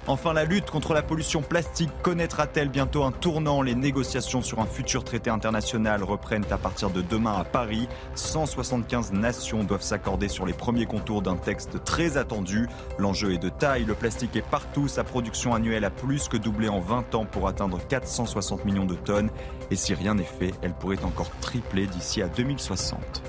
Enfin, 0.07 0.33
la 0.33 0.45
lutte 0.45 0.69
contre 0.69 0.93
la 0.93 1.01
pollution 1.01 1.41
plastique 1.41 1.89
connaîtra-t-elle 2.03 2.69
bientôt 2.69 3.03
un 3.03 3.11
tournant? 3.11 3.63
Les 3.63 3.73
négociations 3.73 4.43
sur 4.43 4.59
un 4.59 4.67
futur 4.67 5.03
traité 5.03 5.31
international 5.31 6.03
reprennent 6.03 6.45
à 6.51 6.59
partir 6.59 6.91
de 6.91 7.01
demain 7.01 7.33
à 7.33 7.43
Paris. 7.43 7.87
175 8.13 9.13
nations 9.13 9.63
doivent 9.63 9.81
s'accorder 9.81 10.27
sur 10.27 10.45
les 10.45 10.53
premiers 10.53 10.85
contours 10.85 11.23
d'un 11.23 11.37
texte 11.37 11.83
très 11.83 12.17
attendu. 12.17 12.67
L'enjeu 12.99 13.33
est 13.33 13.39
de 13.39 13.49
taille, 13.49 13.85
le 13.85 13.95
plastique 13.95 14.35
est 14.35 14.47
partout, 14.47 14.87
sa 14.87 15.03
production 15.03 15.55
annuelle 15.55 15.85
a 15.85 15.89
plus 15.89 16.27
que 16.27 16.37
doublé 16.37 16.69
en 16.69 16.79
20 16.79 17.15
ans 17.15 17.25
pour 17.25 17.47
atteindre 17.47 17.79
460 17.87 18.63
millions 18.63 18.85
de 18.85 18.95
tonnes. 18.95 19.31
Et 19.71 19.75
si 19.75 19.95
rien 19.95 20.13
n'est 20.13 20.23
fait, 20.23 20.53
elle 20.61 20.73
pourrait 20.75 21.03
encore 21.03 21.31
tripler 21.41 21.87
d'ici 21.87 22.21
à 22.21 22.27
2060. 22.27 23.23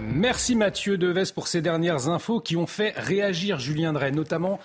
Merci 0.00 0.54
Mathieu 0.54 0.98
Deves 0.98 1.32
pour 1.32 1.48
ces 1.48 1.62
dernières 1.62 2.08
infos 2.08 2.40
qui 2.40 2.56
ont 2.56 2.66
fait 2.66 2.92
réagir 2.96 3.58
Julien 3.58 3.92
Drey, 3.92 4.12
notamment 4.12 4.60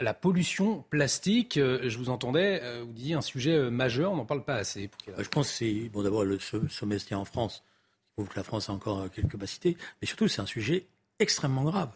la 0.00 0.14
pollution 0.14 0.84
plastique, 0.90 1.56
euh, 1.56 1.88
je 1.88 1.98
vous 1.98 2.10
entendais, 2.10 2.60
euh, 2.62 2.84
vous 2.84 2.92
disiez 2.92 3.14
un 3.14 3.22
sujet 3.22 3.52
euh, 3.52 3.70
majeur, 3.70 4.12
on 4.12 4.16
n'en 4.16 4.26
parle 4.26 4.44
pas 4.44 4.56
assez. 4.56 4.90
Je 5.18 5.28
pense 5.28 5.48
que 5.48 5.54
c'est, 5.54 5.90
bon 5.92 6.02
d'abord 6.02 6.24
le 6.24 6.38
sommet 6.38 6.98
en 7.12 7.24
France, 7.24 7.62
il 7.64 8.12
prouve 8.12 8.28
que 8.28 8.36
la 8.36 8.44
France 8.44 8.68
a 8.68 8.72
encore 8.72 9.10
quelques 9.10 9.32
capacités, 9.32 9.76
mais 10.00 10.06
surtout 10.06 10.28
c'est 10.28 10.42
un 10.42 10.46
sujet 10.46 10.86
extrêmement 11.18 11.64
grave. 11.64 11.90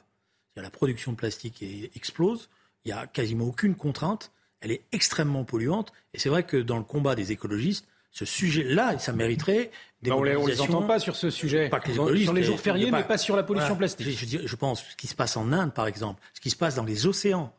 La 0.57 0.71
production 0.71 1.13
de 1.13 1.17
plastique 1.17 1.65
explose, 1.95 2.51
il 2.85 2.93
n'y 2.93 2.99
a 2.99 3.07
quasiment 3.07 3.47
aucune 3.47 3.75
contrainte, 3.75 4.33
elle 4.61 4.73
est 4.73 4.83
extrêmement 4.93 5.45
polluante, 5.45 5.93
et 6.13 6.19
c'est 6.19 6.29
vrai 6.29 6.43
que 6.43 6.59
dans 6.59 6.77
le 6.77 6.85
combat 6.85 7.15
des 7.15 7.33
écologistes, 7.33 7.87
ce 8.11 8.25
sujet-là, 8.25 8.99
ça 8.99 9.13
mériterait 9.13 9.71
des 10.03 10.11
On 10.11 10.23
ne 10.23 10.47
les 10.47 10.61
entend 10.61 10.83
pas 10.83 10.99
sur 10.99 11.15
ce 11.17 11.31
sujet. 11.31 11.69
Pas 11.69 11.79
que 11.79 11.89
les 11.89 12.25
sur 12.25 12.33
les 12.33 12.43
jours 12.43 12.59
fériés, 12.59 12.91
mais 12.91 13.05
pas 13.05 13.19
sur 13.19 13.37
la 13.37 13.43
pollution 13.43 13.77
plastique. 13.77 14.09
Je, 14.11 14.47
je, 14.47 14.57
pense 14.57 14.83
ce 14.85 14.97
qui 14.97 15.07
se 15.07 15.15
passe 15.15 15.37
en 15.37 15.53
Inde, 15.53 15.73
par 15.73 15.87
exemple, 15.87 16.21
ce 16.35 16.41
qui 16.41 16.51
se 16.51 16.57
passe 16.57 16.75
dans 16.75 16.85
les 16.85 17.07
océans. 17.07 17.55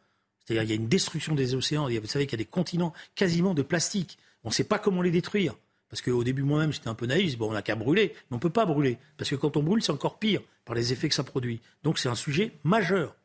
C'est-à-dire 0.52 0.68
qu'il 0.68 0.76
y 0.76 0.80
a 0.80 0.82
une 0.82 0.90
destruction 0.90 1.34
des 1.34 1.56
océans. 1.56 1.88
Vous 1.88 2.08
savez 2.08 2.26
qu'il 2.28 2.38
y 2.38 2.42
a 2.42 2.44
des 2.44 2.50
continents 2.50 2.94
quasiment 3.16 3.54
de 3.54 3.62
plastique. 3.62 4.18
On 4.44 4.50
ne 4.50 4.54
sait 4.54 4.66
pas 4.66 4.80
comment 4.80 5.02
les 5.02 5.12
détruire. 5.12 5.56
Parce 5.90 6.02
qu'au 6.02 6.24
début, 6.24 6.44
moi-même, 6.44 6.74
j'étais 6.74 6.90
un 6.90 6.94
peu 6.94 7.06
naïf. 7.06 7.38
Bon, 7.38 7.50
on 7.50 7.54
n'a 7.54 7.62
qu'à 7.62 7.76
brûler. 7.76 8.14
Mais 8.14 8.32
on 8.32 8.36
ne 8.36 8.42
peut 8.42 8.50
pas 8.50 8.66
brûler. 8.66 8.98
Parce 9.18 9.30
que 9.30 9.36
quand 9.36 9.56
on 9.56 9.64
brûle, 9.64 9.82
c'est 9.82 9.94
encore 9.94 10.20
pire 10.20 10.42
par 10.66 10.76
les 10.76 10.92
effets 10.92 11.08
que 11.08 11.16
ça 11.16 11.24
produit. 11.24 11.62
Donc 11.84 12.00
c'est 12.00 12.10
un 12.10 12.16
sujet 12.16 12.52
majeur. 12.64 13.16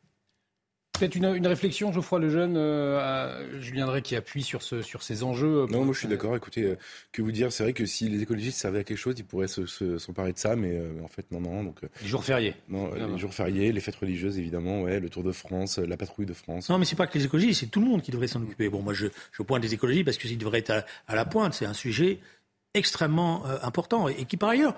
Peut-être 0.99 1.15
une, 1.15 1.35
une, 1.35 1.45
réflexion, 1.45 1.93
Geoffroy 1.93 2.17
Lejeune, 2.17 2.55
euh, 2.57 2.97
à 2.99 3.59
Julien 3.59 3.85
Drey 3.85 4.01
qui 4.01 4.15
appuie 4.15 4.41
sur, 4.41 4.63
ce, 4.63 4.81
sur 4.81 5.03
ces 5.03 5.23
enjeux. 5.23 5.63
Euh, 5.63 5.67
non, 5.67 5.85
moi 5.85 5.93
je 5.93 5.99
suis 5.99 6.07
d'accord. 6.07 6.35
Écoutez, 6.35 6.63
euh, 6.63 6.77
que 7.11 7.21
vous 7.21 7.31
dire, 7.31 7.51
c'est 7.51 7.61
vrai 7.61 7.73
que 7.73 7.85
si 7.85 8.09
les 8.09 8.23
écologistes 8.23 8.57
servaient 8.57 8.79
à 8.79 8.83
quelque 8.83 8.97
chose, 8.97 9.13
ils 9.19 9.23
pourraient 9.23 9.47
s'emparer 9.47 10.33
de 10.33 10.39
ça, 10.39 10.55
mais 10.55 10.81
en 11.03 11.07
fait, 11.07 11.29
non, 11.31 11.39
non. 11.39 11.63
Donc, 11.63 11.81
les 12.01 12.07
jours 12.07 12.23
fériés. 12.23 12.55
Non, 12.67 12.91
les 12.93 13.19
jours 13.19 13.33
fériés, 13.33 13.71
les 13.71 13.79
fêtes 13.79 13.97
religieuses, 13.97 14.39
évidemment, 14.39 14.81
ouais, 14.81 14.99
le 14.99 15.09
Tour 15.09 15.23
de 15.23 15.31
France, 15.31 15.77
la 15.77 15.97
patrouille 15.97 16.25
de 16.25 16.33
France. 16.33 16.67
Non, 16.69 16.79
mais 16.79 16.85
c'est 16.85 16.95
pas 16.95 17.05
que 17.05 17.17
les 17.17 17.25
écologistes, 17.25 17.59
c'est 17.59 17.67
tout 17.67 17.79
le 17.79 17.85
monde 17.85 18.01
qui 18.01 18.09
devrait 18.09 18.27
s'en 18.27 18.41
occuper. 18.41 18.67
Bon, 18.69 18.81
moi 18.81 18.93
je, 18.93 19.07
je 19.31 19.43
pointe 19.43 19.61
les 19.61 19.75
écologistes 19.75 20.05
parce 20.05 20.17
qu'ils 20.17 20.37
devraient 20.37 20.59
être 20.59 20.83
à, 21.07 21.15
la 21.15 21.25
pointe. 21.25 21.53
C'est 21.53 21.67
un 21.67 21.73
sujet 21.73 22.19
extrêmement 22.73 23.45
important 23.61 24.07
et, 24.07 24.25
qui, 24.25 24.37
par 24.37 24.49
ailleurs, 24.49 24.75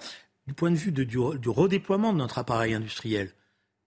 du 0.48 0.54
point 0.54 0.70
de 0.70 0.76
vue 0.76 0.92
de, 0.92 1.06
du, 1.06 1.18
du 1.40 1.50
redéploiement 1.50 2.12
de 2.12 2.18
notre 2.18 2.40
appareil 2.40 2.74
industriel, 2.74 3.32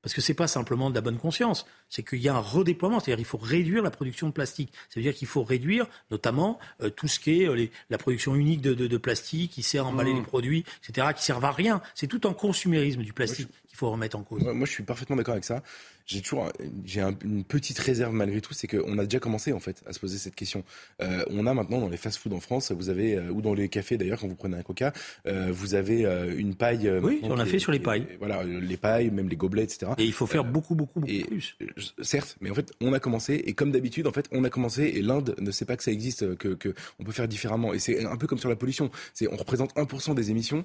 parce 0.01 0.15
que 0.15 0.23
ce 0.23 0.33
n'est 0.33 0.37
pas 0.37 0.47
simplement 0.49 0.89
de 0.89 0.95
la 0.95 1.03
bonne 1.03 1.19
conscience, 1.19 1.67
c'est 1.93 2.03
qu'il 2.03 2.21
y 2.21 2.29
a 2.29 2.35
un 2.35 2.41
redéploiement, 2.41 3.01
c'est-à-dire 3.01 3.19
qu'il 3.19 3.27
faut 3.27 3.37
réduire 3.37 3.83
la 3.83 3.91
production 3.91 4.27
de 4.27 4.33
plastique. 4.33 4.73
Ça 4.89 4.99
veut 4.99 5.03
dire 5.03 5.15
qu'il 5.15 5.29
faut 5.29 5.43
réduire 5.43 5.87
notamment 6.11 6.59
euh, 6.81 6.89
tout 6.89 7.07
ce 7.07 7.21
qui 7.21 7.43
est 7.43 7.49
euh, 7.49 7.67
la 7.91 7.99
production 7.99 8.35
unique 8.35 8.63
de, 8.63 8.97
plastique 8.97 9.51
qui 9.51 9.63
sert 9.63 9.85
à 9.85 9.89
emballer 9.89 10.15
mmh. 10.15 10.17
les 10.17 10.23
produits, 10.23 10.65
etc., 10.83 11.09
qui 11.15 11.23
servent 11.23 11.45
à 11.45 11.51
rien. 11.51 11.83
C'est 11.95 12.07
tout 12.07 12.27
un 12.27 12.33
consumérisme 12.33 13.03
du 13.03 13.13
plastique 13.13 13.49
qu'il 13.69 13.77
faut 13.77 13.91
remettre 13.91 14.17
en 14.17 14.23
cause. 14.23 14.43
Moi, 14.43 14.67
je 14.67 14.71
suis 14.71 14.85
parfaitement 14.85 15.17
d'accord 15.17 15.33
avec 15.33 15.45
ça 15.45 15.63
j'ai 16.07 16.21
toujours 16.21 16.51
j'ai 16.85 17.01
une 17.01 17.45
petite 17.45 17.79
réserve 17.79 18.13
malgré 18.13 18.41
tout, 18.41 18.55
c'est 18.55 18.67
qu'on 18.67 18.99
a 18.99 19.05
déjà 19.05 19.19
commencé 19.19 19.53
en 19.53 19.61
fait 19.61 19.83
à 19.87 19.93
se 19.93 20.01
poser 20.01 20.19
cette 20.19 20.35
question. 20.35 20.65
Euh, 21.01 21.25
on 21.31 21.47
a 21.47 21.55
maintenant 21.55 21.81
dans 21.81 21.89
les 21.89 21.97
fast-food 21.97 22.33
en 22.33 22.41
France, 22.41 22.73
vous 22.73 22.91
avez 22.91 23.19
ou 23.19 23.41
dans 23.41 23.55
les 23.55 23.69
cafés 23.69 23.97
d'ailleurs 23.97 24.21
quand 24.21 24.29
vous 24.29 24.35
prenez 24.35 24.57
un 24.57 24.63
Coca, 24.63 24.93
vous 25.25 25.75
avez 25.75 26.03
une 26.37 26.55
paille. 26.55 26.91
oui, 27.03 27.21
on 27.23 27.39
a 27.39 27.47
fait 27.47 27.59
sur 27.59 27.73
les 27.73 27.79
pailles. 27.79 28.07
voilà, 28.19 28.43
les 28.43 28.77
pailles, 28.77 29.11
même 29.11 29.29
les 29.29 29.37
gobelets, 29.37 29.65
etc. 29.65 29.93
Et 29.99 30.05
il 30.05 30.13
faut 30.13 30.27
faire 30.27 30.45
beaucoup, 30.45 30.75
beaucoup, 30.75 31.01
beaucoup 31.01 31.27
plus. 31.27 31.57
Certes, 32.03 32.37
mais 32.41 32.51
en 32.51 32.55
fait, 32.55 32.73
on 32.81 32.93
a 32.93 33.01
commencé 33.01 33.43
et 33.47 33.53
comme 33.53 33.73
d'habitude, 33.73 34.07
en 34.07 34.13
fait, 34.13 34.27
on 34.33 34.45
a 34.45 34.51
commencé 34.51 34.85
et 34.95 35.03
l'Inde 35.03 35.35
ne 35.39 35.51
sait 35.51 35.65
pas 35.65 35.77
que 35.77 35.85
ça 35.85 35.91
existe, 35.91 36.37
que, 36.37 36.49
que 36.49 36.75
on 36.99 37.05
peut 37.05 37.13
faire 37.13 37.29
différemment. 37.29 37.75
Et 37.75 37.79
c'est 37.79 38.05
un 38.05 38.17
peu 38.17 38.27
comme 38.27 38.39
sur 38.39 38.49
la 38.49 38.57
pollution. 38.57 38.91
C'est 39.15 39.33
on 39.33 39.37
représente 39.37 39.75
1% 39.75 40.15
des 40.15 40.31
émissions 40.31 40.65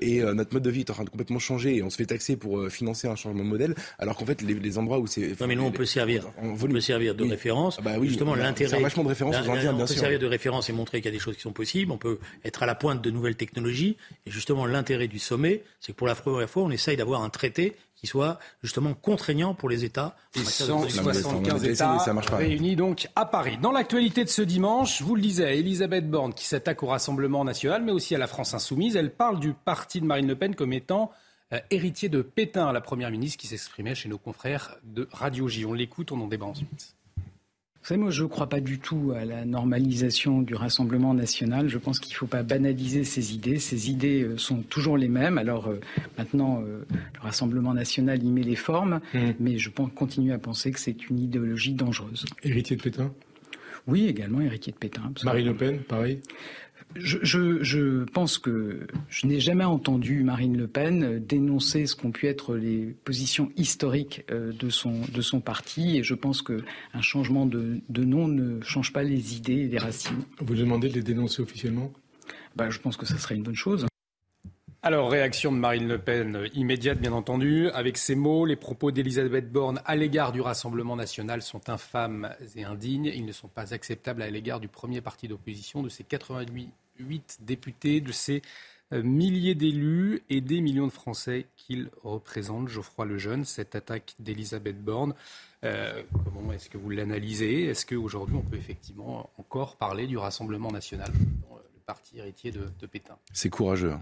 et 0.00 0.20
notre 0.22 0.54
mode 0.54 0.62
de 0.62 0.70
vie 0.70 0.80
est 0.80 0.90
en 0.90 0.94
train 0.94 1.04
de 1.04 1.10
complètement 1.10 1.38
changer 1.38 1.76
et 1.76 1.82
on 1.82 1.90
se 1.90 1.96
fait 1.96 2.06
taxer 2.06 2.36
pour 2.36 2.68
financer 2.70 3.08
un 3.08 3.16
changement 3.16 3.44
de 3.44 3.48
modèle, 3.48 3.74
alors 3.98 4.16
qu'en 4.16 4.26
fait 4.26 4.42
les, 4.42 4.54
les 4.54 4.78
endroits 4.78 4.98
où 4.98 5.06
c'est 5.06 5.36
non, 5.40 5.46
mais 5.46 5.54
nous, 5.54 5.64
on 5.64 5.72
peut 5.72 5.84
servir, 5.84 6.24
on 6.42 6.56
peut 6.56 6.80
servir 6.80 7.14
de 7.14 7.24
référence. 7.24 7.76
Ah 7.78 7.82
bah 7.82 7.92
oui, 7.98 8.08
Justement, 8.08 8.34
l'intérêt. 8.34 8.80
vachement 8.80 9.04
de 9.04 9.08
référence 9.08 9.34
aux 9.36 9.50
Indiens, 9.50 9.72
bien 9.72 9.74
on 9.74 9.86
peut 9.86 9.86
servir 9.86 10.18
de 10.18 10.26
référence 10.26 10.68
et 10.70 10.72
montrer 10.72 11.00
qu'il 11.00 11.06
y 11.06 11.14
a 11.14 11.16
des 11.16 11.22
choses 11.22 11.36
qui 11.36 11.42
sont 11.42 11.52
possibles. 11.52 11.92
On 11.92 11.98
peut 11.98 12.18
être 12.44 12.62
à 12.62 12.66
la 12.66 12.74
pointe 12.74 13.02
de 13.02 13.10
nouvelles 13.10 13.36
technologies. 13.36 13.96
Et 14.26 14.30
justement, 14.30 14.66
l'intérêt 14.66 15.08
du 15.08 15.18
sommet, 15.18 15.62
c'est 15.80 15.92
que 15.92 15.96
pour 15.96 16.06
la 16.06 16.14
première 16.14 16.48
fois, 16.48 16.62
on 16.62 16.70
essaye 16.70 16.96
d'avoir 16.96 17.22
un 17.22 17.30
traité 17.30 17.74
qui 18.06 18.10
soit 18.10 18.38
justement 18.62 18.94
contraignant 18.94 19.54
pour 19.54 19.68
les 19.68 19.84
États. 19.84 20.14
Et 20.36 20.44
175 20.44 21.64
États 21.64 21.98
réunis 22.36 22.76
donc 22.76 23.08
à 23.16 23.26
Paris. 23.26 23.58
Dans 23.60 23.72
l'actualité 23.72 24.22
de 24.22 24.28
ce 24.28 24.42
dimanche, 24.42 25.02
vous 25.02 25.16
le 25.16 25.22
disiez, 25.22 25.58
Elisabeth 25.58 26.08
Borne 26.08 26.32
qui 26.32 26.46
s'attaque 26.46 26.84
au 26.84 26.86
Rassemblement 26.86 27.44
national, 27.44 27.82
mais 27.82 27.92
aussi 27.92 28.14
à 28.14 28.18
la 28.18 28.28
France 28.28 28.54
insoumise. 28.54 28.94
Elle 28.94 29.12
parle 29.12 29.40
du 29.40 29.52
parti 29.54 30.00
de 30.00 30.06
Marine 30.06 30.28
Le 30.28 30.36
Pen 30.36 30.54
comme 30.54 30.72
étant 30.72 31.10
euh, 31.52 31.58
héritier 31.70 32.08
de 32.08 32.22
Pétain, 32.22 32.72
la 32.72 32.80
première 32.80 33.10
ministre 33.10 33.38
qui 33.38 33.48
s'exprimait 33.48 33.94
chez 33.96 34.08
nos 34.08 34.18
confrères 34.18 34.76
de 34.84 35.08
Radio 35.12 35.48
J. 35.48 35.64
On 35.64 35.72
l'écoute, 35.72 36.12
on 36.12 36.20
en 36.20 36.28
débat 36.28 36.46
ensuite. 36.46 36.95
Vous 37.86 37.90
savez, 37.90 38.02
moi, 38.02 38.10
je 38.10 38.24
ne 38.24 38.28
crois 38.28 38.48
pas 38.48 38.58
du 38.58 38.80
tout 38.80 39.12
à 39.16 39.24
la 39.24 39.44
normalisation 39.44 40.42
du 40.42 40.56
Rassemblement 40.56 41.14
national. 41.14 41.68
Je 41.68 41.78
pense 41.78 42.00
qu'il 42.00 42.14
ne 42.14 42.16
faut 42.16 42.26
pas 42.26 42.42
banaliser 42.42 43.04
ces 43.04 43.32
idées. 43.32 43.60
Ces 43.60 43.92
idées 43.92 44.24
euh, 44.24 44.36
sont 44.38 44.62
toujours 44.62 44.98
les 44.98 45.06
mêmes. 45.06 45.38
Alors 45.38 45.68
euh, 45.68 45.78
maintenant, 46.18 46.62
le 46.62 46.84
Rassemblement 47.20 47.74
national 47.74 48.24
y 48.24 48.28
met 48.32 48.42
les 48.42 48.56
formes, 48.56 49.00
mmh. 49.14 49.18
mais 49.38 49.58
je 49.58 49.70
pense, 49.70 49.92
continue 49.94 50.32
à 50.32 50.38
penser 50.38 50.72
que 50.72 50.80
c'est 50.80 51.08
une 51.08 51.20
idéologie 51.20 51.74
dangereuse. 51.74 52.24
Héritier 52.42 52.74
de 52.74 52.82
Pétain? 52.82 53.12
Oui, 53.86 54.06
également 54.08 54.40
héritier 54.40 54.72
de 54.72 54.78
Pétain. 54.78 55.12
Marine 55.22 55.46
Le 55.46 55.54
Pen, 55.54 55.78
pareil? 55.78 56.20
Je, 57.00 58.04
pense 58.04 58.38
que 58.38 58.86
je 59.08 59.26
n'ai 59.26 59.40
jamais 59.40 59.64
entendu 59.64 60.22
Marine 60.22 60.56
Le 60.56 60.66
Pen 60.66 61.24
dénoncer 61.24 61.86
ce 61.86 61.96
qu'ont 61.96 62.10
pu 62.10 62.26
être 62.26 62.56
les 62.56 62.96
positions 63.04 63.50
historiques 63.56 64.24
euh, 64.30 64.52
de 64.52 64.68
son, 64.70 65.00
de 65.12 65.20
son 65.20 65.40
parti 65.40 65.96
et 65.96 66.02
je 66.02 66.14
pense 66.14 66.42
qu'un 66.42 67.00
changement 67.00 67.46
de, 67.46 67.80
nom 67.90 68.28
ne 68.28 68.60
change 68.62 68.92
pas 68.92 69.02
les 69.02 69.36
idées 69.36 69.62
et 69.62 69.68
les 69.68 69.78
racines. 69.78 70.24
Vous 70.40 70.54
demandez 70.54 70.88
de 70.88 70.94
les 70.94 71.02
dénoncer 71.02 71.42
officiellement? 71.42 71.92
Bah, 72.54 72.70
Je 72.70 72.78
pense 72.78 72.96
que 72.96 73.06
ça 73.06 73.18
serait 73.18 73.34
une 73.34 73.42
bonne 73.42 73.54
chose. 73.54 73.86
Alors, 74.86 75.10
réaction 75.10 75.50
de 75.50 75.56
Marine 75.56 75.88
Le 75.88 75.98
Pen 75.98 76.48
immédiate, 76.54 77.00
bien 77.00 77.10
entendu. 77.10 77.68
Avec 77.70 77.98
ces 77.98 78.14
mots, 78.14 78.46
les 78.46 78.54
propos 78.54 78.92
d'Elisabeth 78.92 79.50
Borne 79.50 79.82
à 79.84 79.96
l'égard 79.96 80.30
du 80.30 80.40
Rassemblement 80.40 80.94
national 80.94 81.42
sont 81.42 81.68
infâmes 81.68 82.32
et 82.54 82.62
indignes. 82.62 83.10
Ils 83.12 83.26
ne 83.26 83.32
sont 83.32 83.48
pas 83.48 83.74
acceptables 83.74 84.22
à 84.22 84.30
l'égard 84.30 84.60
du 84.60 84.68
premier 84.68 85.00
parti 85.00 85.26
d'opposition, 85.26 85.82
de 85.82 85.88
ses 85.88 86.04
88 86.04 86.70
députés, 87.40 88.00
de 88.00 88.12
ses 88.12 88.42
euh, 88.92 89.02
milliers 89.02 89.56
d'élus 89.56 90.22
et 90.30 90.40
des 90.40 90.60
millions 90.60 90.86
de 90.86 90.92
Français 90.92 91.46
qu'il 91.56 91.90
représente. 92.04 92.68
Geoffroy 92.68 93.06
Lejeune, 93.06 93.44
cette 93.44 93.74
attaque 93.74 94.14
d'Elisabeth 94.20 94.80
Borne, 94.80 95.16
euh, 95.64 96.00
comment 96.22 96.52
est-ce 96.52 96.70
que 96.70 96.78
vous 96.78 96.90
l'analysez? 96.90 97.64
Est-ce 97.64 97.86
qu'aujourd'hui, 97.86 98.36
on 98.36 98.48
peut 98.48 98.56
effectivement 98.56 99.30
encore 99.36 99.78
parler 99.78 100.06
du 100.06 100.16
Rassemblement 100.16 100.70
national, 100.70 101.10
le 101.12 101.80
parti 101.84 102.18
héritier 102.18 102.52
de, 102.52 102.68
de 102.78 102.86
Pétain? 102.86 103.18
C'est 103.32 103.50
courageux. 103.50 103.94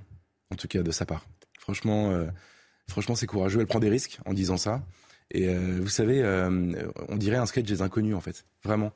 En 0.54 0.56
tout 0.56 0.68
cas 0.68 0.82
de 0.84 0.90
sa 0.92 1.04
part. 1.04 1.26
Franchement, 1.58 2.12
euh, 2.12 2.26
franchement, 2.88 3.16
c'est 3.16 3.26
courageux. 3.26 3.60
Elle 3.60 3.66
prend 3.66 3.80
des 3.80 3.88
risques 3.88 4.20
en 4.24 4.32
disant 4.32 4.56
ça. 4.56 4.82
Et 5.32 5.48
euh, 5.48 5.80
vous 5.82 5.88
savez, 5.88 6.22
euh, 6.22 6.72
on 7.08 7.16
dirait 7.16 7.38
un 7.38 7.46
sketch 7.46 7.66
des 7.66 7.82
inconnus 7.82 8.14
en 8.14 8.20
fait. 8.20 8.46
Vraiment. 8.62 8.92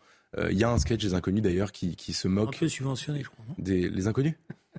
Il 0.51 0.59
y 0.59 0.63
a 0.63 0.71
un 0.71 0.79
sketch 0.79 1.03
des 1.03 1.15
inconnus 1.15 1.43
d'ailleurs 1.43 1.73
qui, 1.73 1.97
qui 1.97 2.13
se 2.13 2.29
moque. 2.29 2.55
Un 2.55 2.59
peu 2.59 2.69
subventionné, 2.69 3.25
je 3.25 3.31
crois. 3.31 3.45
des, 3.57 3.89
les 3.89 4.07
inconnus? 4.07 4.35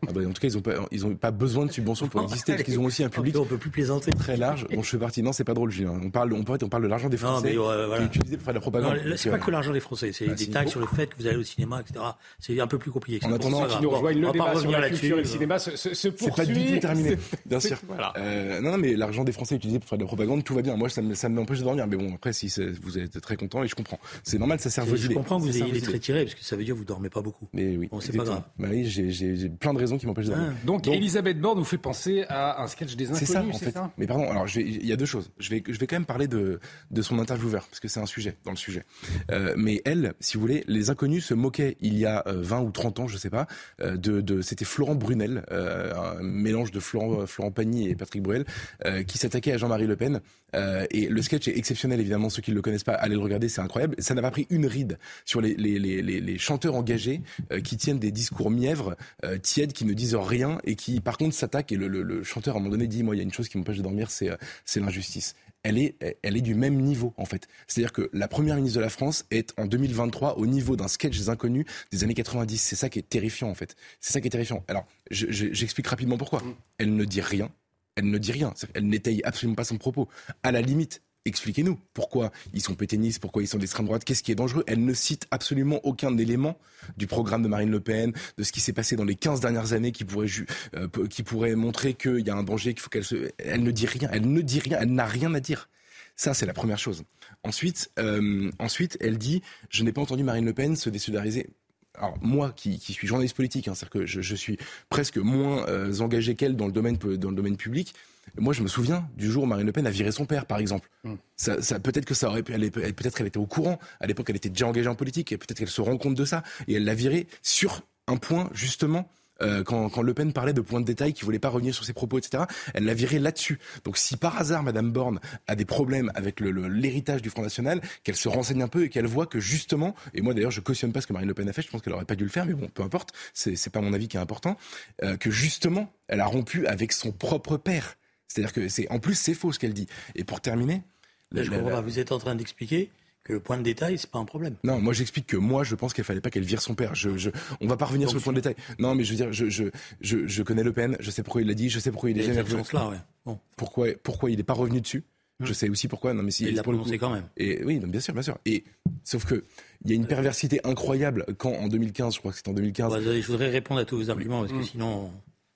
Ah 0.08 0.12
bah, 0.14 0.22
en 0.28 0.32
tout 0.32 0.42
cas, 0.42 0.48
ils 0.48 0.56
n'ont 0.56 0.62
pas, 0.62 0.74
ils 0.92 1.06
ont 1.06 1.16
pas 1.16 1.32
besoin 1.32 1.66
de 1.66 1.72
subventions 1.72 2.08
pour 2.08 2.22
exister, 2.24 2.54
parce 2.54 2.64
qu'ils 2.64 2.80
ont 2.80 2.86
aussi 2.86 3.04
un 3.04 3.10
public 3.10 3.36
on 3.38 3.46
peut 3.46 3.58
plus 3.58 3.70
plaisanter. 3.70 4.12
très 4.12 4.38
large 4.38 4.66
dont 4.74 4.82
je 4.84 4.90
fais 4.90 4.98
partie. 4.98 5.22
Non, 5.24 5.32
c'est 5.34 5.44
pas 5.44 5.54
drôle, 5.54 5.72
Julien. 5.72 5.94
On 6.04 6.10
parle, 6.10 6.34
on 6.34 6.44
parle, 6.44 6.60
on 6.64 6.70
parle 6.70 6.84
de 6.84 6.88
l'argent 6.88 7.10
des 7.10 7.18
Non, 7.18 7.24
Français 7.24 7.52
mais 7.52 7.58
euh, 7.60 7.88
voilà. 7.88 7.98
qui 7.98 8.04
est 8.04 8.16
utilisé 8.18 8.38
pour 8.38 8.46
faire 8.46 8.54
de 8.54 8.58
la 8.58 8.62
propagande. 8.62 8.98
C'est 9.18 9.30
pas 9.30 9.40
que 9.40 9.52
l'argent 9.52 9.74
des 9.74 9.80
Français, 9.80 10.12
c'est 10.14 10.26
bah, 10.28 10.34
des 10.34 10.48
taxes 10.50 10.72
sur 10.72 10.80
le 10.80 10.88
fait 10.88 11.08
que 11.08 11.16
vous 11.22 11.28
allez 11.28 11.38
au 11.38 11.44
cinéma, 11.44 11.82
etc. 11.82 12.06
C'est 12.40 12.60
un 12.60 12.68
peu 12.68 12.78
plus 12.78 12.92
compliqué. 12.92 13.20
que 13.20 13.26
En 13.26 13.34
attendant, 13.34 13.60
Bon, 13.62 13.66
qui 13.68 13.74
ça 13.74 13.82
nous 13.82 13.90
rejoignent, 13.90 14.22
Bon, 14.22 14.28
le 14.28 14.34
débat 14.34 14.56
sur 14.60 14.72
la 14.72 14.90
culture 14.90 15.18
et 15.18 15.22
le 15.22 15.28
cinéma 15.28 15.60
se, 15.60 15.72
se, 15.72 15.90
se 15.90 15.94
C'est 15.96 16.12
pas 16.12 16.18
poursuit. 16.44 16.48
du 16.54 16.74
tout 16.74 16.80
terminé, 16.80 17.18
bien 17.46 17.60
sûr. 17.60 17.78
Voilà. 17.88 18.14
Euh, 18.18 18.62
non, 18.62 18.72
non, 18.72 18.78
mais 18.78 18.96
l'argent 18.96 19.24
des 19.24 19.32
Français 19.32 19.56
utilisé 19.56 19.80
pour 19.80 19.90
faire 19.90 19.98
de 19.98 20.04
la 20.04 20.08
propagande, 20.08 20.44
tout 20.44 20.54
va 20.56 20.62
bien. 20.62 20.76
Moi, 20.76 20.90
ça 20.90 21.02
me- 21.02 21.14
ça 21.16 21.30
m'empêche 21.30 21.60
de 21.60 21.64
dormir. 21.64 21.88
Mais 21.88 21.98
bon, 21.98 22.14
après, 22.16 22.34
si 22.34 22.52
vous 22.82 22.98
êtes 22.98 23.20
très 23.22 23.36
content 23.36 23.64
et 23.64 23.68
je 23.68 23.76
comprends. 23.76 24.00
C'est 24.24 24.38
normal, 24.40 24.60
ça 24.60 24.70
sert 24.70 24.86
vos 24.86 24.96
Je 24.96 25.06
idées. 25.06 25.14
comprends 25.16 25.38
que 25.40 25.44
vous 25.44 25.58
ayez 25.58 25.72
les 25.72 25.82
traits 25.82 26.02
tirés, 26.02 26.24
parce 26.26 26.36
que 26.36 26.44
ça 26.44 26.56
veut 26.56 26.64
dire 26.64 26.74
que 26.74 26.80
vous 26.80 26.86
dormez 26.86 27.10
pas 27.10 27.22
beaucoup. 27.22 27.48
Mais 27.54 27.76
oui, 27.78 27.88
Bon, 27.92 28.00
c'est 28.00 28.16
pas 28.16 28.24
exactement. 28.24 28.46
Bah 28.58 28.68
j'ai 28.84 29.50
plein 29.50 29.74
de 29.74 29.80
raisons 29.80 29.89
qui 29.98 30.06
m'empêchent 30.08 30.28
de 30.28 30.32
dormir. 30.32 30.54
Ah. 30.56 30.66
Donc, 30.66 30.84
Donc- 30.84 30.94
Elisabeth 30.96 31.40
Borne 31.40 31.58
vous 31.60 31.66
fait 31.66 31.78
penser 31.78 32.26
à 32.30 32.62
un 32.62 32.68
sketch 32.68 32.96
des 32.96 33.06
C'est 33.08 33.26
ça, 33.26 33.40
inconnus, 33.40 33.56
en 33.56 33.60
fait. 33.60 33.72
ça 33.72 33.92
Mais 33.98 34.08
pardon, 34.08 34.30
alors 34.30 34.46
il 34.56 34.86
y 34.86 34.94
a 34.94 34.96
deux 34.96 35.06
choses. 35.06 35.32
Je 35.40 35.50
vais, 35.50 35.64
je 35.68 35.78
vais 35.80 35.88
quand 35.88 35.96
même 35.96 36.06
parler 36.06 36.28
de, 36.28 36.60
de 36.92 37.02
son 37.02 37.20
intervieweur, 37.20 37.66
parce 37.68 37.80
que 37.80 37.88
c'est 37.88 38.00
un 38.00 38.06
sujet 38.06 38.36
dans 38.46 38.52
le 38.52 38.58
sujet. 38.58 38.84
Euh, 39.32 39.54
mais 39.58 39.82
elle, 39.86 40.14
si 40.20 40.36
vous 40.36 40.42
voulez, 40.42 40.64
les 40.68 40.90
inconnus 40.90 41.26
se 41.26 41.34
moquaient 41.34 41.78
il 41.82 41.98
y 41.98 42.06
a 42.06 42.24
euh, 42.28 42.42
20 42.42 42.62
ou 42.62 42.72
30 42.72 43.00
ans, 43.00 43.08
je 43.08 43.18
sais 43.18 43.30
pas, 43.30 43.48
euh, 43.82 43.98
de, 43.98 44.22
de 44.22 44.42
c'était 44.42 44.66
Florent 44.66 44.96
Brunel, 44.96 45.44
euh, 45.52 45.94
un 45.96 46.22
mélange 46.24 46.72
de 46.72 46.80
Florent, 46.80 47.26
Florent 47.28 47.52
Pagny 47.52 47.88
et 47.90 47.96
Patrick 47.96 48.22
Bruel, 48.24 48.46
euh, 48.86 49.04
qui 49.04 49.18
s'attaquait 49.18 49.52
à 49.54 49.58
Jean-Marie 49.58 49.88
Le 49.88 49.96
Pen. 49.96 50.22
Euh, 50.56 50.86
et 50.90 51.08
le 51.08 51.22
sketch 51.22 51.48
est 51.48 51.56
exceptionnel, 51.58 52.00
évidemment. 52.00 52.30
Ceux 52.30 52.42
qui 52.42 52.50
ne 52.50 52.56
le 52.56 52.62
connaissent 52.64 52.84
pas, 52.84 52.94
allez 52.94 53.14
le 53.16 53.22
regarder, 53.22 53.50
c'est 53.50 53.62
incroyable. 53.62 53.96
Ça 54.00 54.16
n'a 54.16 54.22
pas 54.24 54.32
pris 54.32 54.48
une 54.50 54.66
ride 54.66 54.98
sur 55.24 55.42
les, 55.42 55.54
les, 55.54 55.78
les, 55.78 56.02
les, 56.02 56.38
chanteurs 56.40 56.74
engagés 56.74 57.22
euh, 57.52 57.62
qui 57.62 57.78
tiennent 57.78 58.00
des 58.00 58.12
discours 58.12 58.50
mièvres, 58.50 58.96
euh, 59.26 59.38
tièdes, 59.38 59.74
qui 59.80 59.86
ne 59.86 59.94
disent 59.94 60.16
rien 60.16 60.60
et 60.66 60.76
qui, 60.76 61.00
par 61.00 61.18
contre, 61.18 61.34
s'attaquent. 61.34 61.72
Et 61.72 61.78
le, 61.78 61.88
le, 61.88 62.04
le 62.04 62.24
chanteur, 62.24 62.56
à 62.56 62.58
un 62.58 62.60
moment 62.60 62.72
donné, 62.72 62.88
dit, 62.88 63.02
moi, 63.02 63.16
il 63.16 63.20
y 63.20 63.22
a 63.22 63.24
une 63.24 63.32
chose 63.34 63.48
qui 63.50 63.58
m'empêche 63.58 63.78
de 63.78 63.82
dormir, 63.82 64.12
c'est 64.12 64.30
euh, 64.30 64.36
c'est 64.66 64.80
l'injustice. 64.80 65.36
Elle 65.64 65.78
est, 65.78 65.96
elle 66.22 66.38
est 66.38 66.42
du 66.42 66.56
même 66.56 66.76
niveau, 66.80 67.14
en 67.18 67.26
fait. 67.26 67.48
C'est-à-dire 67.68 67.92
que 67.92 68.10
la 68.14 68.28
première 68.30 68.56
ministre 68.56 68.78
de 68.78 68.82
la 68.84 68.90
France 68.90 69.26
est 69.32 69.54
en 69.58 69.66
2023 69.66 70.38
au 70.38 70.46
niveau 70.48 70.76
d'un 70.78 70.88
sketch 70.88 71.18
des 71.18 71.30
inconnus 71.30 71.66
des 71.92 72.04
années 72.04 72.14
90. 72.14 72.58
C'est 72.58 72.76
ça 72.78 72.90
qui 72.90 73.00
est 73.00 73.10
terrifiant, 73.10 73.50
en 73.50 73.56
fait. 73.56 73.76
C'est 74.00 74.14
ça 74.14 74.22
qui 74.22 74.28
est 74.28 74.32
terrifiant. 74.32 74.64
Alors, 74.70 74.86
je- 75.12 75.28
je- 75.30 75.52
j'explique 75.52 75.88
rapidement 75.88 76.18
pourquoi. 76.18 76.42
Elle 76.78 76.96
ne 76.96 77.04
dit 77.06 77.20
rien. 77.22 77.50
Elle 77.96 78.10
ne 78.10 78.18
dit 78.18 78.32
rien. 78.32 78.54
Qu'elle 78.74 78.88
n'étaye 78.88 79.22
absolument 79.24 79.56
pas 79.56 79.66
son 79.66 79.78
propos. 79.78 80.08
À 80.44 80.52
la 80.54 80.62
limite, 80.62 81.02
expliquez-nous 81.26 81.80
pourquoi 81.94 82.32
ils 82.54 82.62
sont 82.62 82.76
pétainistes, 82.76 83.20
pourquoi 83.20 83.42
ils 83.42 83.48
sont 83.48 83.58
d'extrême 83.58 83.86
droite, 83.86 84.04
qu'est-ce 84.04 84.24
qui 84.24 84.32
est 84.32 84.36
dangereux. 84.36 84.64
Elle 84.68 84.84
ne 84.84 84.94
cite 84.94 85.28
absolument 85.32 85.80
aucun 85.84 86.18
élément 86.18 86.58
du 86.98 87.08
programme 87.08 87.44
de 87.44 87.48
Marine 87.48 87.72
Le 87.72 87.80
Pen, 87.80 88.14
de 88.38 88.44
ce 88.44 88.52
qui 88.52 88.62
s'est 88.62 88.74
passé 88.74 88.96
dans 88.96 89.06
les 89.06 89.16
15 89.16 89.40
dernières 89.40 89.74
années 89.74 89.92
qui 89.92 90.06
pourrait, 90.06 90.28
euh, 90.76 90.88
qui 91.10 91.24
pourrait 91.24 91.56
montrer 91.56 91.94
qu'il 91.94 92.26
y 92.26 92.30
a 92.30 92.36
un 92.36 92.44
danger, 92.44 92.74
qu'il 92.74 92.82
faut 92.82 92.90
qu'elle 92.90 93.04
se... 93.04 93.32
Elle 93.38 93.64
ne 93.64 93.72
dit 93.72 93.86
rien, 93.86 94.10
elle 94.12 94.32
ne 94.32 94.42
dit 94.42 94.60
rien, 94.60 94.80
elle 94.82 94.94
n'a 94.94 95.06
rien 95.06 95.34
à 95.34 95.40
dire. 95.40 95.70
Ça, 96.16 96.34
c'est 96.34 96.46
la 96.46 96.54
première 96.54 96.80
chose. 96.80 97.04
Ensuite, 97.44 97.92
euh, 97.98 98.52
ensuite, 98.60 98.98
elle 99.00 99.18
dit, 99.18 99.42
je 99.70 99.84
n'ai 99.84 99.94
pas 99.94 100.02
entendu 100.02 100.24
Marine 100.24 100.46
Le 100.46 100.54
Pen 100.54 100.76
se 100.76 100.90
désolidariser. 100.90 101.48
Alors 101.96 102.18
moi, 102.22 102.52
qui, 102.56 102.78
suis 102.80 103.08
journaliste 103.08 103.36
politique, 103.36 103.68
hein, 103.68 103.76
c'est-à-dire 103.76 104.02
que 104.02 104.06
je, 104.06 104.36
suis 104.36 104.58
presque 104.90 105.18
moins 105.18 105.68
euh, 105.68 106.00
engagé 106.00 106.36
qu'elle 106.36 106.56
dans 106.56 106.66
le 106.66 106.72
domaine 106.72 106.98
dans 106.98 107.30
le 107.30 107.36
domaine 107.36 107.58
public. 107.58 107.94
Moi, 108.38 108.54
je 108.54 108.62
me 108.64 108.68
souviens 108.68 109.08
du 109.18 109.30
jour 109.32 109.44
où 109.44 109.46
Marine 109.46 109.66
Le 109.66 109.72
Pen 109.72 109.86
a 109.88 109.92
viré 109.92 110.12
son 110.12 110.26
père, 110.26 110.46
par 110.46 110.60
exemple. 110.60 110.90
Ça, 111.36 111.62
ça 111.62 111.80
peut-être 111.80 112.06
que 112.06 112.14
ça 112.14 112.28
aurait 112.28 112.44
pu, 112.44 112.54
elle 112.54 112.64
elle- 112.64 112.72
peut-être 112.94 113.16
qu'elle 113.16 113.28
était 113.28 113.38
au 113.40 113.46
courant. 113.46 113.80
À 114.00 114.08
l'époque, 114.08 114.30
elle 114.30 114.36
était 114.36 114.50
déjà 114.50 114.68
engagée 114.68 114.90
en 114.90 114.96
politique 114.96 115.32
et 115.32 115.38
peut-être 115.38 115.58
qu'elle 115.58 115.68
se 115.70 115.82
rend 115.82 115.98
compte 115.98 116.16
de 116.16 116.26
ça 116.26 116.44
et 116.68 116.74
elle 116.76 116.84
l'a 116.86 116.96
viré 116.96 117.28
sur 117.42 117.82
un 118.08 118.18
point 118.18 118.50
justement. 118.54 119.10
euh, 119.42 119.64
quand, 119.64 119.88
quand 119.88 120.02
Le 120.02 120.14
Pen 120.14 120.34
parlait 120.34 120.52
de 120.52 120.60
points 120.60 120.82
de 120.82 120.86
détail, 120.86 121.14
qui 121.14 121.24
voulait 121.24 121.40
pas 121.40 121.48
revenir 121.48 121.74
sur 121.74 121.86
ses 121.86 121.94
propos, 121.94 122.18
etc., 122.18 122.44
elle 122.74 122.84
l'a 122.84 122.94
viré 122.94 123.20
là-dessus. 123.20 123.58
Donc 123.86 123.98
si 123.98 124.18
par 124.18 124.38
hasard 124.38 124.64
Madame 124.64 124.92
Borne 124.92 125.22
a 125.48 125.56
des 125.56 125.64
problèmes 125.64 126.12
avec 126.14 126.42
le- 126.42 126.52
le- 126.52 126.68
l'héritage 126.68 127.22
du 127.22 127.30
Front 127.30 127.44
National, 127.44 127.80
qu'elle 128.04 128.18
se 128.18 128.28
renseigne 128.28 128.62
un 128.64 128.68
peu 128.68 128.84
et 128.84 128.90
qu'elle 128.90 129.06
voit 129.08 129.28
que 129.28 129.40
justement, 129.40 129.96
et 130.14 130.20
moi 130.22 130.34
d'ailleurs 130.34 130.52
je 130.52 130.60
cautionne 130.60 130.92
pas 130.92 131.00
ce 131.00 131.08
que 131.08 131.14
Marine 131.14 131.30
Le 131.30 131.34
Pen 131.34 131.48
a 131.48 131.54
fait, 131.54 131.62
je 131.62 131.70
pense 131.70 131.82
qu'elle 131.82 131.94
aurait 131.94 132.04
pas 132.04 132.18
dû 132.18 132.26
le 132.26 132.30
faire, 132.30 132.46
mais 132.46 132.54
bon, 132.54 132.68
peu 132.68 132.84
importe, 132.84 133.14
c'est 133.34 133.56
c'est 133.56 133.70
pas 133.70 133.80
mon 133.80 133.94
avis 133.94 134.10
qui 134.10 134.18
est 134.18 134.20
important, 134.20 134.58
euh, 135.04 135.16
que 135.16 135.32
justement 135.32 135.90
elle 136.10 136.20
a 136.20 136.26
rompu 136.26 136.68
avec 136.68 136.92
son 136.92 137.14
propre 137.14 137.56
père. 137.56 137.96
C'est-à-dire 138.30 138.54
que 138.54 138.70
c'est 138.70 138.90
en 138.90 139.00
plus 139.00 139.16
c'est 139.16 139.34
faux 139.34 139.52
ce 139.52 139.60
qu'elle 139.60 139.74
dit. 139.74 139.88
Et 140.16 140.24
pour 140.24 140.40
terminer, 140.40 140.84
la- 141.32 141.44
je 141.44 141.50
la- 141.52 141.58
comprends 141.58 141.70
la- 141.72 141.76
pas. 141.78 141.82
Vous 141.82 142.00
êtes 142.00 142.12
en 142.14 142.20
train 142.20 142.36
d'expliquer 142.36 142.90
que 143.26 143.34
le 143.34 143.42
point 143.42 143.58
de 143.58 143.64
détail, 143.64 143.98
c'est 143.98 144.10
pas 144.10 144.18
un 144.20 144.26
problème. 144.26 144.56
non, 144.64 144.80
moi 144.80 144.94
j'explique 144.94 145.28
que 145.28 145.36
moi 145.38 145.64
je 145.64 145.76
pense 145.76 145.94
qu'il 145.94 146.04
fallait 146.06 146.22
pas 146.22 146.30
qu'elle 146.30 146.44
vire 146.46 146.62
son 146.62 146.74
père. 146.74 146.96
Je, 146.96 147.18
je, 147.18 147.30
on 147.60 147.68
va 147.68 147.76
pas 147.76 147.86
revenir 147.86 148.06
Donc, 148.08 148.12
sur 148.12 148.20
le 148.20 148.24
point 148.24 148.34
de 148.34 148.40
détail. 148.40 148.56
Non, 148.80 148.96
mais 148.96 149.04
je 149.04 149.12
veux 149.12 149.18
dire, 149.18 149.34
je, 149.34 149.50
je, 149.50 149.66
je, 150.02 150.26
je 150.26 150.44
connais 150.44 150.64
Le 150.64 150.72
Pen, 150.74 150.96
je 151.02 151.12
sais 151.12 151.22
pourquoi 151.22 151.42
il 151.42 151.48
l'a 151.48 151.54
dit, 151.54 151.70
je 151.70 151.80
sais 151.80 151.92
pourquoi 151.92 152.10
il 152.12 152.18
est 152.20 152.24
jamais 152.24 152.42
revenu. 152.42 152.60
chance-là, 152.60 152.90
ouais. 152.90 152.98
Bon, 153.26 153.38
Pourquoi, 153.58 153.88
pourquoi 154.02 154.32
il 154.32 154.38
n'est 154.38 154.44
pas 154.44 154.54
revenu 154.54 154.80
dessus? 154.82 155.04
Je 155.42 155.54
sais 155.54 155.70
aussi 155.70 155.88
pourquoi. 155.88 156.14
Non, 156.14 156.22
mais 156.22 156.32
si 156.32 156.44
il 156.46 156.56
l'a 156.56 156.64
prononcé 156.64 156.98
quand 156.98 157.12
même. 157.14 157.24
Et 157.38 157.64
oui, 157.64 157.80
non, 157.80 157.88
bien 157.88 158.02
sûr, 158.02 158.14
bien 158.14 158.22
sûr. 158.24 158.38
Et 158.46 158.66
sauf 159.06 159.24
que 159.26 159.46
il 159.86 159.90
y 159.90 159.94
a 159.94 159.96
une 159.96 160.06
perversité 160.08 160.60
incroyable 160.66 161.26
quand 161.38 161.52
en 161.54 161.70
2015, 161.70 162.16
je 162.16 162.20
crois 162.20 162.32
que 162.32 162.38
c'était 162.38 162.50
en 162.50 162.54
2015. 162.54 162.92
Bon, 162.92 163.00
désolé, 163.00 163.22
je 163.22 163.28
voudrais 163.28 163.50
répondre 163.50 163.80
à 163.80 163.86
tous 163.86 163.96
vos 163.98 164.10
arguments 164.10 164.42
parce 164.42 164.52
que 164.52 164.64
sinon, 164.64 165.10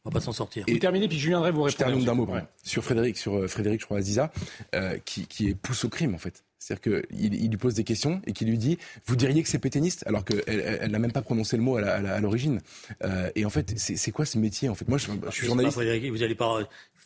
on 0.05 0.09
va 0.09 0.13
pas 0.15 0.21
s'en 0.21 0.33
sortir. 0.33 0.65
Vous 0.67 0.77
terminez, 0.79 1.07
puis 1.07 1.17
Julien 1.19 1.39
Drey 1.39 1.51
vous 1.51 1.61
Je 1.61 1.75
répond. 1.75 1.77
termine 1.77 2.05
d'un 2.05 2.13
mot, 2.13 2.25
Ouais. 2.25 2.43
Sur 2.63 2.83
Frédéric, 2.83 3.17
sur 3.17 3.35
euh, 3.37 3.47
Frédéric, 3.47 3.81
je 3.81 3.85
crois, 3.85 3.97
Aziza, 3.99 4.31
euh, 4.75 4.97
qui, 5.05 5.27
qui 5.27 5.49
est 5.49 5.55
pousse 5.55 5.85
au 5.85 5.89
crime, 5.89 6.13
en 6.15 6.17
fait. 6.17 6.43
C'est-à-dire 6.59 7.03
qu'il 7.09 7.33
il 7.33 7.49
lui 7.49 7.57
pose 7.57 7.73
des 7.73 7.83
questions 7.83 8.21
et 8.25 8.31
qui 8.31 8.45
lui 8.45 8.57
dit 8.57 8.77
Vous 9.05 9.17
diriez 9.17 9.43
que 9.43 9.49
c'est 9.49 9.59
pétainiste 9.59 10.05
alors 10.07 10.23
qu'elle 10.23 10.43
elle, 10.47 10.79
elle 10.81 10.91
n'a 10.91 10.99
même 10.99 11.11
pas 11.11 11.21
prononcé 11.21 11.57
le 11.57 11.63
mot 11.63 11.75
à 11.75 12.19
l'origine. 12.21 12.61
Euh, 13.03 13.29
et 13.35 13.43
en 13.43 13.49
fait, 13.49 13.73
c'est 13.77 14.11
quoi 14.11 14.25
ce 14.25 14.37
métier 14.37 14.69
en 14.69 14.75
fait? 14.75 14.87
Moi, 14.87 14.97
je, 14.97 15.07
je 15.07 15.11
suis 15.11 15.17
Je 15.17 15.41
pas, 15.41 15.45
journaliste. 15.47 15.73
Frédéric, 15.75 16.09
vous 16.13 16.23
allez 16.23 16.35
pas. 16.35 16.59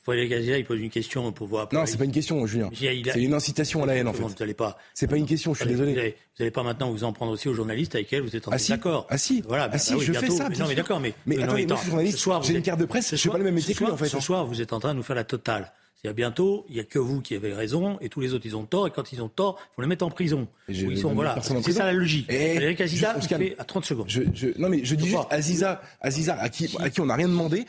Frédéric 0.07 0.57
il 0.57 0.63
pose 0.63 0.79
une 0.79 0.89
question 0.89 1.29
pour 1.33 1.47
voir. 1.47 1.67
Non, 1.73 1.85
c'est 1.85 1.97
pas 1.97 2.05
une 2.05 2.13
question, 2.13 2.45
Julien. 2.47 2.69
C'est 2.73 3.21
une 3.21 3.33
incitation 3.33 3.83
à 3.83 3.85
la 3.85 3.95
haine, 3.95 4.07
en 4.07 4.13
fait. 4.13 4.23
Vous 4.23 4.33
allez 4.39 4.53
pas. 4.53 4.77
C'est 4.93 5.07
pas 5.07 5.17
une 5.17 5.25
question, 5.25 5.53
je 5.53 5.59
suis 5.59 5.69
désolé. 5.69 6.15
vous 6.37 6.43
allez 6.43 6.51
pas 6.51 6.63
maintenant 6.63 6.91
vous 6.91 7.03
en 7.03 7.11
prendre 7.11 7.33
aussi 7.33 7.49
aux 7.49 7.53
journalistes 7.53 7.95
avec 7.95 8.07
lesquels 8.07 8.21
vous 8.23 8.35
êtes 8.35 8.47
en 8.47 8.51
Ah 8.51 8.57
désaccord. 8.57 9.05
ah 9.09 9.17
si, 9.17 9.41
Voilà, 9.41 9.65
ah 9.65 9.67
bah, 9.67 9.77
si, 9.77 9.93
bah 9.93 9.99
je 10.01 10.13
fais 10.13 10.29
ça. 10.29 10.47
Non, 10.47 10.65
mais 10.67 10.75
d'accord, 10.75 11.01
mais. 11.01 11.13
Mais 11.25 11.43
attendez, 11.43 11.65
moi, 11.65 11.75
je 11.75 11.81
suis 11.81 11.89
journaliste, 11.89 12.29
j'ai 12.43 12.53
une 12.53 12.61
carte 12.61 12.79
de 12.79 12.85
presse, 12.85 13.15
je 13.15 13.21
fais 13.21 13.29
pas 13.29 13.37
le 13.37 13.43
même 13.43 13.55
métier 13.55 13.73
que 13.73 13.83
lui, 13.83 13.91
en 13.91 13.97
fait, 13.97 14.07
Ce 14.07 14.17
hein. 14.17 14.21
soir, 14.21 14.45
vous 14.45 14.61
êtes 14.61 14.71
en 14.71 14.79
train 14.79 14.93
de 14.93 14.97
nous 14.97 15.03
faire 15.03 15.15
la 15.15 15.25
totale. 15.25 15.73
C'est-à-dire 16.01 16.15
bientôt, 16.15 16.63
il 16.69 16.75
y 16.75 16.79
a 16.79 16.83
que 16.83 16.99
vous 16.99 17.21
qui 17.21 17.33
avez 17.33 17.53
raison 17.53 17.97
et 18.01 18.09
tous 18.09 18.19
les 18.21 18.33
autres 18.33 18.45
ils 18.45 18.55
ont 18.55 18.65
tort 18.65 18.85
et 18.87 18.91
quand 18.91 19.11
ils 19.13 19.21
ont 19.21 19.29
tort, 19.29 19.57
il 19.59 19.75
faut 19.75 19.81
les 19.81 19.87
mettre 19.87 20.05
en 20.05 20.11
prison. 20.11 20.47
Ils 20.69 20.97
sont 20.99 21.13
voilà, 21.13 21.39
c'est 21.41 21.71
ça 21.71 21.85
la 21.85 21.93
logique. 21.93 22.27
Eh, 22.29 22.51
Frédéric 22.51 22.81
Aziza, 22.81 23.15
on 23.17 23.21
se 23.21 23.27
calme. 23.27 23.45
à 23.57 23.63
30 23.63 23.85
secondes. 23.85 24.05
Je, 24.07 24.21
je, 24.33 24.47
non 24.59 24.69
mais 24.69 24.85
je 24.85 24.93
dis 24.95 25.07
juste 25.07 25.23
Aziza, 25.31 25.81
Aziza 26.01 26.35
à 26.39 26.49
qui, 26.49 26.69
à 26.79 26.89
qui 26.91 27.01
on 27.01 27.07
n'a 27.07 27.15
rien 27.15 27.27
demandé, 27.27 27.65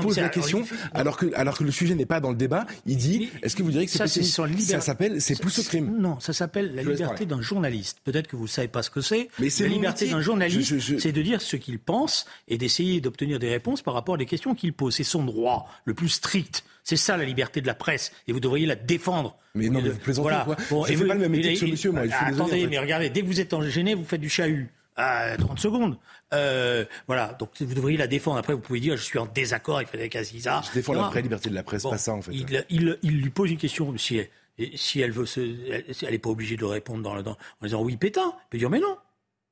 pose 0.00 0.14
c'est- 0.14 0.22
la 0.22 0.28
question 0.30 0.64
alors 0.94 1.16
que 1.18 1.32
alors 1.34 1.58
que 1.58 1.64
le 1.64 1.70
sujet 1.70 1.94
n'est 1.94 2.06
pas 2.06 2.20
dans 2.20 2.30
le 2.30 2.36
débat. 2.36 2.66
Il 2.86 2.96
dit 2.96 3.28
est-ce 3.42 3.54
que 3.56 3.62
vous 3.62 3.70
diriez 3.70 3.86
que 3.86 3.92
c'est 3.92 3.98
ça, 3.98 4.06
c'est 4.08 4.22
Ça 4.62 4.80
s'appelle 4.80 5.20
c'est 5.20 5.38
pousse 5.40 5.58
au 5.58 5.62
crime. 5.62 5.96
Non, 6.00 6.18
ça 6.18 6.32
s'appelle 6.32 6.74
la 6.74 6.82
liberté 6.82 7.26
d'un 7.26 7.42
journaliste. 7.42 7.98
Peut-être 8.04 8.26
que 8.26 8.36
vous 8.36 8.44
ne 8.44 8.48
savez 8.48 8.68
pas 8.68 8.82
ce 8.82 8.90
que 8.90 9.02
c'est. 9.02 9.28
Mais 9.38 9.50
c'est 9.50 9.64
La 9.64 9.68
liberté 9.74 10.08
d'un 10.08 10.22
journaliste, 10.22 10.78
c'est 10.98 11.12
de 11.12 11.22
dire 11.22 11.42
ce 11.42 11.56
qu'il 11.56 11.78
pense 11.78 12.24
et 12.48 12.56
d'essayer 12.56 13.00
d'obtenir 13.02 13.38
des 13.38 13.50
réponses 13.50 13.82
par 13.82 13.92
rapport 13.94 14.14
à 14.14 14.18
des 14.18 14.26
questions 14.26 14.54
qu'il 14.54 14.72
pose. 14.72 14.94
C'est 14.94 15.04
son 15.04 15.24
droit 15.24 15.68
le 15.84 15.92
plus 15.94 16.08
strict. 16.08 16.64
C'est 16.84 16.96
ça 16.96 17.16
la 17.16 17.24
liberté 17.24 17.60
de 17.60 17.66
la 17.66 17.74
presse 17.74 18.12
et 18.26 18.32
vous 18.32 18.40
devriez 18.40 18.66
la 18.66 18.74
défendre. 18.76 19.36
Mais 19.54 19.68
non, 19.68 19.80
mais 19.82 19.88
vous 19.90 19.98
plaisantez 19.98 20.28
ou 20.30 20.44
quoi 20.44 20.56
Je 20.86 20.92
et 20.92 20.96
fais 20.96 21.06
pas 21.06 21.14
le 21.14 21.20
même 21.20 21.32
métier 21.32 21.54
que 21.54 21.58
ce 21.60 21.64
monsieur, 21.66 21.90
moi, 21.92 22.06
je 22.06 22.12
Ah, 22.14 22.30
désolé, 22.30 22.34
Attendez, 22.42 22.52
en 22.60 22.64
fait. 22.64 22.66
mais 22.68 22.78
regardez, 22.78 23.10
dès 23.10 23.20
que 23.22 23.26
vous 23.26 23.40
êtes 23.40 23.52
en 23.54 23.62
gêné, 23.62 23.94
vous 23.94 24.04
faites 24.04 24.20
du 24.20 24.28
chahut. 24.30 24.68
À 24.96 25.36
30 25.38 25.58
secondes. 25.58 25.96
Euh, 26.34 26.84
voilà, 27.06 27.34
donc 27.38 27.50
vous 27.60 27.74
devriez 27.74 27.96
la 27.96 28.06
défendre. 28.06 28.36
Après, 28.38 28.52
vous 28.52 28.60
pouvez 28.60 28.80
dire 28.80 28.96
je 28.98 29.02
suis 29.02 29.18
en 29.18 29.24
désaccord 29.26 29.76
avec 29.76 29.88
Frédéric 29.88 30.14
Aziza. 30.16 30.60
Je 30.68 30.72
défends 30.74 30.92
Non, 30.94 31.02
la 31.02 31.08
vraie 31.08 31.22
liberté 31.22 31.48
de 31.48 31.54
la 31.54 31.62
presse, 31.62 31.84
Bon, 31.84 31.90
pas 31.90 31.96
ça 31.98 32.12
en 32.12 32.20
fait. 32.20 32.32
Il, 32.34 32.64
il, 32.68 32.98
il 33.02 33.20
lui 33.22 33.30
pose 33.30 33.50
une 33.50 33.56
question 33.56 33.96
si 33.96 34.16
elle, 34.18 34.28
si 34.74 35.00
elle 35.00 35.12
veut 35.12 35.24
se, 35.26 35.40
elle 35.40 36.10
n'est 36.10 36.18
pas 36.18 36.28
obligée 36.28 36.56
de 36.56 36.64
répondre 36.66 37.02
dans, 37.02 37.14
le- 37.14 37.22
dans- 37.22 37.32
en 37.62 37.64
disant 37.64 37.82
oui 37.82 37.96
pétain. 37.96 38.32
Elle 38.34 38.48
peut 38.50 38.58
dire 38.58 38.68
mais 38.68 38.80
non. 38.80 38.96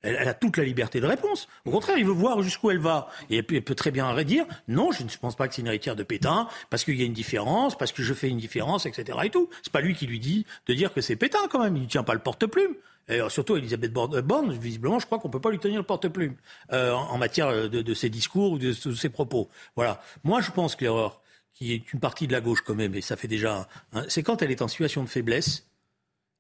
Elle, 0.03 0.17
elle 0.21 0.29
a 0.29 0.35
toute 0.35 0.57
la 0.57 0.65
liberté 0.65 1.01
de 1.01 1.07
réponse. 1.07 1.49
Au 1.65 1.71
contraire, 1.71 1.99
il 1.99 2.05
veut 2.05 2.13
voir 2.13 2.43
jusqu'où 2.43 2.71
elle 2.71 2.79
va. 2.79 3.09
Et 3.31 3.39
elle 3.39 3.45
peut, 3.45 3.57
elle 3.57 3.65
peut 3.65 3.75
très 3.75 3.91
bien 3.91 4.15
dire 4.23 4.47
non, 4.69 4.93
je 4.93 5.03
ne 5.03 5.09
pense 5.21 5.37
pas 5.37 5.49
que 5.49 5.55
c'est 5.55 5.63
une 5.63 5.67
héritière 5.69 5.97
de 5.97 6.03
Pétain, 6.03 6.49
parce 6.71 6.85
qu'il 6.85 6.97
y 6.99 7.03
a 7.03 7.07
une 7.07 7.13
différence, 7.13 7.77
parce 7.77 7.93
que 7.93 8.03
je 8.03 8.15
fais 8.15 8.29
une 8.29 8.39
différence, 8.39 8.87
etc. 8.87 9.19
Et 9.25 9.31
tout. 9.31 9.49
C'est 9.63 9.73
pas 9.73 9.81
lui 9.81 9.95
qui 9.95 10.07
lui 10.07 10.21
dit 10.21 10.47
de 10.67 10.75
dire 10.75 10.93
que 10.93 11.01
c'est 11.01 11.17
Pétain 11.17 11.47
quand 11.51 11.63
même. 11.63 11.77
Il 11.77 11.83
ne 11.83 11.89
tient 11.89 12.05
pas 12.05 12.15
le 12.15 12.21
porte-plume. 12.21 12.75
Et 13.09 13.21
euh, 13.23 13.29
surtout 13.31 13.57
Elisabeth 13.57 13.93
Borne, 13.93 14.15
euh, 14.17 14.23
Borne, 14.23 14.53
visiblement, 14.53 14.99
je 14.99 15.07
crois 15.07 15.19
qu'on 15.19 15.31
peut 15.31 15.41
pas 15.41 15.51
lui 15.51 15.59
tenir 15.59 15.79
le 15.79 15.83
porte-plume 15.83 16.35
euh, 16.73 16.93
en, 16.93 17.17
matière 17.17 17.51
de, 17.71 17.81
de 17.81 17.95
ses 17.95 18.11
discours 18.11 18.53
ou 18.53 18.59
de, 18.59 18.73
ses 18.73 19.09
propos. 19.09 19.49
Voilà. 19.77 20.03
Moi, 20.25 20.43
je 20.43 20.51
pense 20.51 20.77
que 20.77 20.85
l'erreur, 20.85 21.23
qui 21.55 21.73
est 21.73 21.93
une 21.93 22.01
partie 22.01 22.27
de 22.27 22.33
la 22.33 22.43
gauche 22.43 22.61
quand 22.61 22.75
même, 22.75 22.95
et 22.95 23.01
ça 23.01 23.17
fait 23.17 23.27
déjà, 23.27 23.67
un- 23.95 24.05
c'est 24.09 24.23
quand 24.23 24.43
elle 24.43 24.51
est 24.51 24.61
en 24.61 24.69
situation 24.69 25.03
de 25.03 25.09
faiblesse, 25.09 25.67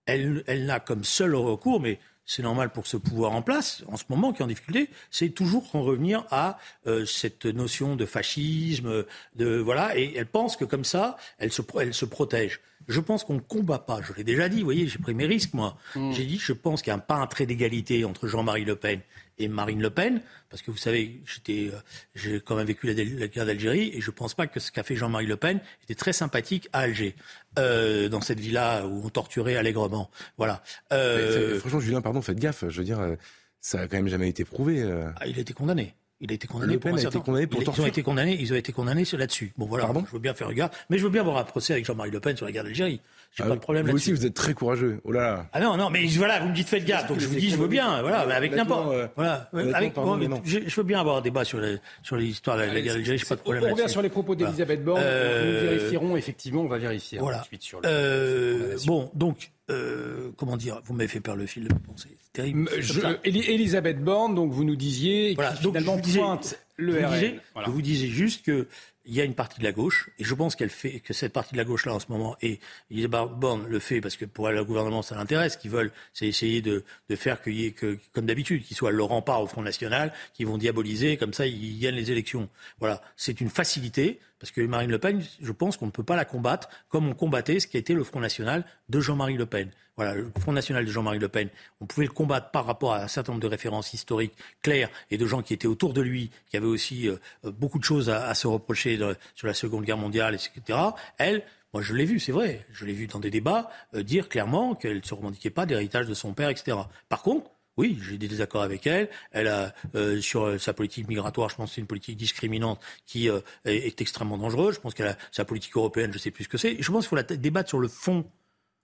elle, 0.04 0.44
elle 0.46 0.66
n'a 0.66 0.78
comme 0.78 1.04
seul 1.04 1.34
recours, 1.34 1.80
mais 1.80 1.98
c'est 2.28 2.42
normal 2.42 2.70
pour 2.70 2.86
ce 2.86 2.98
pouvoir 2.98 3.32
en 3.32 3.40
place, 3.40 3.82
en 3.88 3.96
ce 3.96 4.04
moment, 4.10 4.34
qui 4.34 4.42
est 4.42 4.44
en 4.44 4.48
difficulté, 4.48 4.90
c'est 5.10 5.30
toujours 5.30 5.74
en 5.74 5.82
revenir 5.82 6.26
à 6.30 6.58
euh, 6.86 7.06
cette 7.06 7.46
notion 7.46 7.96
de 7.96 8.04
fascisme, 8.04 9.06
de 9.34 9.56
voilà, 9.56 9.96
et 9.98 10.14
elle 10.14 10.26
pense 10.26 10.56
que 10.56 10.66
comme 10.66 10.84
ça, 10.84 11.16
elle 11.38 11.50
se, 11.50 11.62
elle 11.80 11.94
se 11.94 12.04
protège. 12.04 12.60
Je 12.86 13.00
pense 13.00 13.24
qu'on 13.24 13.34
ne 13.34 13.40
combat 13.40 13.78
pas. 13.78 14.00
Je 14.02 14.12
l'ai 14.12 14.24
déjà 14.24 14.50
dit, 14.50 14.58
vous 14.58 14.64
voyez, 14.64 14.86
j'ai 14.86 14.98
pris 14.98 15.14
mes 15.14 15.26
risques, 15.26 15.54
moi. 15.54 15.78
Mm. 15.96 16.12
J'ai 16.12 16.26
dit, 16.26 16.38
je 16.38 16.52
pense 16.52 16.82
qu'il 16.82 16.92
n'y 16.92 16.98
a 16.98 17.02
pas 17.02 17.16
un 17.16 17.26
trait 17.26 17.46
d'égalité 17.46 18.04
entre 18.04 18.28
Jean-Marie 18.28 18.64
Le 18.64 18.76
Pen 18.76 19.00
et 19.38 19.48
Marine 19.48 19.80
Le 19.80 19.90
Pen, 19.90 20.20
parce 20.50 20.62
que 20.62 20.70
vous 20.70 20.76
savez, 20.76 21.20
j'étais, 21.26 21.70
euh, 21.72 21.78
j'ai 22.14 22.40
quand 22.40 22.56
même 22.56 22.66
vécu 22.66 22.86
la, 22.86 22.94
la 22.94 23.28
guerre 23.28 23.46
d'Algérie, 23.46 23.90
et 23.94 24.00
je 24.00 24.10
ne 24.10 24.14
pense 24.16 24.34
pas 24.34 24.46
que 24.46 24.60
ce 24.60 24.70
qu'a 24.72 24.82
fait 24.82 24.96
Jean-Marie 24.96 25.26
Le 25.26 25.36
Pen 25.36 25.60
était 25.84 25.94
très 25.94 26.12
sympathique 26.12 26.68
à 26.72 26.80
Alger, 26.80 27.14
euh, 27.58 28.08
dans 28.08 28.20
cette 28.20 28.40
villa 28.40 28.86
où 28.86 29.04
on 29.04 29.08
torturait 29.10 29.56
allègrement. 29.56 30.10
Voilà. 30.36 30.62
Euh, 30.92 31.52
Mais, 31.54 31.58
Franchement, 31.60 31.80
Julien, 31.80 32.00
pardon, 32.00 32.22
faites 32.22 32.38
gaffe. 32.38 32.64
Je 32.68 32.78
veux 32.78 32.84
dire, 32.84 33.00
euh, 33.00 33.16
ça 33.60 33.80
a 33.80 33.88
quand 33.88 33.96
même 33.96 34.08
jamais 34.08 34.28
été 34.28 34.44
prouvé. 34.44 34.82
euh. 34.82 35.10
ah, 35.16 35.26
il 35.26 35.36
a 35.36 35.40
été 35.40 35.52
condamné. 35.54 35.94
Il 36.20 36.32
a 36.32 36.34
été 36.34 36.48
condamné 36.48 36.72
Le 36.72 36.78
pour 36.80 36.90
Pen 36.90 36.94
a 36.94 37.00
été 37.00 37.02
certain- 37.02 37.20
condamné 37.20 37.46
pour 37.46 37.60
ils, 37.62 37.68
ils 37.68 37.80
ont 37.80 37.86
été 37.86 38.02
condamnés. 38.02 38.36
Ils 38.40 38.52
ont 38.52 38.56
été 38.56 38.72
condamnés 38.72 39.04
là-dessus. 39.12 39.52
Bon 39.56 39.66
voilà. 39.66 39.84
Pardon 39.84 40.04
je 40.06 40.12
veux 40.12 40.18
bien 40.18 40.34
faire 40.34 40.48
regard, 40.48 40.70
mais 40.90 40.98
je 40.98 41.04
veux 41.04 41.10
bien 41.10 41.20
avoir 41.20 41.36
un 41.36 41.44
procès 41.44 41.74
avec 41.74 41.84
Jean-Marie 41.84 42.10
Le 42.10 42.18
Pen 42.18 42.36
sur 42.36 42.44
la 42.44 42.50
guerre 42.52 42.64
d'Algérie. 42.64 43.00
J'ai 43.36 43.44
Ah, 43.44 43.46
pas 43.48 43.54
de 43.54 43.60
problème 43.60 43.86
Vous 43.86 43.94
aussi, 43.94 44.10
vous 44.12 44.26
êtes 44.26 44.34
très 44.34 44.52
courageux. 44.54 45.00
Oh 45.04 45.12
là 45.12 45.20
là. 45.20 45.46
Ah 45.52 45.60
non, 45.60 45.76
non, 45.76 45.90
mais 45.90 46.04
voilà, 46.06 46.40
vous 46.40 46.48
me 46.48 46.54
dites 46.54 46.66
faites 46.66 46.84
gaffe, 46.84 47.06
donc 47.06 47.20
je 47.20 47.26
vous 47.28 47.34
dis 47.36 47.50
je 47.50 47.56
veux 47.56 47.68
bien, 47.68 48.00
voilà, 48.00 48.24
mais 48.26 48.34
avec 48.34 48.52
n'importe. 48.52 48.92
euh, 48.92 49.06
Voilà, 49.16 49.48
avec, 49.74 49.92
pardon, 49.94 50.18
je, 50.44 50.58
je 50.66 50.76
veux 50.76 50.82
bien 50.82 50.98
avoir 50.98 51.18
un 51.18 51.20
débat 51.20 51.44
sur, 51.44 51.60
les- 51.60 51.76
sur 52.02 52.16
l'histoire 52.16 52.56
de 52.56 52.62
la, 52.62 52.80
guerre 52.80 52.94
d'Algérie, 52.94 53.18
j'ai 53.18 53.26
pas 53.26 53.36
de 53.36 53.40
problème 53.40 53.64
On 53.68 53.74
revient 53.74 53.88
sur 53.88 54.02
les 54.02 54.08
propos 54.08 54.34
d'Elisabeth 54.34 54.82
Borne. 54.82 55.00
Euh, 55.04 55.62
Nous 55.62 55.68
vérifierons, 55.78 56.16
effectivement, 56.16 56.62
on 56.62 56.68
va 56.68 56.78
vérifier 56.78 57.18
Voilà. 57.18 57.40
ensuite 57.42 57.62
sur 57.62 57.80
le. 57.80 57.86
Euh, 57.88 58.76
bon, 58.86 59.10
donc, 59.14 59.50
euh, 59.70 60.30
comment 60.36 60.56
dire, 60.56 60.80
vous 60.84 60.94
m'avez 60.94 61.08
fait 61.08 61.20
perdre 61.20 61.40
le 61.40 61.46
fil 61.46 61.68
pensée. 61.86 62.16
C'est 62.20 62.32
terrible. 62.32 62.68
Je- 62.78 63.00
Elisabeth 63.24 64.02
Borne, 64.02 64.34
donc 64.34 64.52
vous 64.52 64.64
nous 64.64 64.76
disiez, 64.76 65.34
Voilà, 65.34 65.52
qui 65.52 65.62
donc 65.62 65.76
finalement 65.76 65.96
disais- 66.00 66.20
pointe 66.20 66.58
le 66.78 66.92
je 66.94 66.98
vous 66.98 67.06
RN. 67.06 67.14
disais, 67.14 67.40
Voilà. 67.54 67.66
je 67.68 67.72
vous 67.72 67.82
disais 67.82 68.06
juste 68.08 68.44
que 68.46 68.66
il 69.10 69.14
y 69.14 69.22
a 69.22 69.24
une 69.24 69.34
partie 69.34 69.58
de 69.58 69.64
la 69.64 69.72
gauche, 69.72 70.10
et 70.18 70.24
je 70.24 70.34
pense 70.34 70.54
qu'elle 70.54 70.68
fait 70.68 71.00
que 71.00 71.14
cette 71.14 71.32
partie 71.32 71.52
de 71.52 71.56
la 71.56 71.64
gauche 71.64 71.86
là 71.86 71.94
en 71.94 71.98
ce 71.98 72.06
moment, 72.10 72.36
et 72.42 72.60
Elisabeth 72.90 73.30
Borne 73.38 73.66
le 73.66 73.78
fait 73.78 74.02
parce 74.02 74.16
que 74.18 74.26
pour 74.26 74.50
elle, 74.50 74.56
le 74.56 74.64
gouvernement 74.66 75.00
ça 75.00 75.14
l'intéresse, 75.14 75.54
ce 75.54 75.58
qu'ils 75.58 75.70
veulent, 75.70 75.92
c'est 76.12 76.26
essayer 76.26 76.60
de, 76.60 76.84
de 77.08 77.16
faire 77.16 77.40
qu'il 77.40 77.54
y 77.54 77.64
ait 77.64 77.70
que, 77.72 77.98
comme 78.12 78.26
d'habitude, 78.26 78.64
qu'il 78.64 78.76
soit 78.76 78.90
le 78.90 79.02
rempart 79.02 79.40
au 79.42 79.46
Front 79.46 79.62
National, 79.62 80.12
qui 80.34 80.44
vont 80.44 80.58
diaboliser, 80.58 81.16
comme 81.16 81.32
ça 81.32 81.46
ils 81.46 81.80
gagnent 81.80 81.94
les 81.94 82.10
élections. 82.12 82.50
Voilà, 82.80 83.00
c'est 83.16 83.40
une 83.40 83.48
facilité. 83.50 84.20
Parce 84.40 84.52
que 84.52 84.60
Marine 84.60 84.90
Le 84.92 85.00
Pen, 85.00 85.20
je 85.40 85.50
pense 85.52 85.76
qu'on 85.76 85.86
ne 85.86 85.90
peut 85.90 86.04
pas 86.04 86.14
la 86.14 86.24
combattre 86.24 86.68
comme 86.90 87.08
on 87.08 87.14
combattait 87.14 87.58
ce 87.58 87.66
qui 87.66 87.76
était 87.76 87.94
le 87.94 88.04
Front 88.04 88.20
National 88.20 88.64
de 88.88 89.00
Jean-Marie 89.00 89.36
Le 89.36 89.46
Pen. 89.46 89.70
Voilà, 89.98 90.14
le 90.14 90.30
Front 90.40 90.52
National 90.52 90.86
de 90.86 90.90
Jean-Marie 90.90 91.18
Le 91.18 91.28
Pen, 91.28 91.48
on 91.80 91.86
pouvait 91.86 92.06
le 92.06 92.12
combattre 92.12 92.50
par 92.52 92.64
rapport 92.64 92.92
à 92.94 93.02
un 93.02 93.08
certain 93.08 93.32
nombre 93.32 93.42
de 93.42 93.48
références 93.48 93.92
historiques 93.92 94.32
claires 94.62 94.88
et 95.10 95.18
de 95.18 95.26
gens 95.26 95.42
qui 95.42 95.52
étaient 95.52 95.66
autour 95.66 95.92
de 95.92 96.00
lui, 96.00 96.30
qui 96.48 96.56
avaient 96.56 96.66
aussi 96.66 97.08
euh, 97.08 97.16
euh, 97.44 97.50
beaucoup 97.50 97.80
de 97.80 97.84
choses 97.84 98.08
à, 98.08 98.26
à 98.28 98.34
se 98.34 98.46
reprocher 98.46 98.96
de- 98.96 99.16
sur 99.34 99.48
la 99.48 99.54
Seconde 99.54 99.84
Guerre 99.84 99.96
mondiale, 99.98 100.34
etc. 100.36 100.78
Elle, 101.18 101.42
moi 101.74 101.82
je 101.82 101.94
l'ai 101.94 102.04
vu, 102.04 102.20
c'est 102.20 102.30
vrai, 102.32 102.64
je 102.72 102.84
l'ai 102.86 102.92
vu 102.92 103.08
dans 103.08 103.18
des 103.18 103.30
débats 103.30 103.70
euh, 103.94 104.04
dire 104.04 104.28
clairement 104.28 104.74
qu'elle 104.76 104.98
ne 104.98 105.02
se 105.02 105.12
revendiquait 105.14 105.50
pas 105.50 105.66
d'héritage 105.66 106.06
de 106.06 106.14
son 106.14 106.32
père, 106.32 106.48
etc. 106.48 106.76
Par 107.08 107.22
contre, 107.22 107.50
oui, 107.76 107.98
j'ai 108.02 108.18
des 108.18 108.28
désaccords 108.28 108.62
avec 108.62 108.86
elle. 108.86 109.08
Elle 109.32 109.48
a 109.48 109.74
euh, 109.96 110.20
sur 110.20 110.60
sa 110.60 110.72
politique 110.74 111.08
migratoire, 111.08 111.48
je 111.48 111.56
pense 111.56 111.70
que 111.70 111.74
c'est 111.74 111.80
une 111.80 111.86
politique 111.88 112.16
discriminante 112.16 112.80
qui 113.04 113.28
euh, 113.28 113.40
est, 113.64 113.76
est 113.86 114.00
extrêmement 114.00 114.38
dangereuse. 114.38 114.76
Je 114.76 114.80
pense 114.80 114.94
qu'elle 114.94 115.08
a 115.08 115.16
sa 115.32 115.44
politique 115.44 115.76
européenne, 115.76 116.12
je 116.12 116.18
sais 116.18 116.30
plus 116.30 116.44
ce 116.44 116.48
que 116.48 116.56
c'est. 116.58 116.76
Je 116.80 116.90
pense 116.92 117.04
qu'il 117.04 117.10
faut 117.10 117.16
la 117.16 117.22
débattre 117.24 117.68
sur 117.68 117.78
le 117.80 117.88
fond 117.88 118.24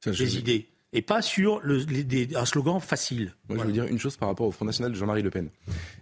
Ça, 0.05 0.11
des 0.11 0.39
idées 0.39 0.69
et 0.95 1.03
pas 1.03 1.21
sur 1.21 1.61
le, 1.63 1.77
les- 1.79 2.05
des- 2.05 2.35
un 2.37 2.47
slogan 2.47 2.81
facile. 2.81 3.35
Moi, 3.51 3.59
je 3.61 3.65
veux 3.65 3.73
dire 3.73 3.85
une 3.85 3.99
chose 3.99 4.17
par 4.17 4.29
rapport 4.31 4.47
au 4.47 4.51
Front 4.51 4.65
National 4.65 4.91
de 4.93 4.97
Jean-Marie 4.97 5.23
Le 5.23 5.31
Pen. 5.31 5.49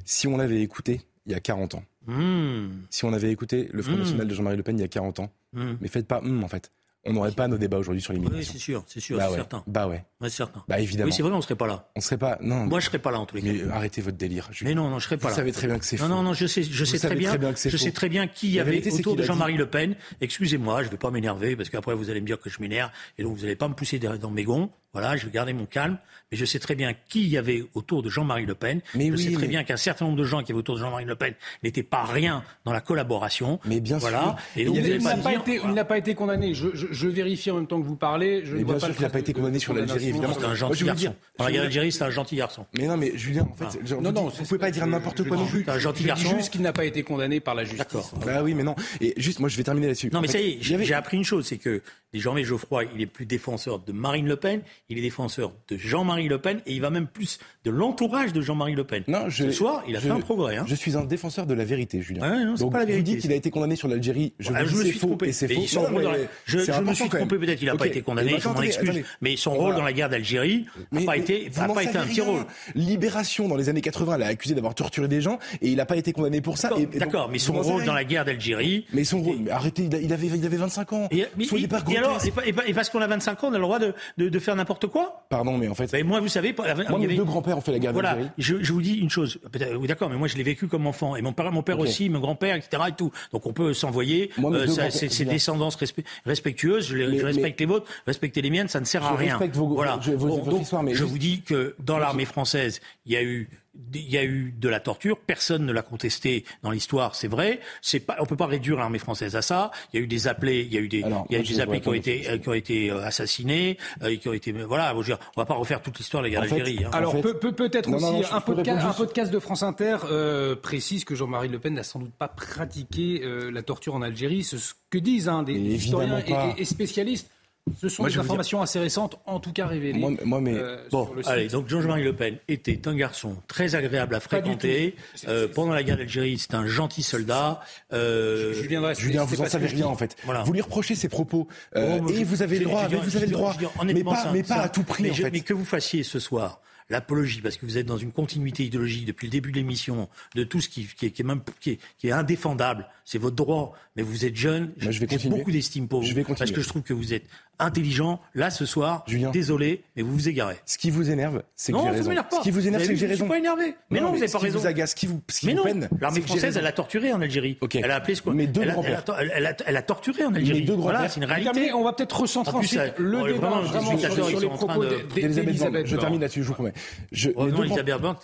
Si 0.05 0.28
on 0.28 0.36
l'avait 0.36 0.61
écouté 0.62 1.01
il 1.26 1.32
y 1.32 1.34
a 1.34 1.40
40 1.40 1.74
ans, 1.74 1.82
Mmh, 2.07 2.68
si 2.90 3.05
on 3.05 3.12
avait 3.12 3.30
écouté 3.30 3.68
le 3.72 3.80
Front 3.80 3.93
Mm. 3.95 3.99
National 4.01 4.26
de 4.26 4.34
Jean-Marie 4.34 4.57
Le 4.57 4.62
Pen 4.64 4.76
il 4.76 4.80
y 4.80 4.84
a 4.84 4.88
40 4.88 5.20
ans, 5.20 5.30
mmh. 5.53 5.72
mais 5.80 5.86
faites 5.88 6.09
pas 6.09 6.20
en 6.20 6.49
fait, 6.49 6.72
on 7.05 7.12
n'aurait 7.12 7.30
pas 7.30 7.47
nos 7.47 7.59
débats 7.59 7.78
aujourd'hui 7.78 8.03
sur 8.03 8.12
Oui, 8.12 8.18
l'immigration. 8.18 8.53
c'est 8.53 8.59
sûr, 8.59 8.82
c'est 8.88 8.99
sûr, 8.99 9.16
bah 9.18 9.24
c'est 9.26 9.30
ouais, 9.30 9.36
certain. 9.36 9.62
bah 9.68 9.86
ouais, 9.86 10.05
Ouais, 10.20 10.28
c'est 10.28 10.36
certain. 10.38 10.64
bah 10.66 10.80
évidemment. 10.80 11.07
Oui, 11.07 11.12
c'est 11.12 11.22
vrai, 11.22 11.30
on 11.32 11.40
serait 11.40 11.55
pas 11.55 11.68
là. 11.68 11.90
on 11.95 12.01
serait 12.01 12.18
pas. 12.18 12.38
Non, 12.40 12.66
Moi, 12.66 12.80
je 12.80 12.86
serais 12.86 12.99
pas 12.99 13.12
là 13.12 13.20
en 13.20 13.26
tous 13.26 13.36
les 13.36 13.43
cas. 13.43 13.53
mais 13.53 13.70
arrêtez 13.72 14.01
votre 14.03 14.16
délire. 14.16 14.49
Julien. 14.51 14.70
Mais 14.70 14.74
non, 14.74 14.90
non, 14.90 14.99
je 14.99 15.05
serais 15.05 15.16
pas 15.16 15.28
Vous 15.28 15.30
là. 15.30 15.36
savez 15.36 15.53
très 15.53 15.68
bien 15.68 15.78
que 15.78 15.84
c'est 15.84 15.97
faux. 15.97 16.09
Non, 16.09 16.16
non, 16.16 16.22
non, 16.24 16.32
je 16.34 16.47
sais, 16.47 16.64
je 16.64 16.84
sais 16.84 16.99
très 16.99 17.14
bien, 17.14 17.28
très 17.30 17.38
bien 17.38 17.53
que 17.53 17.59
c'est 17.61 17.70
je 17.70 17.76
faux. 17.76 17.84
sais 17.84 17.93
très 17.93 18.09
bien 18.09 18.26
qui 18.26 18.51
y 18.51 18.59
avait 18.61 18.84
autour 18.93 19.14
de 19.14 19.22
Jean-Marie 19.22 19.57
Le 19.57 19.66
Pen. 19.66 19.95
Excusez-moi, 20.20 20.82
je 20.82 20.88
vais 20.88 20.97
pas 20.97 21.11
m'énerver 21.12 21.55
parce 21.55 21.70
qu'après 21.70 21.95
vous 21.95 22.11
allez 22.11 22.20
me 22.20 22.26
dire 22.26 22.40
que 22.40 22.51
je 22.51 22.61
m'énerve 22.61 22.90
et 23.18 23.22
donc 23.22 23.36
vous 23.36 23.45
allez 23.45 23.57
pas 23.57 23.68
me 23.68 23.74
pousser 23.74 24.01
dans 24.01 24.30
mes 24.32 24.43
gonds. 24.45 24.70
Voilà, 24.93 25.16
je 25.16 25.24
vais 25.24 25.32
garder 25.32 25.53
mon 25.55 25.64
calme. 25.64 25.97
Mais 26.30 26.38
je 26.38 26.45
sais 26.47 26.59
très 26.59 26.74
bien 26.74 26.95
qui 27.09 27.26
y 27.28 27.36
avait 27.36 27.64
autour 27.74 28.03
de 28.03 28.09
Jean-Marie 28.09 28.47
Le 28.47 28.55
Pen. 28.55 28.80
Mais 28.95 29.09
je 29.09 29.12
oui, 29.12 29.22
sais 29.24 29.32
très 29.32 29.43
mais- 29.43 29.49
bien 29.49 29.64
qu'un 29.64 29.76
certain 29.76 30.07
nombre 30.07 30.16
de 30.16 30.24
gens 30.24 30.43
qui 30.43 30.53
avaient 30.53 30.59
autour 30.59 30.76
de 30.76 30.80
Jean-Marie 30.80 31.05
Le 31.05 31.14
Pen 31.14 31.34
n'étaient 31.62 31.82
pas 31.82 32.05
rien 32.05 32.43
dans 32.64 32.72
la 32.72 32.80
collaboration. 32.80 33.59
Mais 33.66 33.80
bien 33.80 33.99
voilà. 33.99 34.22
sûr. 34.55 34.62
Et 34.62 34.64
donc 34.64 34.76
Il 34.76 34.82
n'a 35.03 35.84
pas, 35.84 35.99
été, 35.99 36.14
pas 36.14 36.18
condamné. 36.18 36.55
Je, 36.55 36.68
je- 36.74 36.86
je 36.90 37.09
vérifie 37.09 37.51
en 37.51 37.57
même 37.57 37.66
temps 37.66 37.80
que 37.80 37.86
vous 37.86 37.97
parlez. 37.97 38.45
Je 38.47 38.57
Mais 38.57 38.64
bien 38.64 38.74
pas 38.74 38.80
sûr 38.80 38.95
qu'il 38.95 39.03
n'a 39.03 39.11
pas 39.11 39.18
été 39.18 39.32
condamné 39.34 39.59
sur 39.59 39.74
l'Algérie, 39.74 40.09
évidemment. 40.09 40.34
C'est 40.34 40.45
un 40.45 40.49
Moi, 40.49 40.55
gentil 40.57 40.80
veux 40.80 40.86
garçon. 40.86 41.14
Dans 41.38 41.45
la 41.45 41.49
je 41.51 41.53
guerre 41.53 41.62
veux- 41.62 41.66
d'Algérie, 41.68 41.93
c'est 41.93 42.05
un 42.05 42.11
gentil 42.11 42.36
garçon. 42.36 42.66
Mais 42.78 42.86
non, 42.86 42.97
mais 42.97 43.12
Julien, 43.16 43.47
en 43.51 43.55
fait, 43.70 43.86
genre, 43.86 44.01
Non, 44.03 44.12
non, 44.12 44.28
vous 44.28 44.45
pouvez 44.45 44.59
pas 44.59 44.70
dire 44.70 44.86
n'importe 44.86 45.22
quoi 45.28 45.36
non 45.36 45.47
plus. 45.47 45.64
C'est 45.64 45.70
un 45.70 45.78
gentil 45.78 46.05
garçon. 46.05 46.36
juste 46.36 46.51
qu'il 46.51 46.62
n'a 46.62 46.72
pas 46.72 46.84
été 46.86 47.03
condamné 47.03 47.40
par 47.40 47.55
la 47.55 47.64
justice. 47.64 47.78
D'accord. 47.78 48.11
Bah 48.24 48.43
oui, 48.43 48.55
mais 48.55 48.62
non. 48.62 48.74
Et 49.03 49.12
juste, 49.18 49.38
moi, 49.40 49.49
je 49.51 49.57
vais 49.57 49.64
terminer 49.64 49.88
là-dessus. 49.88 50.11
Non, 50.12 50.20
mais 50.22 50.28
ça 50.28 50.40
y 50.40 50.53
est, 50.53 50.59
j'ai 50.62 50.95
appris 50.95 51.16
une 51.18 51.24
chose, 51.24 51.47
c'est 51.47 51.59
que 51.59 51.82
désormais 52.14 52.45
Geoffroy, 52.45 52.84
il 52.95 53.01
est 53.03 53.07
plus 53.07 53.26
défenseur 53.26 53.78
de 53.78 53.93
Marine 53.93 54.26
Le 54.26 54.36
Pen, 54.36 54.62
il 54.89 54.99
est 54.99 55.03
défenseur 55.03 55.53
de 55.68 55.76
Jean-Marie 55.78 56.28
Le 56.28 56.39
Pen, 56.39 56.61
et 56.66 56.72
il 56.74 56.80
va 56.80 56.91
même 56.91 57.07
plus 57.07 57.39
de 57.64 57.70
l'entourage 57.70 58.33
de 58.33 58.41
Jean-Marie 58.43 58.74
Le 58.74 58.85
Pen. 58.85 59.05
Non, 59.09 59.28
je, 59.28 59.45
Ce 59.45 59.51
soir, 59.53 59.83
il 59.89 59.97
a 59.97 60.01
je- 60.01 60.05
fait 60.07 60.11
un 60.11 60.20
progrès. 60.20 60.57
Hein. 60.59 60.64
Je 60.66 60.74
suis 60.74 60.97
un 60.97 61.05
défenseur 61.05 61.47
de 61.47 61.55
la 61.55 61.64
vérité, 61.64 62.03
Julien. 62.03 62.22
Ouais, 62.30 62.45
non, 62.45 62.55
Donc, 62.55 62.72
pas 62.72 62.78
la 62.80 62.85
vérité, 62.85 63.03
Vous 63.11 63.14
dites 63.14 63.20
qu'il 63.22 63.33
a 63.33 63.37
été 63.37 63.51
condamné 63.51 63.76
sur 63.76 63.89
l'Algérie. 63.89 64.35
Je, 64.39 64.51
Ah, 64.55 64.64
je 64.64 64.76
me 64.76 64.85
suis 64.85 64.93
faux 64.99 65.07
trompé. 65.09 65.28
et 65.28 65.33
c'est 65.33 65.49
faux. 65.49 65.80
Non, 65.80 65.89
mais 65.99 66.05
Je, 66.45 66.59
je 66.59 66.80
me 66.83 66.93
suis 66.95 67.09
trompé, 67.09 67.39
peut-être 67.39 67.59
qu'il 67.59 67.68
n'a 67.68 67.76
pas 67.76 67.87
été 67.87 68.03
condamné, 68.03 68.37
je 68.39 68.49
m'en 68.49 68.61
excuse. 68.61 69.03
Mais 69.20 69.37
son 69.37 69.53
On 69.53 69.57
rôle 69.59 69.74
dans 69.76 69.83
la 69.85 69.93
guerre 69.93 70.09
d'Algérie 70.11 70.66
n'a 70.91 71.01
pas 71.03 71.16
été, 71.16 71.51
n'en 71.57 71.72
pas 71.74 71.85
été 71.85 71.97
un 71.99 72.05
petit 72.07 72.20
rôle. 72.20 72.45
Libération 72.74 73.49
dans 73.49 73.57
les 73.57 73.68
années 73.68 73.80
80, 73.80 74.16
elle 74.16 74.22
a 74.24 74.26
accusé 74.26 74.55
d'avoir 74.55 74.74
torturé 74.74 75.09
des 75.09 75.20
gens 75.20 75.39
et 75.61 75.68
il 75.68 75.76
n'a 75.76 75.87
pas 75.87 75.97
été 75.97 76.12
condamné 76.12 76.41
pour 76.41 76.59
ça. 76.59 76.70
D'accord, 76.97 77.28
mais 77.30 77.39
son 77.39 77.55
rôle 77.55 77.85
dans 77.85 77.95
la 77.95 78.05
guerre 78.05 78.24
d'Algérie. 78.24 78.87
Mais 78.93 79.05
son 79.05 79.22
rôle, 79.22 79.49
arrêtez, 79.51 79.85
il, 79.85 80.12
a- 80.12 80.14
avait, 80.14 80.26
il 80.26 80.45
avait 80.47 80.57
25 80.57 80.93
ans. 80.93 81.09
Soyez 81.49 81.68
pas 81.68 81.83
et 81.91 81.97
alors, 81.97 82.24
et, 82.24 82.30
pa- 82.30 82.45
et 82.47 82.53
pa- 82.53 82.66
et 82.66 82.74
parce 82.74 82.91
qu'on 82.91 83.01
a 83.01 83.07
25 83.07 83.45
ans, 83.45 83.49
on 83.51 83.55
a 83.55 83.59
le 83.59 83.62
droit 83.62 83.78
de, 83.78 83.95
de, 84.18 84.28
de 84.28 84.39
faire 84.39 84.57
n'importe 84.57 84.72
quoi 84.87 85.25
Pardon, 85.29 85.57
mais 85.59 85.68
en 85.68 85.75
fait, 85.75 85.91
Ben, 85.91 86.07
Moi, 86.07 86.20
vous 86.20 86.29
savez, 86.29 86.55
moi, 86.57 86.66
mes 86.99 87.05
avait- 87.05 87.14
deux 87.16 87.25
grands-pères 87.25 87.57
ont 87.57 87.61
fait 87.61 87.73
la 87.73 87.79
guerre 87.79 87.93
Voilà, 87.93 88.11
d'Algérie. 88.14 88.31
je, 88.39 88.62
je 88.62 88.73
vous 88.73 88.83
dis 88.83 88.95
une 88.95 89.09
chose. 89.11 89.39
Oui, 89.79 89.87
d'accord, 89.87 90.11
mais 90.11 90.16
moi 90.16 90.29
je 90.29 90.37
l'ai 90.37 90.43
vécu 90.43 90.68
comme 90.68 90.87
enfant 90.87 91.16
et 91.16 91.23
mon 91.23 91.33
père, 91.33 91.51
mon 91.53 91.62
père 91.62 91.79
aussi, 91.79 92.09
mon 92.09 92.20
grand-père, 92.20 92.57
etc. 92.57 92.83
Et 92.89 92.93
tout. 92.93 93.11
Donc 93.33 93.47
on 93.47 93.53
peut 93.53 93.73
s'envoyer. 93.75 94.31
Euh, 94.43 94.66
c'est 94.91 95.25
descendances 95.25 95.77
respe- 95.79 96.05
respectueuses. 96.27 96.87
Je, 96.89 96.97
les- 96.97 97.18
je 97.18 97.25
respecte 97.25 97.61
les 97.61 97.66
vôtres, 97.66 97.87
respectez 98.07 98.43
les 98.43 98.51
miennes, 98.51 98.68
ça 98.68 98.81
ne 98.81 98.85
sert 98.85 99.05
à 99.05 99.12
Je 99.12 99.16
rien. 99.18 99.33
respecte 99.37 99.57
vos- 99.57 99.68
voilà. 99.68 99.99
je- 100.03 100.12
vos- 100.12 100.29
Bon, 100.29 100.37
votre 100.39 100.51
donc, 100.51 100.62
histoire, 100.62 100.83
mais 100.83 100.93
je 100.93 100.99
juste- 100.99 101.11
vous 101.11 101.18
dis 101.18 101.43
que 101.43 101.75
dans 101.79 101.99
l'armée 101.99 102.25
française, 102.25 102.81
il 103.07 103.12
y 103.12 103.16
a 103.16 103.23
eu 103.23 103.49
il 103.95 104.11
y 104.11 104.18
a 104.18 104.25
eu 104.25 104.55
de 104.59 104.68
la 104.68 104.81
torture, 104.81 105.18
personne 105.18 105.64
ne 105.64 105.73
l'a 105.73 105.83
contesté 105.83 106.45
dans 106.62 106.70
l'histoire, 106.70 107.14
c'est 107.14 107.29
vrai. 107.29 107.61
C'est 107.81 108.01
pas, 108.01 108.16
on 108.20 108.27
peut 108.27 108.37
pas 108.37 108.47
réduire 108.47 108.77
l'armée 108.77 108.99
française 108.99 109.35
à 109.35 109.43
ça. 109.43 109.70
Il 109.93 109.99
y 109.99 110.01
a 110.01 110.05
eu 110.05 110.07
des 110.07 110.29
appelés, 110.29 110.61
il 110.61 110.73
y 110.73 110.77
a 110.77 110.81
eu 110.81 110.89
des, 110.89 111.03
Alors, 111.03 111.27
il 111.31 111.35
y 111.35 111.37
a 111.37 111.41
eu 111.41 111.47
des 111.47 111.61
appelés 111.61 111.81
qui 111.81 111.89
ont 111.89 111.95
été, 111.95 112.18
répondre 112.18 112.43
qui 112.43 112.49
ont 112.51 112.55
été 112.55 112.91
euh, 112.91 113.03
assassinés, 113.05 113.79
euh, 114.03 114.09
et 114.09 114.18
qui 114.18 114.29
ont 114.29 114.33
été, 114.35 114.53
voilà. 114.53 114.93
bon, 114.93 115.03
je 115.03 115.12
veux 115.12 115.16
dire, 115.16 115.27
on 115.37 115.41
va 115.41 115.47
pas 115.47 115.55
refaire 115.55 115.81
toute 115.81 115.99
l'histoire 115.99 116.23
de 116.23 116.29
la 116.29 116.33
guerre 116.33 116.43
d'Algérie. 116.43 116.85
hein. 116.85 116.91
Alors, 116.93 117.14
En 117.14 117.16
fait- 117.16 117.23
peut, 117.23 117.39
peut, 117.39 117.53
peut-être 117.53 117.89
Non, 117.89 117.97
aussi, 117.97 118.05
non, 118.07 118.12
non, 118.12 118.23
je- 118.23 118.35
un, 118.35 118.41
podcast, 118.41 118.85
un 118.85 118.93
podcast 118.93 119.33
de 119.33 119.39
France 119.39 119.62
Inter 119.62 119.97
euh, 120.11 120.55
précise 120.55 121.05
que 121.05 121.14
Jean-Marie 121.14 121.49
Le 121.49 121.59
Pen 121.59 121.75
n'a 121.75 121.83
sans 121.83 121.99
doute 122.01 122.12
pas 122.12 122.29
pratiqué 122.29 123.23
euh, 123.25 123.51
la 123.51 123.62
torture 123.62 123.95
en 123.95 124.03
Algérie. 124.03 124.45
C'est 124.45 124.59
ce 124.59 124.75
que 124.91 124.99
disent 124.99 125.29
hein, 125.29 125.43
des, 125.43 125.55
historiens 125.55 126.23
et 126.59 126.64
spécialistes. 126.66 127.31
Ce 127.80 127.88
sont 127.88 128.02
Moi, 128.02 128.08
des 128.08 128.14
je 128.16 128.20
informations 128.20 128.60
assez 128.60 128.80
récentes, 128.80 129.20
en 129.24 129.38
tout 129.38 129.52
cas 129.52 129.66
révélées. 129.68 129.98
Moi, 130.00 130.10
moi, 130.24 130.40
mais 130.40 130.54
euh, 130.54 130.78
Bon, 130.90 131.08
allez, 131.26 131.46
donc 131.46 131.68
Jean-Marie 131.68 132.02
Le 132.02 132.12
Pen 132.12 132.38
était 132.48 132.88
un 132.88 132.94
garçon 132.94 133.36
très 133.46 133.76
agréable 133.76 134.16
à 134.16 134.20
fréquenter. 134.20 134.96
Euh, 135.28 135.46
pendant 135.46 135.72
la 135.72 135.84
guerre 135.84 135.96
d'Algérie, 135.96 136.38
c'est 136.38 136.54
un 136.54 136.66
gentil 136.66 137.04
soldat. 137.04 137.60
Euh, 137.92 138.52
Julien 138.54 138.80
Drey, 138.80 138.94
c'est- 138.96 139.00
Julien, 139.02 139.24
vous 139.24 139.40
en 139.40 139.46
savez 139.46 139.68
je 139.68 139.76
rien 139.76 139.86
en 139.86 139.94
fait. 139.94 140.16
Voilà. 140.24 140.42
Vous 140.42 140.52
lui 140.52 140.60
reprochez 140.60 140.96
ses 140.96 141.08
propos 141.08 141.46
Oh, 141.76 141.78
et 142.08 142.14
je- 142.16 142.24
vous 142.24 142.42
avez 142.42 142.56
le 142.58 142.64
je- 142.64 142.68
droit, 142.68 142.88
je- 142.90 142.96
mais 142.96 143.00
vous 143.02 143.16
avez 143.16 143.26
je- 143.26 143.30
le 143.30 143.36
droit, 143.36 143.52
je- 143.56 143.60
je- 143.64 143.94
mais 143.94 144.02
pas, 144.04 144.32
mais 144.32 144.50
à 144.50 144.68
tout 144.68 144.82
prix 144.82 145.04
mais 145.04 145.10
en 145.10 145.14
je- 145.14 145.22
fait. 145.22 145.30
Mais 145.30 145.40
que 145.40 145.54
vous 145.54 145.64
fassiez 145.64 146.02
ce 146.02 146.18
soir 146.18 146.60
l'apologie, 146.91 147.41
parce 147.41 147.57
que 147.57 147.66
vous 147.66 147.78
êtes 147.78 147.87
dans 147.87 147.97
une 147.99 148.12
continuité 148.12 148.64
idéologique 148.64 149.07
depuis 149.07 149.26
le 149.26 149.30
début 149.33 149.51
de 149.51 149.57
l'émission, 149.57 150.09
de 150.35 150.45
tout 150.45 150.61
ce 150.61 150.68
qui, 150.68 150.87
qui 150.87 151.07
est, 151.07 151.11
qui 151.11 151.22
est 151.22 151.24
même 151.24 151.41
qui 151.61 151.70
est, 151.72 151.78
qui 151.99 152.09
est 152.09 152.12
indéfendable, 152.12 152.87
c'est 153.05 153.18
votre 153.18 153.37
droit. 153.37 153.72
Mais 153.97 154.03
vous 154.03 154.24
êtes 154.24 154.37
jeune, 154.37 154.72
je 154.78 154.91
j'ai 154.91 155.07
beaucoup 155.28 155.51
d'estime 155.53 155.87
pour 155.89 156.01
vous, 156.01 156.07
Je 156.07 156.14
vais 156.14 156.24
parce 156.24 156.51
que 156.51 156.61
je 156.62 156.68
trouve 156.68 156.83
que 156.83 156.95
vous 156.95 157.12
êtes 157.12 157.24
intelligent. 157.59 158.20
Là, 158.35 158.51
ce 158.51 158.64
soir, 158.64 159.05
Julien. 159.07 159.30
désolé, 159.30 159.83
mais 159.95 160.03
vous 160.03 160.12
vous 160.12 160.28
égarez. 160.28 160.57
Ce 160.66 160.78
qui 160.78 160.91
vous 160.91 161.11
énerve, 161.11 161.43
c'est 161.55 161.72
que 161.72 161.76
Non, 161.76 161.85
j'ai 161.85 161.91
raison. 161.91 162.09
m'énerve 162.09 162.28
pas. 162.28 162.39
Ce 162.39 162.43
qui 162.43 162.51
vous 162.51 162.66
énerve, 162.66 162.83
c'est 162.83 162.89
que 162.89 162.95
j'ai 162.95 163.01
je 163.09 163.12
suis 163.12 163.22
raison. 163.22 163.28
pas 163.28 163.39
énervé. 163.39 163.74
Mais 163.91 164.01
non, 164.01 164.09
vous 164.09 164.14
n'avez 164.14 164.28
ce 164.28 164.33
pas 164.33 164.39
qui 164.39 164.45
raison. 164.47 164.59
vous 164.61 164.66
agace, 164.66 164.91
ce 164.91 164.97
qui 164.97 165.07
vous, 165.07 165.20
ce 165.28 165.41
qui 165.41 165.47
Mais 165.47 165.55
vous 165.55 165.62
peine, 165.62 165.89
l'armée 166.01 166.20
française, 166.22 166.45
raison. 166.45 166.61
elle 166.61 166.66
a 166.66 166.72
torturé 166.72 167.12
en 167.12 167.20
Algérie. 167.20 167.59
Ok. 167.61 167.76
Elle 167.76 167.91
a 167.91 167.97
appelé 167.97 168.14
ce 168.14 168.22
quoi 168.22 168.33
Mes 168.35 168.47
deux 168.47 168.62
elle, 168.62 168.70
a, 168.70 168.76
elle, 168.85 168.95
a, 168.95 169.30
elle 169.37 169.47
a- 169.47 169.57
elle 169.66 169.76
a 169.76 169.83
torturé 169.83 170.24
en 170.24 170.35
Algérie. 170.35 170.61
Mes 170.61 170.66
deux 170.66 170.72
voilà, 170.74 171.09
c'est 171.09 171.20
une 171.20 171.26
réalité. 171.26 171.72
on 171.74 171.85
va 171.85 171.93
peut-être 171.93 172.18
recentrer 172.20 172.57
ensuite 172.57 172.80
le 172.99 173.33
débat 173.33 173.51
vraiment, 173.61 173.99
sur, 173.99 174.41
les 174.41 174.49
propos 174.49 174.85
de- 174.85 174.89
d'E- 175.14 175.28
D'Elisabeth 175.35 175.87
Je 175.87 175.97
termine 175.97 176.20
là-dessus, 176.20 176.43
je 176.43 176.49
vous 176.49 176.55
promets. 176.55 176.72
Mais 176.75 176.81
je, 177.12 177.31
Oh, 177.37 177.45
mes 177.45 177.51
non, 177.53 177.59
deux 177.59 177.64
grands- 177.68 177.75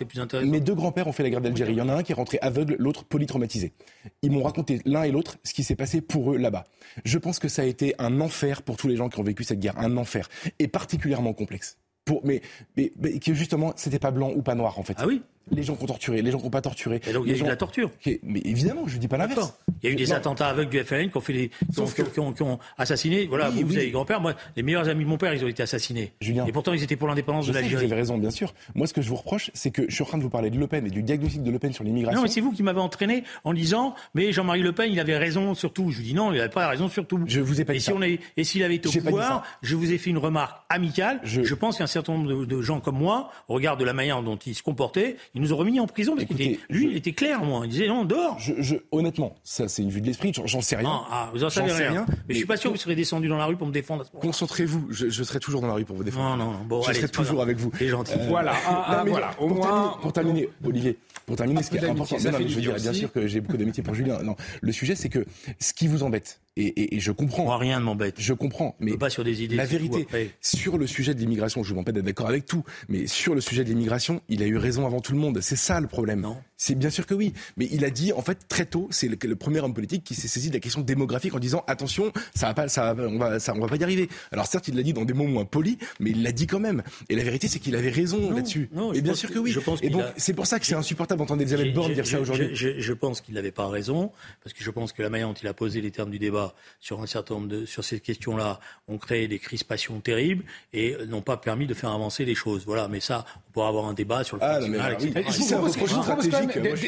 plus 0.05 0.19
mes 0.45 0.59
deux 0.59 0.75
grands-pères 0.75 1.07
ont 1.07 1.11
fait 1.11 1.23
la 1.23 1.29
guerre 1.29 1.41
d'Algérie. 1.41 1.73
Il 1.73 1.77
y 1.77 1.81
en 1.81 1.89
a 1.89 1.95
un 1.95 2.03
qui 2.03 2.11
est 2.11 2.15
rentré 2.15 2.37
aveugle, 2.41 2.75
l'autre 2.79 3.03
polytraumatisé. 3.05 3.73
Ils 4.21 4.31
m'ont 4.31 4.43
raconté 4.43 4.81
l'un 4.85 5.03
et 5.03 5.11
l'autre 5.11 5.37
ce 5.43 5.53
qui 5.53 5.63
s'est 5.63 5.75
passé 5.75 6.01
pour 6.01 6.33
eux 6.33 6.37
là-bas. 6.37 6.65
Je 7.05 7.17
pense 7.17 7.39
que 7.39 7.47
ça 7.47 7.61
a 7.61 7.65
été 7.65 7.95
un 7.99 8.21
enfer 8.21 8.61
pour 8.61 8.77
tous 8.77 8.87
les 8.87 8.95
gens 8.95 9.09
qui 9.09 9.19
ont 9.19 9.23
vécu 9.23 9.43
cette 9.43 9.59
guerre, 9.59 9.77
un 9.77 9.97
enfer, 9.97 10.27
et 10.59 10.67
particulièrement 10.67 11.33
complexe. 11.33 11.77
Pour, 12.05 12.25
mais, 12.25 12.41
mais, 12.75 12.91
mais 12.99 13.19
que 13.19 13.33
justement, 13.33 13.73
c'était 13.75 13.99
pas 13.99 14.09
blanc 14.11 14.31
ou 14.35 14.41
pas 14.41 14.55
noir 14.55 14.79
en 14.79 14.83
fait. 14.83 14.95
Ah 14.97 15.05
oui 15.05 15.21
Les 15.51 15.63
gens 15.63 15.75
qui 15.75 15.83
ont 15.83 15.87
torturé, 15.87 16.21
les 16.21 16.31
gens 16.31 16.37
qui 16.37 16.43
n'ont 16.45 16.49
pas 16.49 16.61
torturé. 16.61 17.01
Et 17.07 17.13
donc 17.13 17.23
il 17.25 17.29
y 17.29 17.31
a 17.31 17.35
eu 17.35 17.39
gens 17.39 17.45
de 17.45 17.49
la 17.49 17.55
torture. 17.55 17.91
Mais 18.23 18.41
évidemment, 18.45 18.83
je 18.87 18.97
dis 18.97 19.07
pas 19.07 19.17
l'inverse. 19.17 19.53
Il 19.81 19.87
y 19.87 19.89
a 19.89 19.93
eu 19.93 19.95
des 19.95 20.07
Non. 20.07 20.15
attentats 20.15 20.47
aveugles 20.47 20.69
du 20.69 20.79
FLN 20.83 21.09
qui 21.09 21.17
ont 21.17 21.21
fait 21.21 21.33
les, 21.33 21.49
qui 21.49 21.79
ont, 21.79 21.85
que- 21.85 22.01
qui 22.03 22.19
ont- 22.19 22.33
qui 22.33 22.41
ont 22.43 22.59
assassiné. 22.77 23.25
Voilà, 23.27 23.49
Oui, 23.49 23.63
vous, 23.63 23.69
oui. 23.71 23.77
avez 23.77 23.91
grand-père. 23.91 24.21
Moi, 24.21 24.33
les 24.55 24.63
meilleurs 24.63 24.89
amis 24.89 25.03
de 25.05 25.09
mon 25.09 25.17
père, 25.17 25.33
ils 25.33 25.43
ont 25.43 25.47
été 25.47 25.63
assassinés. 25.63 26.11
Julien. 26.21 26.45
Et 26.45 26.51
pourtant, 26.51 26.73
ils 26.73 26.83
étaient 26.83 26.95
pour 26.95 27.07
l'indépendance 27.07 27.47
de 27.47 27.53
sais 27.53 27.59
que 27.59 27.63
vous 27.65 27.71
l'Algérie. 27.71 27.85
avez 27.91 27.95
raison, 28.01 28.17
bien 28.17 28.31
sûr. 28.31 28.53
Moi, 28.75 28.87
ce 28.87 28.93
que 28.93 29.01
je 29.01 29.09
vous 29.09 29.15
reproche, 29.15 29.51
c'est 29.53 29.71
que 29.71 29.83
je 29.87 29.93
suis 29.95 30.03
en 30.03 30.07
train 30.07 30.17
de 30.17 30.23
vous 30.23 30.29
parler 30.29 30.49
de 30.49 30.57
Le 30.57 30.67
Pen 30.67 30.85
et 30.85 30.89
du 30.89 31.03
diagnostic 31.03 31.43
de 31.43 31.51
Le 31.51 31.59
Pen 31.59 31.73
sur 31.73 31.83
l'immigration. 31.83 32.17
Non, 32.19 32.23
mais 32.23 32.29
c'est 32.29 32.41
vous 32.41 32.51
qui 32.51 32.63
m'avez 32.63 32.79
entraîné 32.81 33.23
en 33.43 33.53
disant, 33.53 33.95
mais 34.15 34.31
Jean-Marie 34.31 34.61
Le 34.61 34.71
Pen, 34.71 34.91
il 34.91 34.99
avait 34.99 35.17
raison 35.17 35.55
sur 35.55 35.73
tout. 35.73 35.89
Je 35.91 35.97
vous 35.97 36.03
dis 36.03 36.13
non, 36.13 36.31
il 36.31 36.37
n'avait 36.37 36.49
pas 36.49 36.67
raison 36.67 36.89
sur 36.89 37.05
tout. 37.07 37.19
Je 37.27 37.39
vous 37.41 37.61
ai 37.61 37.65
pas 37.65 37.73
et 37.73 37.77
dit 37.77 37.83
si 37.83 37.89
ça. 37.91 37.95
on 37.95 38.01
est, 38.01 38.19
et 38.37 38.43
s'il 38.43 38.63
avait 38.63 38.75
été 38.75 38.87
au 38.89 39.01
pouvoir, 39.01 39.43
je 39.61 39.75
vous 39.75 39.91
ai 39.91 39.97
fait 39.97 40.09
une 40.09 40.17
remarque 40.17 40.61
amicale. 40.69 41.19
Je, 41.23 41.43
Je- 41.43 41.55
pense 41.55 41.77
qu'un 41.77 41.87
certain 41.87 42.13
nombre 42.13 42.29
de, 42.29 42.45
de 42.45 42.61
gens 42.61 42.79
comme 42.79 42.97
moi, 42.97 43.31
au 43.49 43.53
regard 43.55 43.75
de 43.77 43.83
la 43.83 43.93
manière 43.93 44.21
dont 44.23 44.37
il 44.37 44.55
se 44.55 44.63
comportait, 44.63 45.17
il 45.39 45.43
nous 45.43 45.53
aurait 45.53 45.69
mis 45.69 45.79
en 45.79 45.87
prison 45.87 46.15
parce 46.15 46.25
qu'il 46.27 46.35
Écoutez, 46.41 46.53
était, 46.53 46.73
lui, 46.73 46.85
je- 46.87 46.91
il 46.91 46.97
était 46.97 47.13
clair, 47.13 47.43
moi. 47.43 47.61
Il 47.63 47.69
disait 47.69 47.87
non, 47.87 48.03
dehors. 48.05 48.37
Je, 48.39 48.53
je- 48.59 48.75
honnêtement, 48.91 49.35
ça 49.43 49.67
c'est 49.67 49.81
une 49.81 49.89
vue 49.89 50.01
de 50.01 50.05
l'esprit, 50.07 50.33
j'en- 50.45 50.61
sais 50.61 50.75
rien. 50.75 50.89
Non, 50.89 51.01
ah, 51.09 51.29
vous 51.33 51.43
en 51.43 51.49
savez 51.49 51.71
rien. 51.71 51.91
rien, 51.91 52.05
mais, 52.07 52.15
je 52.29 52.33
suis 52.33 52.43
mais- 52.43 52.47
pas 52.47 52.57
sûr 52.57 52.69
que 52.71 52.75
vous 52.75 52.81
serez 52.81 52.95
descendu 52.95 53.27
dans 53.29 53.37
la 53.37 53.45
rue 53.45 53.55
pour 53.55 53.65
me 53.67 53.71
défendre. 53.71 54.01
à 54.01 54.05
ce 54.05 54.09
moment-là. 54.11 54.27
Concentrez-vous, 54.27 54.87
je, 54.91 55.09
je 55.09 55.23
serai 55.23 55.39
toujours 55.39 55.61
dans 55.61 55.67
la 55.67 55.73
rue 55.75 55.85
pour 55.85 55.95
vous 55.95 56.03
défendre. 56.03 56.35
Non, 56.37 56.45
non, 56.45 56.51
non. 56.59 56.63
Bon, 56.65 56.81
je 56.81 56.89
allez, 56.89 56.99
serai 56.99 57.09
toujours 57.09 57.41
avec 57.41 57.57
vous. 57.57 57.71
C'est 57.77 57.87
gentil. 57.87 58.13
Voilà, 58.27 58.53
ah, 58.67 58.71
Non, 58.71 58.77
ah, 58.85 59.01
mais 59.05 59.11
voilà. 59.11 59.31
Au 59.39 59.47
pour, 59.47 59.57
moins, 59.57 59.65
terminer, 59.67 59.97
pour 60.01 60.13
terminer, 60.13 60.49
Olivier, 60.65 60.97
pour 61.25 61.35
terminer, 61.37 61.63
ce 61.63 61.69
qui 61.69 61.77
est 61.77 61.85
important, 61.85 62.15
mais 62.21 62.31
je 62.47 62.55
veux 62.55 62.61
dire, 62.61 62.75
bien 62.75 62.93
sûr 62.93 63.11
que 63.11 63.25
j'ai 63.27 63.39
beaucoup 63.41 63.57
d'amitié 63.57 63.81
pour 63.83 63.93
Julien. 63.93 64.21
Non, 64.23 64.35
le 64.61 64.71
sujet, 64.71 64.95
c'est 64.95 65.09
que 65.09 65.25
ce 65.59 65.73
qui 65.73 65.87
vous 65.87 66.03
embête, 66.03 66.41
et, 66.61 66.67
et- 66.81 66.95
et 66.95 66.99
je 66.99 67.11
comprends, 67.11 67.45
Moi, 67.45 67.57
rien 67.57 67.79
ne 67.79 67.85
m'embête. 67.85 68.15
je 68.19 68.33
comprends, 68.33 68.75
mais 68.79 68.97
pas 68.97 69.09
sur 69.09 69.23
des 69.23 69.43
idées. 69.43 69.55
la 69.55 69.65
vérité, 69.65 70.07
sur 70.41 70.77
le 70.77 70.87
sujet 70.87 71.13
de 71.13 71.19
l'immigration, 71.19 71.63
je 71.63 71.73
ne 71.73 71.77
vous 71.79 71.83
pas 71.83 71.91
d'être 71.91 72.05
d'accord 72.05 72.27
avec 72.27 72.45
tout, 72.45 72.63
mais 72.89 73.07
sur 73.07 73.35
le 73.35 73.41
sujet 73.41 73.63
de 73.63 73.69
l'immigration, 73.69 74.21
il 74.29 74.43
a 74.43 74.45
eu 74.45 74.57
raison 74.57 74.85
avant 74.85 74.99
tout 74.99 75.13
le 75.13 75.19
monde. 75.19 75.39
C'est 75.41 75.55
ça 75.55 75.79
le 75.79 75.87
problème. 75.87 76.21
Non. 76.21 76.37
C'est 76.61 76.75
bien 76.75 76.89
sûr 76.89 77.05
que 77.07 77.13
oui, 77.13 77.33
mais 77.55 77.69
il 77.71 77.85
a 77.85 77.89
dit 77.89 78.11
en 78.11 78.21
fait 78.21 78.37
très 78.49 78.65
tôt, 78.65 78.89
c'est 78.91 79.07
le, 79.07 79.17
le 79.23 79.35
premier 79.37 79.61
homme 79.61 79.73
politique 79.73 80.03
qui 80.03 80.13
s'est 80.13 80.27
saisi 80.27 80.49
de 80.49 80.55
la 80.55 80.59
question 80.59 80.81
démographique 80.81 81.33
en 81.33 81.39
disant 81.39 81.63
attention, 81.67 82.11
ça 82.35 82.47
va 82.47 82.53
pas, 82.53 82.67
ça, 82.67 82.93
va- 82.93 83.07
on 83.07 83.17
va, 83.17 83.39
ça, 83.39 83.53
on 83.55 83.59
va 83.61 83.67
pas 83.69 83.77
y 83.77 83.83
arriver. 83.83 84.09
Alors 84.33 84.45
certes, 84.45 84.67
il 84.67 84.75
l'a 84.75 84.83
dit 84.83 84.91
dans 84.91 85.05
des 85.05 85.13
mots 85.13 85.23
moins 85.25 85.45
polis, 85.45 85.77
mais 86.01 86.09
il 86.11 86.21
l'a 86.21 86.33
dit 86.33 86.47
quand 86.47 86.59
même. 86.59 86.83
Et 87.07 87.15
la 87.15 87.23
vérité, 87.23 87.47
c'est 87.47 87.59
qu'il 87.59 87.77
avait 87.77 87.89
raison 87.89 88.31
là-dessus. 88.35 88.69
Et 88.93 89.01
bien 89.01 89.13
pense 89.13 89.19
sûr 89.21 89.31
que- 89.31 89.39
oui. 89.39 89.51
je 89.51 89.59
pense 89.61 89.79
Et 89.81 89.89
donc 89.89 90.01
a- 90.01 90.13
c'est 90.17 90.33
pour 90.33 90.47
ça 90.47 90.59
que 90.59 90.65
c'est 90.65 90.75
insupportable 90.75 91.19
d'entendre 91.19 91.41
Elisabeth 91.41 91.73
Borne 91.73 91.93
dire 91.93 92.05
ça 92.05 92.19
aujourd'hui. 92.19 92.49
Je 92.81 92.93
pense 92.93 93.21
qu'il 93.21 93.35
n'avait 93.35 93.51
pas 93.51 93.69
raison, 93.69 94.11
parce 94.43 94.53
que 94.53 94.61
je 94.61 94.69
pense 94.69 94.91
que 94.91 95.01
la 95.01 95.09
manière 95.09 95.29
dont 95.29 95.33
il 95.41 95.47
a 95.47 95.53
posé 95.53 95.79
les 95.79 95.91
termes 95.91 96.11
du 96.11 96.19
débat 96.19 96.53
sur 96.81 97.01
un 97.01 97.07
certain 97.07 97.35
nombre 97.35 97.47
de 97.47 97.65
sur 97.65 97.85
ces 97.85 98.01
questions-là 98.01 98.59
ont 98.89 98.97
créé 98.97 99.29
des 99.29 99.39
crispations 99.39 100.01
terribles 100.01 100.43
et 100.73 100.97
n'ont 101.07 101.21
pas 101.21 101.37
permis 101.37 101.67
de 101.67 101.73
faire 101.73 101.91
avancer 101.91 102.25
les 102.25 102.35
choses. 102.35 102.63
Voilà, 102.65 102.89
mais 102.89 102.99
ça, 102.99 103.23
on 103.47 103.51
pourra 103.53 103.69
avoir 103.69 103.85
un 103.85 103.93
débat 103.93 104.25
sur 104.25 104.35
le 104.35 104.43
Ah, 104.43 104.59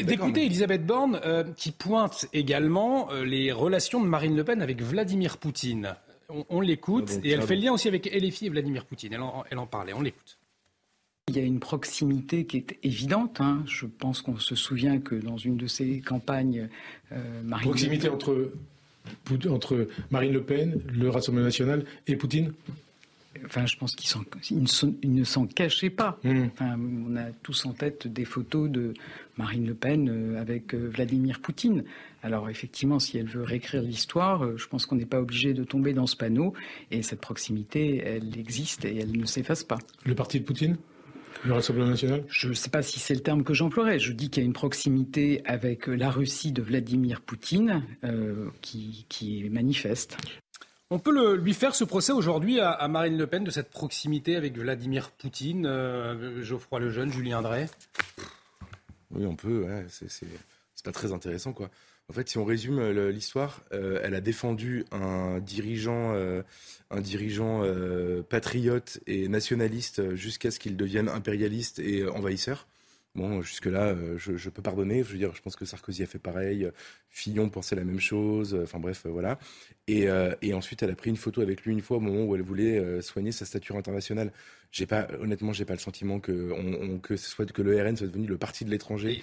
D'écouter 0.04 0.46
Elisabeth 0.46 0.84
Borne 0.86 1.20
euh, 1.24 1.44
qui 1.56 1.72
pointe 1.72 2.26
également 2.32 3.10
euh, 3.12 3.24
les 3.24 3.52
relations 3.52 4.00
de 4.02 4.06
Marine 4.06 4.36
Le 4.36 4.44
Pen 4.44 4.62
avec 4.62 4.82
Vladimir 4.82 5.38
Poutine. 5.38 5.94
On, 6.28 6.44
on 6.48 6.60
l'écoute 6.60 7.10
Ah, 7.14 7.20
et 7.24 7.30
elle 7.30 7.42
fait 7.42 7.56
le 7.56 7.62
lien 7.62 7.72
aussi 7.72 7.88
avec 7.88 8.06
LFI 8.06 8.46
et 8.46 8.48
Vladimir 8.48 8.84
Poutine. 8.84 9.12
Elle 9.12 9.20
en, 9.22 9.44
elle 9.50 9.58
en 9.58 9.66
parlait, 9.66 9.92
on 9.92 10.00
l'écoute. 10.02 10.38
Il 11.28 11.36
y 11.36 11.40
a 11.40 11.42
une 11.44 11.60
proximité 11.60 12.46
qui 12.46 12.56
est 12.58 12.78
évidente. 12.82 13.40
hein. 13.40 13.62
Je 13.66 13.86
pense 13.86 14.22
qu'on 14.22 14.38
se 14.38 14.54
souvient 14.54 14.98
que 14.98 15.14
dans 15.14 15.36
une 15.36 15.56
de 15.56 15.66
ces 15.66 16.00
campagnes, 16.00 16.68
euh, 17.12 17.42
Marine 17.44 17.66
Le 17.66 17.70
Proximité 17.70 18.08
Pen- 18.08 18.14
entre, 18.14 18.52
entre 19.48 19.86
Marine 20.10 20.32
Le 20.32 20.42
Pen, 20.42 20.80
le 20.88 21.10
Rassemblement 21.10 21.46
national 21.46 21.84
et 22.06 22.16
Poutine? 22.16 22.52
Enfin, 23.44 23.66
je 23.66 23.76
pense 23.76 23.94
qu'ils 23.96 24.60
ne 25.10 25.24
s'en- 25.24 25.46
cachaient 25.46 25.90
pas. 25.90 26.18
Hmm. 26.24 26.44
Enfin, 26.52 26.78
on 26.78 27.16
a 27.16 27.30
tous 27.42 27.66
en 27.66 27.72
tête 27.72 28.06
des 28.06 28.24
photos 28.24 28.70
de 28.70 28.94
Marine 29.36 29.66
Le 29.66 29.74
Pen 29.74 30.08
euh, 30.08 30.40
avec 30.40 30.74
euh, 30.74 30.88
Vladimir 30.88 31.40
Poutine. 31.40 31.84
Alors 32.22 32.48
effectivement, 32.50 32.98
si 32.98 33.18
elle 33.18 33.26
veut 33.26 33.42
réécrire 33.42 33.82
l'histoire, 33.82 34.44
euh, 34.44 34.56
je 34.56 34.66
pense 34.68 34.86
qu'on 34.86 34.96
n'est 34.96 35.06
pas 35.06 35.20
obligé 35.20 35.54
de 35.54 35.64
tomber 35.64 35.92
dans 35.92 36.06
ce 36.06 36.16
panneau. 36.16 36.52
Et 36.90 37.02
cette 37.02 37.20
proximité, 37.20 38.02
elle 38.04 38.38
existe 38.38 38.84
et 38.84 38.96
elle 38.98 39.16
ne 39.16 39.26
s'efface 39.26 39.64
pas. 39.64 39.78
Le 40.04 40.14
parti 40.14 40.38
de 40.38 40.44
Poutine? 40.44 40.76
Le 41.44 41.54
Rassemblement 41.54 41.88
national? 41.88 42.22
Je 42.28 42.48
ne 42.50 42.54
sais 42.54 42.70
pas 42.70 42.82
si 42.82 43.00
c'est 43.00 43.14
le 43.14 43.20
terme 43.20 43.42
que 43.42 43.54
j'emploierais. 43.54 43.98
Je 43.98 44.12
dis 44.12 44.30
qu'il 44.30 44.42
y 44.42 44.44
a 44.44 44.46
une 44.46 44.52
proximité 44.52 45.40
avec 45.44 45.88
la 45.88 46.10
Russie 46.10 46.52
de 46.52 46.62
Vladimir 46.62 47.20
Poutine 47.20 47.82
euh, 48.04 48.48
qui, 48.60 49.06
qui 49.08 49.44
est 49.44 49.48
manifeste. 49.48 50.16
On 50.92 50.98
peut 50.98 51.36
lui 51.36 51.54
faire 51.54 51.74
ce 51.74 51.84
procès 51.84 52.12
aujourd'hui 52.12 52.60
à, 52.60 52.86
Marine 52.86 53.16
Le 53.16 53.26
Pen 53.26 53.44
de 53.44 53.50
cette 53.50 53.70
proximité 53.70 54.36
avec 54.36 54.58
Vladimir 54.58 55.10
Poutine, 55.12 55.64
euh, 55.64 56.42
Geoffroy 56.42 56.80
Lejeune, 56.80 57.10
Julien 57.10 57.40
Drey? 57.40 57.66
Oui, 59.10 59.24
on 59.24 59.34
peut. 59.34 59.66
C'est 59.88 60.26
pas 60.84 60.92
très 60.92 61.14
intéressant, 61.14 61.54
quoi. 61.54 61.70
En 62.10 62.12
fait, 62.12 62.28
si 62.28 62.36
on 62.36 62.44
résume 62.44 62.78
euh, 62.78 63.10
l'histoire, 63.10 63.62
euh, 63.72 64.00
elle 64.02 64.14
a 64.14 64.20
défendu 64.20 64.84
un 64.92 65.38
dirigeant, 65.38 66.14
un 66.90 67.00
dirigeant 67.00 67.62
patriote 68.28 69.00
et 69.06 69.28
nationaliste 69.28 70.14
jusqu'à 70.14 70.50
ce 70.50 70.58
qu'il 70.58 70.76
devienne 70.76 71.08
impérialiste 71.08 71.78
et 71.78 72.06
envahisseur. 72.06 72.66
Bon, 73.14 73.42
jusque-là, 73.42 73.88
euh, 73.88 74.16
je, 74.16 74.36
je 74.38 74.48
peux 74.48 74.62
pardonner. 74.62 75.02
Je 75.02 75.12
veux 75.12 75.18
dire, 75.18 75.34
je 75.34 75.42
pense 75.42 75.54
que 75.54 75.66
Sarkozy 75.66 76.02
a 76.02 76.06
fait 76.06 76.18
pareil. 76.18 76.64
euh, 76.64 76.70
Fillon 77.10 77.50
pensait 77.50 77.76
la 77.76 77.84
même 77.84 78.00
chose. 78.00 78.54
euh, 78.54 78.62
Enfin 78.62 78.78
bref, 78.78 79.02
voilà. 79.04 79.38
Et, 79.86 80.08
euh, 80.08 80.34
et 80.40 80.54
ensuite, 80.54 80.82
elle 80.82 80.90
a 80.90 80.94
pris 80.94 81.10
une 81.10 81.16
photo 81.18 81.42
avec 81.42 81.62
lui 81.62 81.72
une 81.74 81.82
fois 81.82 81.98
au 81.98 82.00
moment 82.00 82.24
où 82.24 82.34
elle 82.34 82.42
voulait 82.42 83.02
soigner 83.02 83.30
sa 83.30 83.44
stature 83.44 83.76
internationale. 83.76 84.32
J'ai 84.70 84.86
pas, 84.86 85.06
honnêtement, 85.20 85.52
j'ai 85.52 85.66
pas 85.66 85.74
le 85.74 85.78
sentiment 85.78 86.20
que, 86.20 86.52
on, 86.52 86.94
on- 86.94 86.98
que 86.98 87.16
ce 87.16 87.28
soit 87.28 87.44
que 87.52 87.60
le 87.60 87.78
RN 87.82 87.94
soit 87.94 88.06
devenu 88.06 88.26
le 88.26 88.38
parti 88.38 88.64
de 88.64 88.70
l'étranger. 88.70 89.22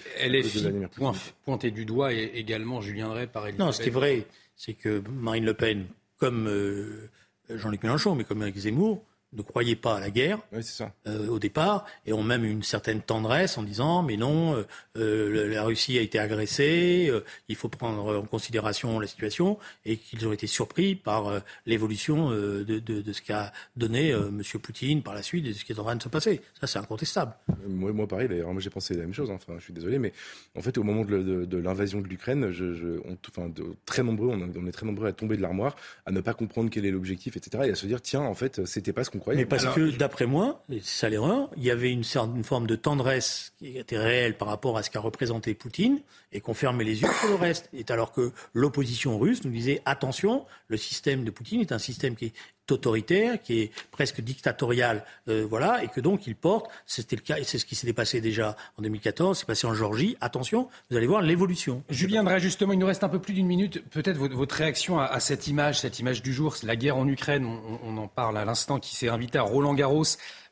Vladimir 0.62 0.88
Poutine. 0.88 1.10
point, 1.10 1.12
pointé 1.44 1.72
du 1.72 1.84
doigt, 1.84 2.12
et 2.12 2.22
également 2.36 2.80
Julien 2.80 3.08
Drey 3.08 3.26
par 3.26 3.48
Elisabeth. 3.48 3.66
Non, 3.66 3.72
ce 3.72 3.82
qui 3.82 3.88
est 3.88 3.92
vrai, 3.92 4.24
c'est 4.54 4.74
que 4.74 5.02
Marine 5.10 5.44
Le 5.44 5.54
Pen, 5.54 5.86
comme 6.18 6.46
euh, 6.46 7.08
Jean-Luc 7.48 7.82
Mélenchon, 7.82 8.14
mais 8.14 8.22
comme 8.22 8.42
Eric 8.42 8.56
Zemmour, 8.56 9.04
ne 9.32 9.42
croyait 9.42 9.76
pas 9.76 9.96
à 9.96 10.00
la 10.00 10.10
guerre 10.10 10.38
Oui, 10.52 10.62
c'est 10.62 10.76
ça. 10.78 10.92
euh, 11.06 11.28
au 11.28 11.38
départ 11.38 11.84
et 12.06 12.12
ont 12.12 12.22
même 12.24 12.44
une 12.44 12.62
certaine 12.62 13.00
tendresse 13.00 13.58
en 13.58 13.62
disant 13.62 14.02
mais 14.02 14.16
non, 14.16 14.54
euh, 14.56 14.64
euh, 14.96 15.48
la 15.52 15.62
Russie 15.64 15.98
a 15.98 16.00
été 16.00 16.18
agressée, 16.18 17.06
euh, 17.10 17.20
il 17.48 17.54
faut 17.56 17.68
prendre 17.68 18.18
en 18.18 18.22
considération 18.22 18.98
la 18.98 19.06
situation 19.06 19.58
et 19.84 19.96
qu'ils 19.98 20.26
ont 20.26 20.32
été 20.32 20.46
surpris 20.46 20.94
par 20.96 21.40
l'évolution 21.66 22.30
de, 22.30 22.64
de, 22.64 22.78
de 22.80 23.12
ce 23.12 23.22
qu'a 23.22 23.52
donné 23.76 24.08
M. 24.10 24.42
Poutine 24.62 25.02
par 25.02 25.14
la 25.14 25.22
suite 25.22 25.46
et 25.46 25.50
de 25.50 25.54
ce 25.54 25.64
qui 25.64 25.72
est 25.72 25.78
en 25.78 25.84
train 25.84 25.96
de 25.96 26.02
se 26.02 26.08
passer. 26.08 26.40
Ça, 26.60 26.66
c'est 26.66 26.78
incontestable. 26.78 27.32
Moi, 27.68 27.92
moi 27.92 28.08
pareil, 28.08 28.28
d'ailleurs, 28.28 28.52
moi 28.52 28.60
j'ai 28.60 28.70
pensé 28.70 28.94
la 28.94 29.02
même 29.02 29.14
chose. 29.14 29.30
hein. 29.30 29.34
Enfin, 29.36 29.54
je 29.58 29.64
suis 29.64 29.72
désolé, 29.72 29.98
mais 29.98 30.12
en 30.56 30.60
fait, 30.62 30.76
au 30.78 30.82
moment 30.82 31.04
de, 31.04 31.10
le- 31.16 31.24
de- 31.24 31.44
de 31.44 31.58
l'invasion 31.58 32.00
de 32.00 32.08
l'Ukraine, 32.08 32.50
je, 32.50 32.74
je- 32.74 33.00
on, 33.04 33.16
enfin, 33.28 33.50
très 33.86 34.02
nombreux, 34.02 34.28
on, 34.28 34.40
on 34.56 34.66
est 34.66 34.72
très 34.72 34.86
nombreux 34.86 35.06
à 35.06 35.12
tomber 35.12 35.36
de 35.36 35.42
l'armoire, 35.42 35.76
à 36.06 36.10
ne 36.10 36.20
pas 36.20 36.34
comprendre 36.34 36.68
quel 36.70 36.84
est 36.84 36.90
l'objectif, 36.90 37.36
etc., 37.36 37.64
et 37.66 37.70
à 37.70 37.74
se 37.74 37.86
dire 37.86 38.02
tiens, 38.02 38.22
en 38.22 38.34
fait, 38.34 38.66
c'était 38.66 38.92
pas 38.92 39.04
ce 39.04 39.10
qu'on 39.10 39.19
Mais 39.26 39.44
parce 39.44 39.66
que, 39.66 39.90
d'après 39.96 40.26
moi, 40.26 40.62
c'est 40.68 40.84
ça 40.84 41.08
l'erreur, 41.08 41.50
il 41.56 41.64
y 41.64 41.70
avait 41.70 41.90
une 41.90 42.04
certaine 42.04 42.44
forme 42.44 42.66
de 42.66 42.76
tendresse 42.76 43.52
qui 43.58 43.76
était 43.76 43.98
réelle 43.98 44.36
par 44.36 44.48
rapport 44.48 44.76
à 44.76 44.82
ce 44.82 44.90
qu'a 44.90 45.00
représenté 45.00 45.54
Poutine 45.54 46.00
et 46.32 46.40
qu'on 46.40 46.54
fermait 46.54 46.84
les 46.84 47.02
yeux 47.02 47.08
sur 47.20 47.28
le 47.28 47.34
reste. 47.34 47.68
Et 47.72 47.84
alors 47.88 48.12
que 48.12 48.32
l'opposition 48.54 49.18
russe 49.18 49.44
nous 49.44 49.50
disait 49.50 49.82
attention, 49.84 50.44
le 50.68 50.76
système 50.76 51.24
de 51.24 51.30
Poutine 51.30 51.60
est 51.60 51.72
un 51.72 51.78
système 51.78 52.16
qui 52.16 52.26
est 52.26 52.32
autoritaire, 52.72 53.40
qui 53.42 53.60
est 53.60 53.70
presque 53.90 54.20
dictatorial, 54.20 55.04
euh, 55.28 55.46
voilà, 55.48 55.82
et 55.82 55.88
que 55.88 56.00
donc 56.00 56.26
il 56.26 56.36
porte, 56.36 56.70
c'était 56.86 57.16
le 57.16 57.22
cas, 57.22 57.38
et 57.38 57.44
c'est 57.44 57.58
ce 57.58 57.66
qui 57.66 57.74
s'était 57.74 57.92
passé 57.92 58.20
déjà 58.20 58.56
en 58.78 58.82
2014, 58.82 59.38
c'est 59.38 59.46
passé 59.46 59.66
en 59.66 59.74
Géorgie, 59.74 60.16
attention, 60.20 60.68
vous 60.90 60.96
allez 60.96 61.06
voir 61.06 61.22
l'évolution. 61.22 61.82
Julien 61.90 62.24
Drey, 62.24 62.40
justement, 62.40 62.72
il 62.72 62.78
nous 62.78 62.86
reste 62.86 63.04
un 63.04 63.08
peu 63.08 63.20
plus 63.20 63.34
d'une 63.34 63.46
minute. 63.46 63.82
Peut-être 63.90 64.16
votre, 64.16 64.54
réaction 64.54 64.98
à, 64.98 65.20
cette 65.20 65.46
image, 65.48 65.80
cette 65.80 65.98
image 65.98 66.22
du 66.22 66.32
jour, 66.32 66.56
la 66.62 66.76
guerre 66.76 66.96
en 66.96 67.06
Ukraine. 67.06 67.46
On, 67.84 67.96
en 67.96 68.08
parle 68.08 68.38
à 68.38 68.44
l'instant, 68.44 68.78
qui 68.78 68.94
s'est 68.96 69.08
invitée 69.08 69.38
à 69.38 69.42
Roland 69.42 69.74
Garros. 69.74 70.04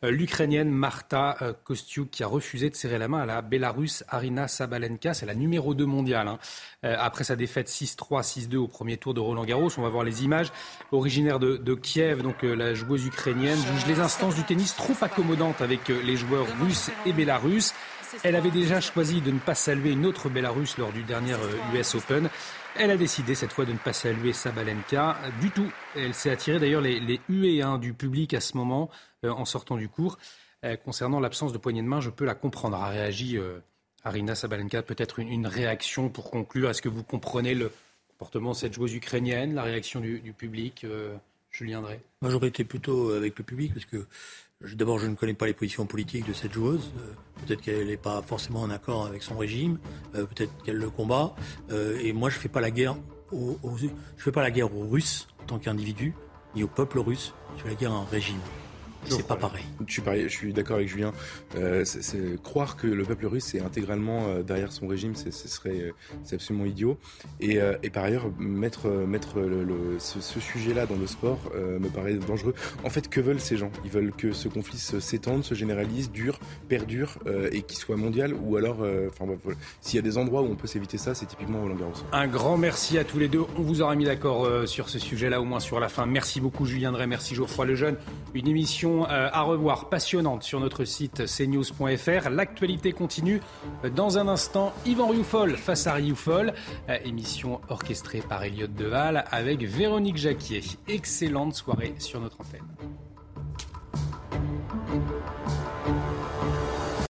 Euh, 0.04 0.10
L'Ukrainienne 0.12 0.70
Marta 0.70 1.36
euh, 1.42 1.52
Kostiuk 1.64 2.10
qui 2.10 2.22
a 2.22 2.28
refusé 2.28 2.70
de 2.70 2.76
serrer 2.76 2.98
la 2.98 3.08
main 3.08 3.18
à 3.20 3.26
la 3.26 3.42
Bélarusse 3.42 4.04
Arina 4.08 4.46
Sabalenka. 4.46 5.12
C'est 5.12 5.26
la 5.26 5.34
numéro 5.34 5.74
2 5.74 5.86
mondiale. 5.86 6.28
hein. 6.28 6.38
Euh, 6.84 6.94
après 6.98 7.24
sa 7.24 7.34
défaite 7.34 7.68
6-3, 7.68 8.22
6-2 8.22 8.56
au 8.56 8.68
premier 8.68 8.96
tour 8.96 9.12
de 9.12 9.20
Roland 9.20 9.44
Garros, 9.44 9.70
on 9.76 9.82
va 9.82 9.88
voir 9.88 10.04
les 10.04 10.24
images. 10.24 10.52
Originaire 10.92 11.40
de, 11.40 11.74
Kiev, 11.74 12.22
donc 12.22 12.42
la 12.42 12.74
joueuse 12.74 13.06
ukrainienne 13.06 13.58
juge 13.58 13.86
les 13.86 14.00
instances 14.00 14.36
du 14.36 14.44
tennis 14.44 14.76
trop 14.76 14.94
accommodantes 15.00 15.60
avec 15.60 15.88
les 15.88 16.16
joueurs 16.16 16.46
russes 16.60 16.90
et 17.04 17.12
bélarusses. 17.12 17.74
Elle 18.22 18.36
avait 18.36 18.50
déjà 18.50 18.80
choisi 18.80 19.20
de 19.20 19.30
ne 19.30 19.38
pas 19.38 19.54
saluer 19.54 19.90
une 19.90 20.06
autre 20.06 20.28
Bélarusse 20.30 20.78
lors 20.78 20.92
du 20.92 21.02
dernier 21.02 21.34
US 21.74 21.94
Open. 21.94 22.30
Elle 22.76 22.90
a 22.90 22.96
décidé 22.96 23.34
cette 23.34 23.52
fois 23.52 23.64
de 23.64 23.72
ne 23.72 23.78
pas 23.78 23.92
saluer 23.92 24.32
Sabalenka 24.32 25.18
du 25.40 25.50
tout. 25.50 25.70
Elle 25.94 26.14
s'est 26.14 26.30
attirée 26.30 26.58
d'ailleurs 26.58 26.80
les, 26.80 27.00
les 27.00 27.20
huées 27.28 27.60
hein, 27.60 27.76
du 27.78 27.92
public 27.92 28.32
à 28.34 28.40
ce 28.40 28.56
moment 28.56 28.88
en 29.24 29.44
sortant 29.44 29.76
du 29.76 29.88
cours. 29.88 30.18
concernant 30.84 31.20
l'absence 31.20 31.52
de 31.52 31.58
poignée 31.58 31.82
de 31.82 31.88
main, 31.88 32.00
je 32.00 32.10
peux 32.10 32.24
la 32.24 32.34
comprendre, 32.34 32.76
a 32.76 32.88
réagi 32.88 33.38
Arina 34.04 34.34
Sabalenka. 34.34 34.82
Peut-être 34.82 35.18
une, 35.18 35.46
réaction 35.46 36.08
pour 36.08 36.30
conclure. 36.30 36.70
Est-ce 36.70 36.82
que 36.82 36.88
vous 36.88 37.02
comprenez 37.02 37.54
le 37.54 37.72
comportement 38.10 38.52
de 38.52 38.56
cette 38.56 38.74
joueuse 38.74 38.94
ukrainienne, 38.94 39.54
la 39.54 39.62
réaction 39.62 40.00
du, 40.00 40.32
public 40.36 40.86
Julien 41.50 41.82
Drey? 41.82 42.00
Moi, 42.22 42.30
j'aurais 42.30 42.48
été 42.48 42.64
plutôt 42.64 43.12
avec 43.12 43.38
le 43.38 43.44
public 43.44 43.74
parce 43.74 43.86
que 43.86 44.06
D'abord, 44.60 44.98
je 44.98 45.06
ne 45.06 45.14
connais 45.14 45.34
pas 45.34 45.46
les 45.46 45.54
positions 45.54 45.86
politiques 45.86 46.26
de 46.26 46.32
cette 46.32 46.52
joueuse. 46.52 46.90
Euh, 46.98 47.12
peut-être 47.46 47.60
qu'elle 47.60 47.86
n'est 47.86 47.96
pas 47.96 48.22
forcément 48.22 48.62
en 48.62 48.70
accord 48.70 49.06
avec 49.06 49.22
son 49.22 49.38
régime. 49.38 49.78
Euh, 50.16 50.26
peut-être 50.26 50.52
qu'elle 50.64 50.78
le 50.78 50.90
combat. 50.90 51.34
Euh, 51.70 51.96
et 52.02 52.12
moi, 52.12 52.28
je 52.28 52.38
fais 52.38 52.48
pas 52.48 52.60
la 52.60 52.72
guerre 52.72 52.96
aux, 53.30 53.56
fais 54.16 54.32
pas 54.32 54.42
la 54.42 54.50
guerre 54.50 54.74
aux 54.74 54.88
Russes 54.88 55.28
en 55.42 55.44
tant 55.44 55.58
qu'individu, 55.60 56.12
ni 56.56 56.64
au 56.64 56.68
peuple 56.68 56.98
russe. 56.98 57.34
Je 57.56 57.62
fais 57.62 57.68
la 57.68 57.74
guerre 57.76 57.92
à 57.92 57.96
un 57.96 58.04
régime. 58.04 58.40
C'est 59.04 59.26
pas 59.26 59.36
pareil. 59.36 59.64
Je 59.86 59.92
suis, 59.92 60.02
je 60.04 60.28
suis 60.28 60.52
d'accord 60.52 60.76
avec 60.76 60.88
Julien. 60.88 61.12
Euh, 61.56 61.84
croire 62.42 62.76
que 62.76 62.86
le 62.86 63.04
peuple 63.04 63.26
russe 63.26 63.54
est 63.54 63.60
intégralement 63.60 64.26
euh, 64.26 64.42
derrière 64.42 64.72
son 64.72 64.86
régime, 64.86 65.14
ce 65.14 65.30
serait 65.30 65.92
c'est 66.24 66.36
absolument 66.36 66.66
idiot. 66.66 66.98
Et, 67.40 67.60
euh, 67.60 67.76
et, 67.82 67.90
par 67.90 68.04
ailleurs, 68.04 68.30
mettre, 68.38 68.88
mettre 68.88 69.40
le, 69.40 69.98
ce, 69.98 70.20
ce, 70.20 70.40
sujet-là 70.40 70.86
dans 70.86 70.96
le 70.96 71.06
sport 71.06 71.38
me 71.54 71.88
paraît 71.88 72.14
dangereux. 72.14 72.54
En 72.84 72.90
fait, 72.90 73.08
que 73.08 73.20
veulent 73.20 73.40
ces 73.40 73.56
gens? 73.56 73.70
Ils 73.84 73.90
veulent 73.90 74.12
que 74.12 74.32
ce 74.32 74.48
conflit 74.48 74.78
s'étende, 74.78 75.44
se 75.44 75.54
généralise, 75.54 76.10
dure, 76.10 76.38
perdure 76.68 77.18
et 77.52 77.62
qu'il 77.62 77.78
soit 77.78 77.96
mondial. 77.96 78.34
Ou 78.34 78.56
alors, 78.56 78.84
enfin, 79.08 79.26
s'il 79.80 79.96
y 79.96 79.98
a 79.98 80.02
des 80.02 80.18
endroits 80.18 80.42
où 80.42 80.46
on 80.46 80.56
peut 80.56 80.66
s'éviter 80.66 80.98
ça, 80.98 81.14
c'est 81.14 81.26
typiquement 81.26 81.60
Roland 81.60 81.76
Garros. 81.76 81.92
Un 82.12 82.28
grand 82.28 82.56
merci 82.56 82.98
à 82.98 83.04
tous 83.04 83.18
les 83.18 83.28
deux. 83.28 83.44
On 83.56 83.62
vous 83.62 83.82
aura 83.82 83.94
mis 83.94 84.04
d'accord 84.04 84.48
sur 84.66 84.88
ce 84.88 84.98
sujet-là, 84.98 85.40
au 85.40 85.44
moins 85.44 85.60
sur 85.60 85.80
la 85.80 85.88
fin. 85.88 86.06
Merci 86.06 86.40
beaucoup, 86.40 86.66
Julien 86.66 86.92
Drey. 86.92 87.06
Merci, 87.06 87.34
Geoffroy 87.34 87.66
Lejeune. 87.66 87.96
Une 88.34 88.48
émission 88.48 88.87
euh, 88.88 89.28
à 89.32 89.42
revoir 89.42 89.88
passionnante 89.88 90.42
sur 90.42 90.60
notre 90.60 90.84
site 90.84 91.24
cnews.fr. 91.26 92.30
L'actualité 92.30 92.92
continue 92.92 93.40
dans 93.94 94.18
un 94.18 94.28
instant. 94.28 94.72
Yvan 94.86 95.08
Rioufol 95.08 95.56
face 95.56 95.86
à 95.86 95.94
Rioufol, 95.94 96.52
euh, 96.88 96.96
émission 97.04 97.60
orchestrée 97.68 98.20
par 98.20 98.42
Elliot 98.42 98.66
Deval 98.66 99.24
avec 99.30 99.62
Véronique 99.62 100.16
Jacquier. 100.16 100.62
Excellente 100.86 101.54
soirée 101.54 101.94
sur 101.98 102.20
notre 102.20 102.38
antenne. 102.40 102.62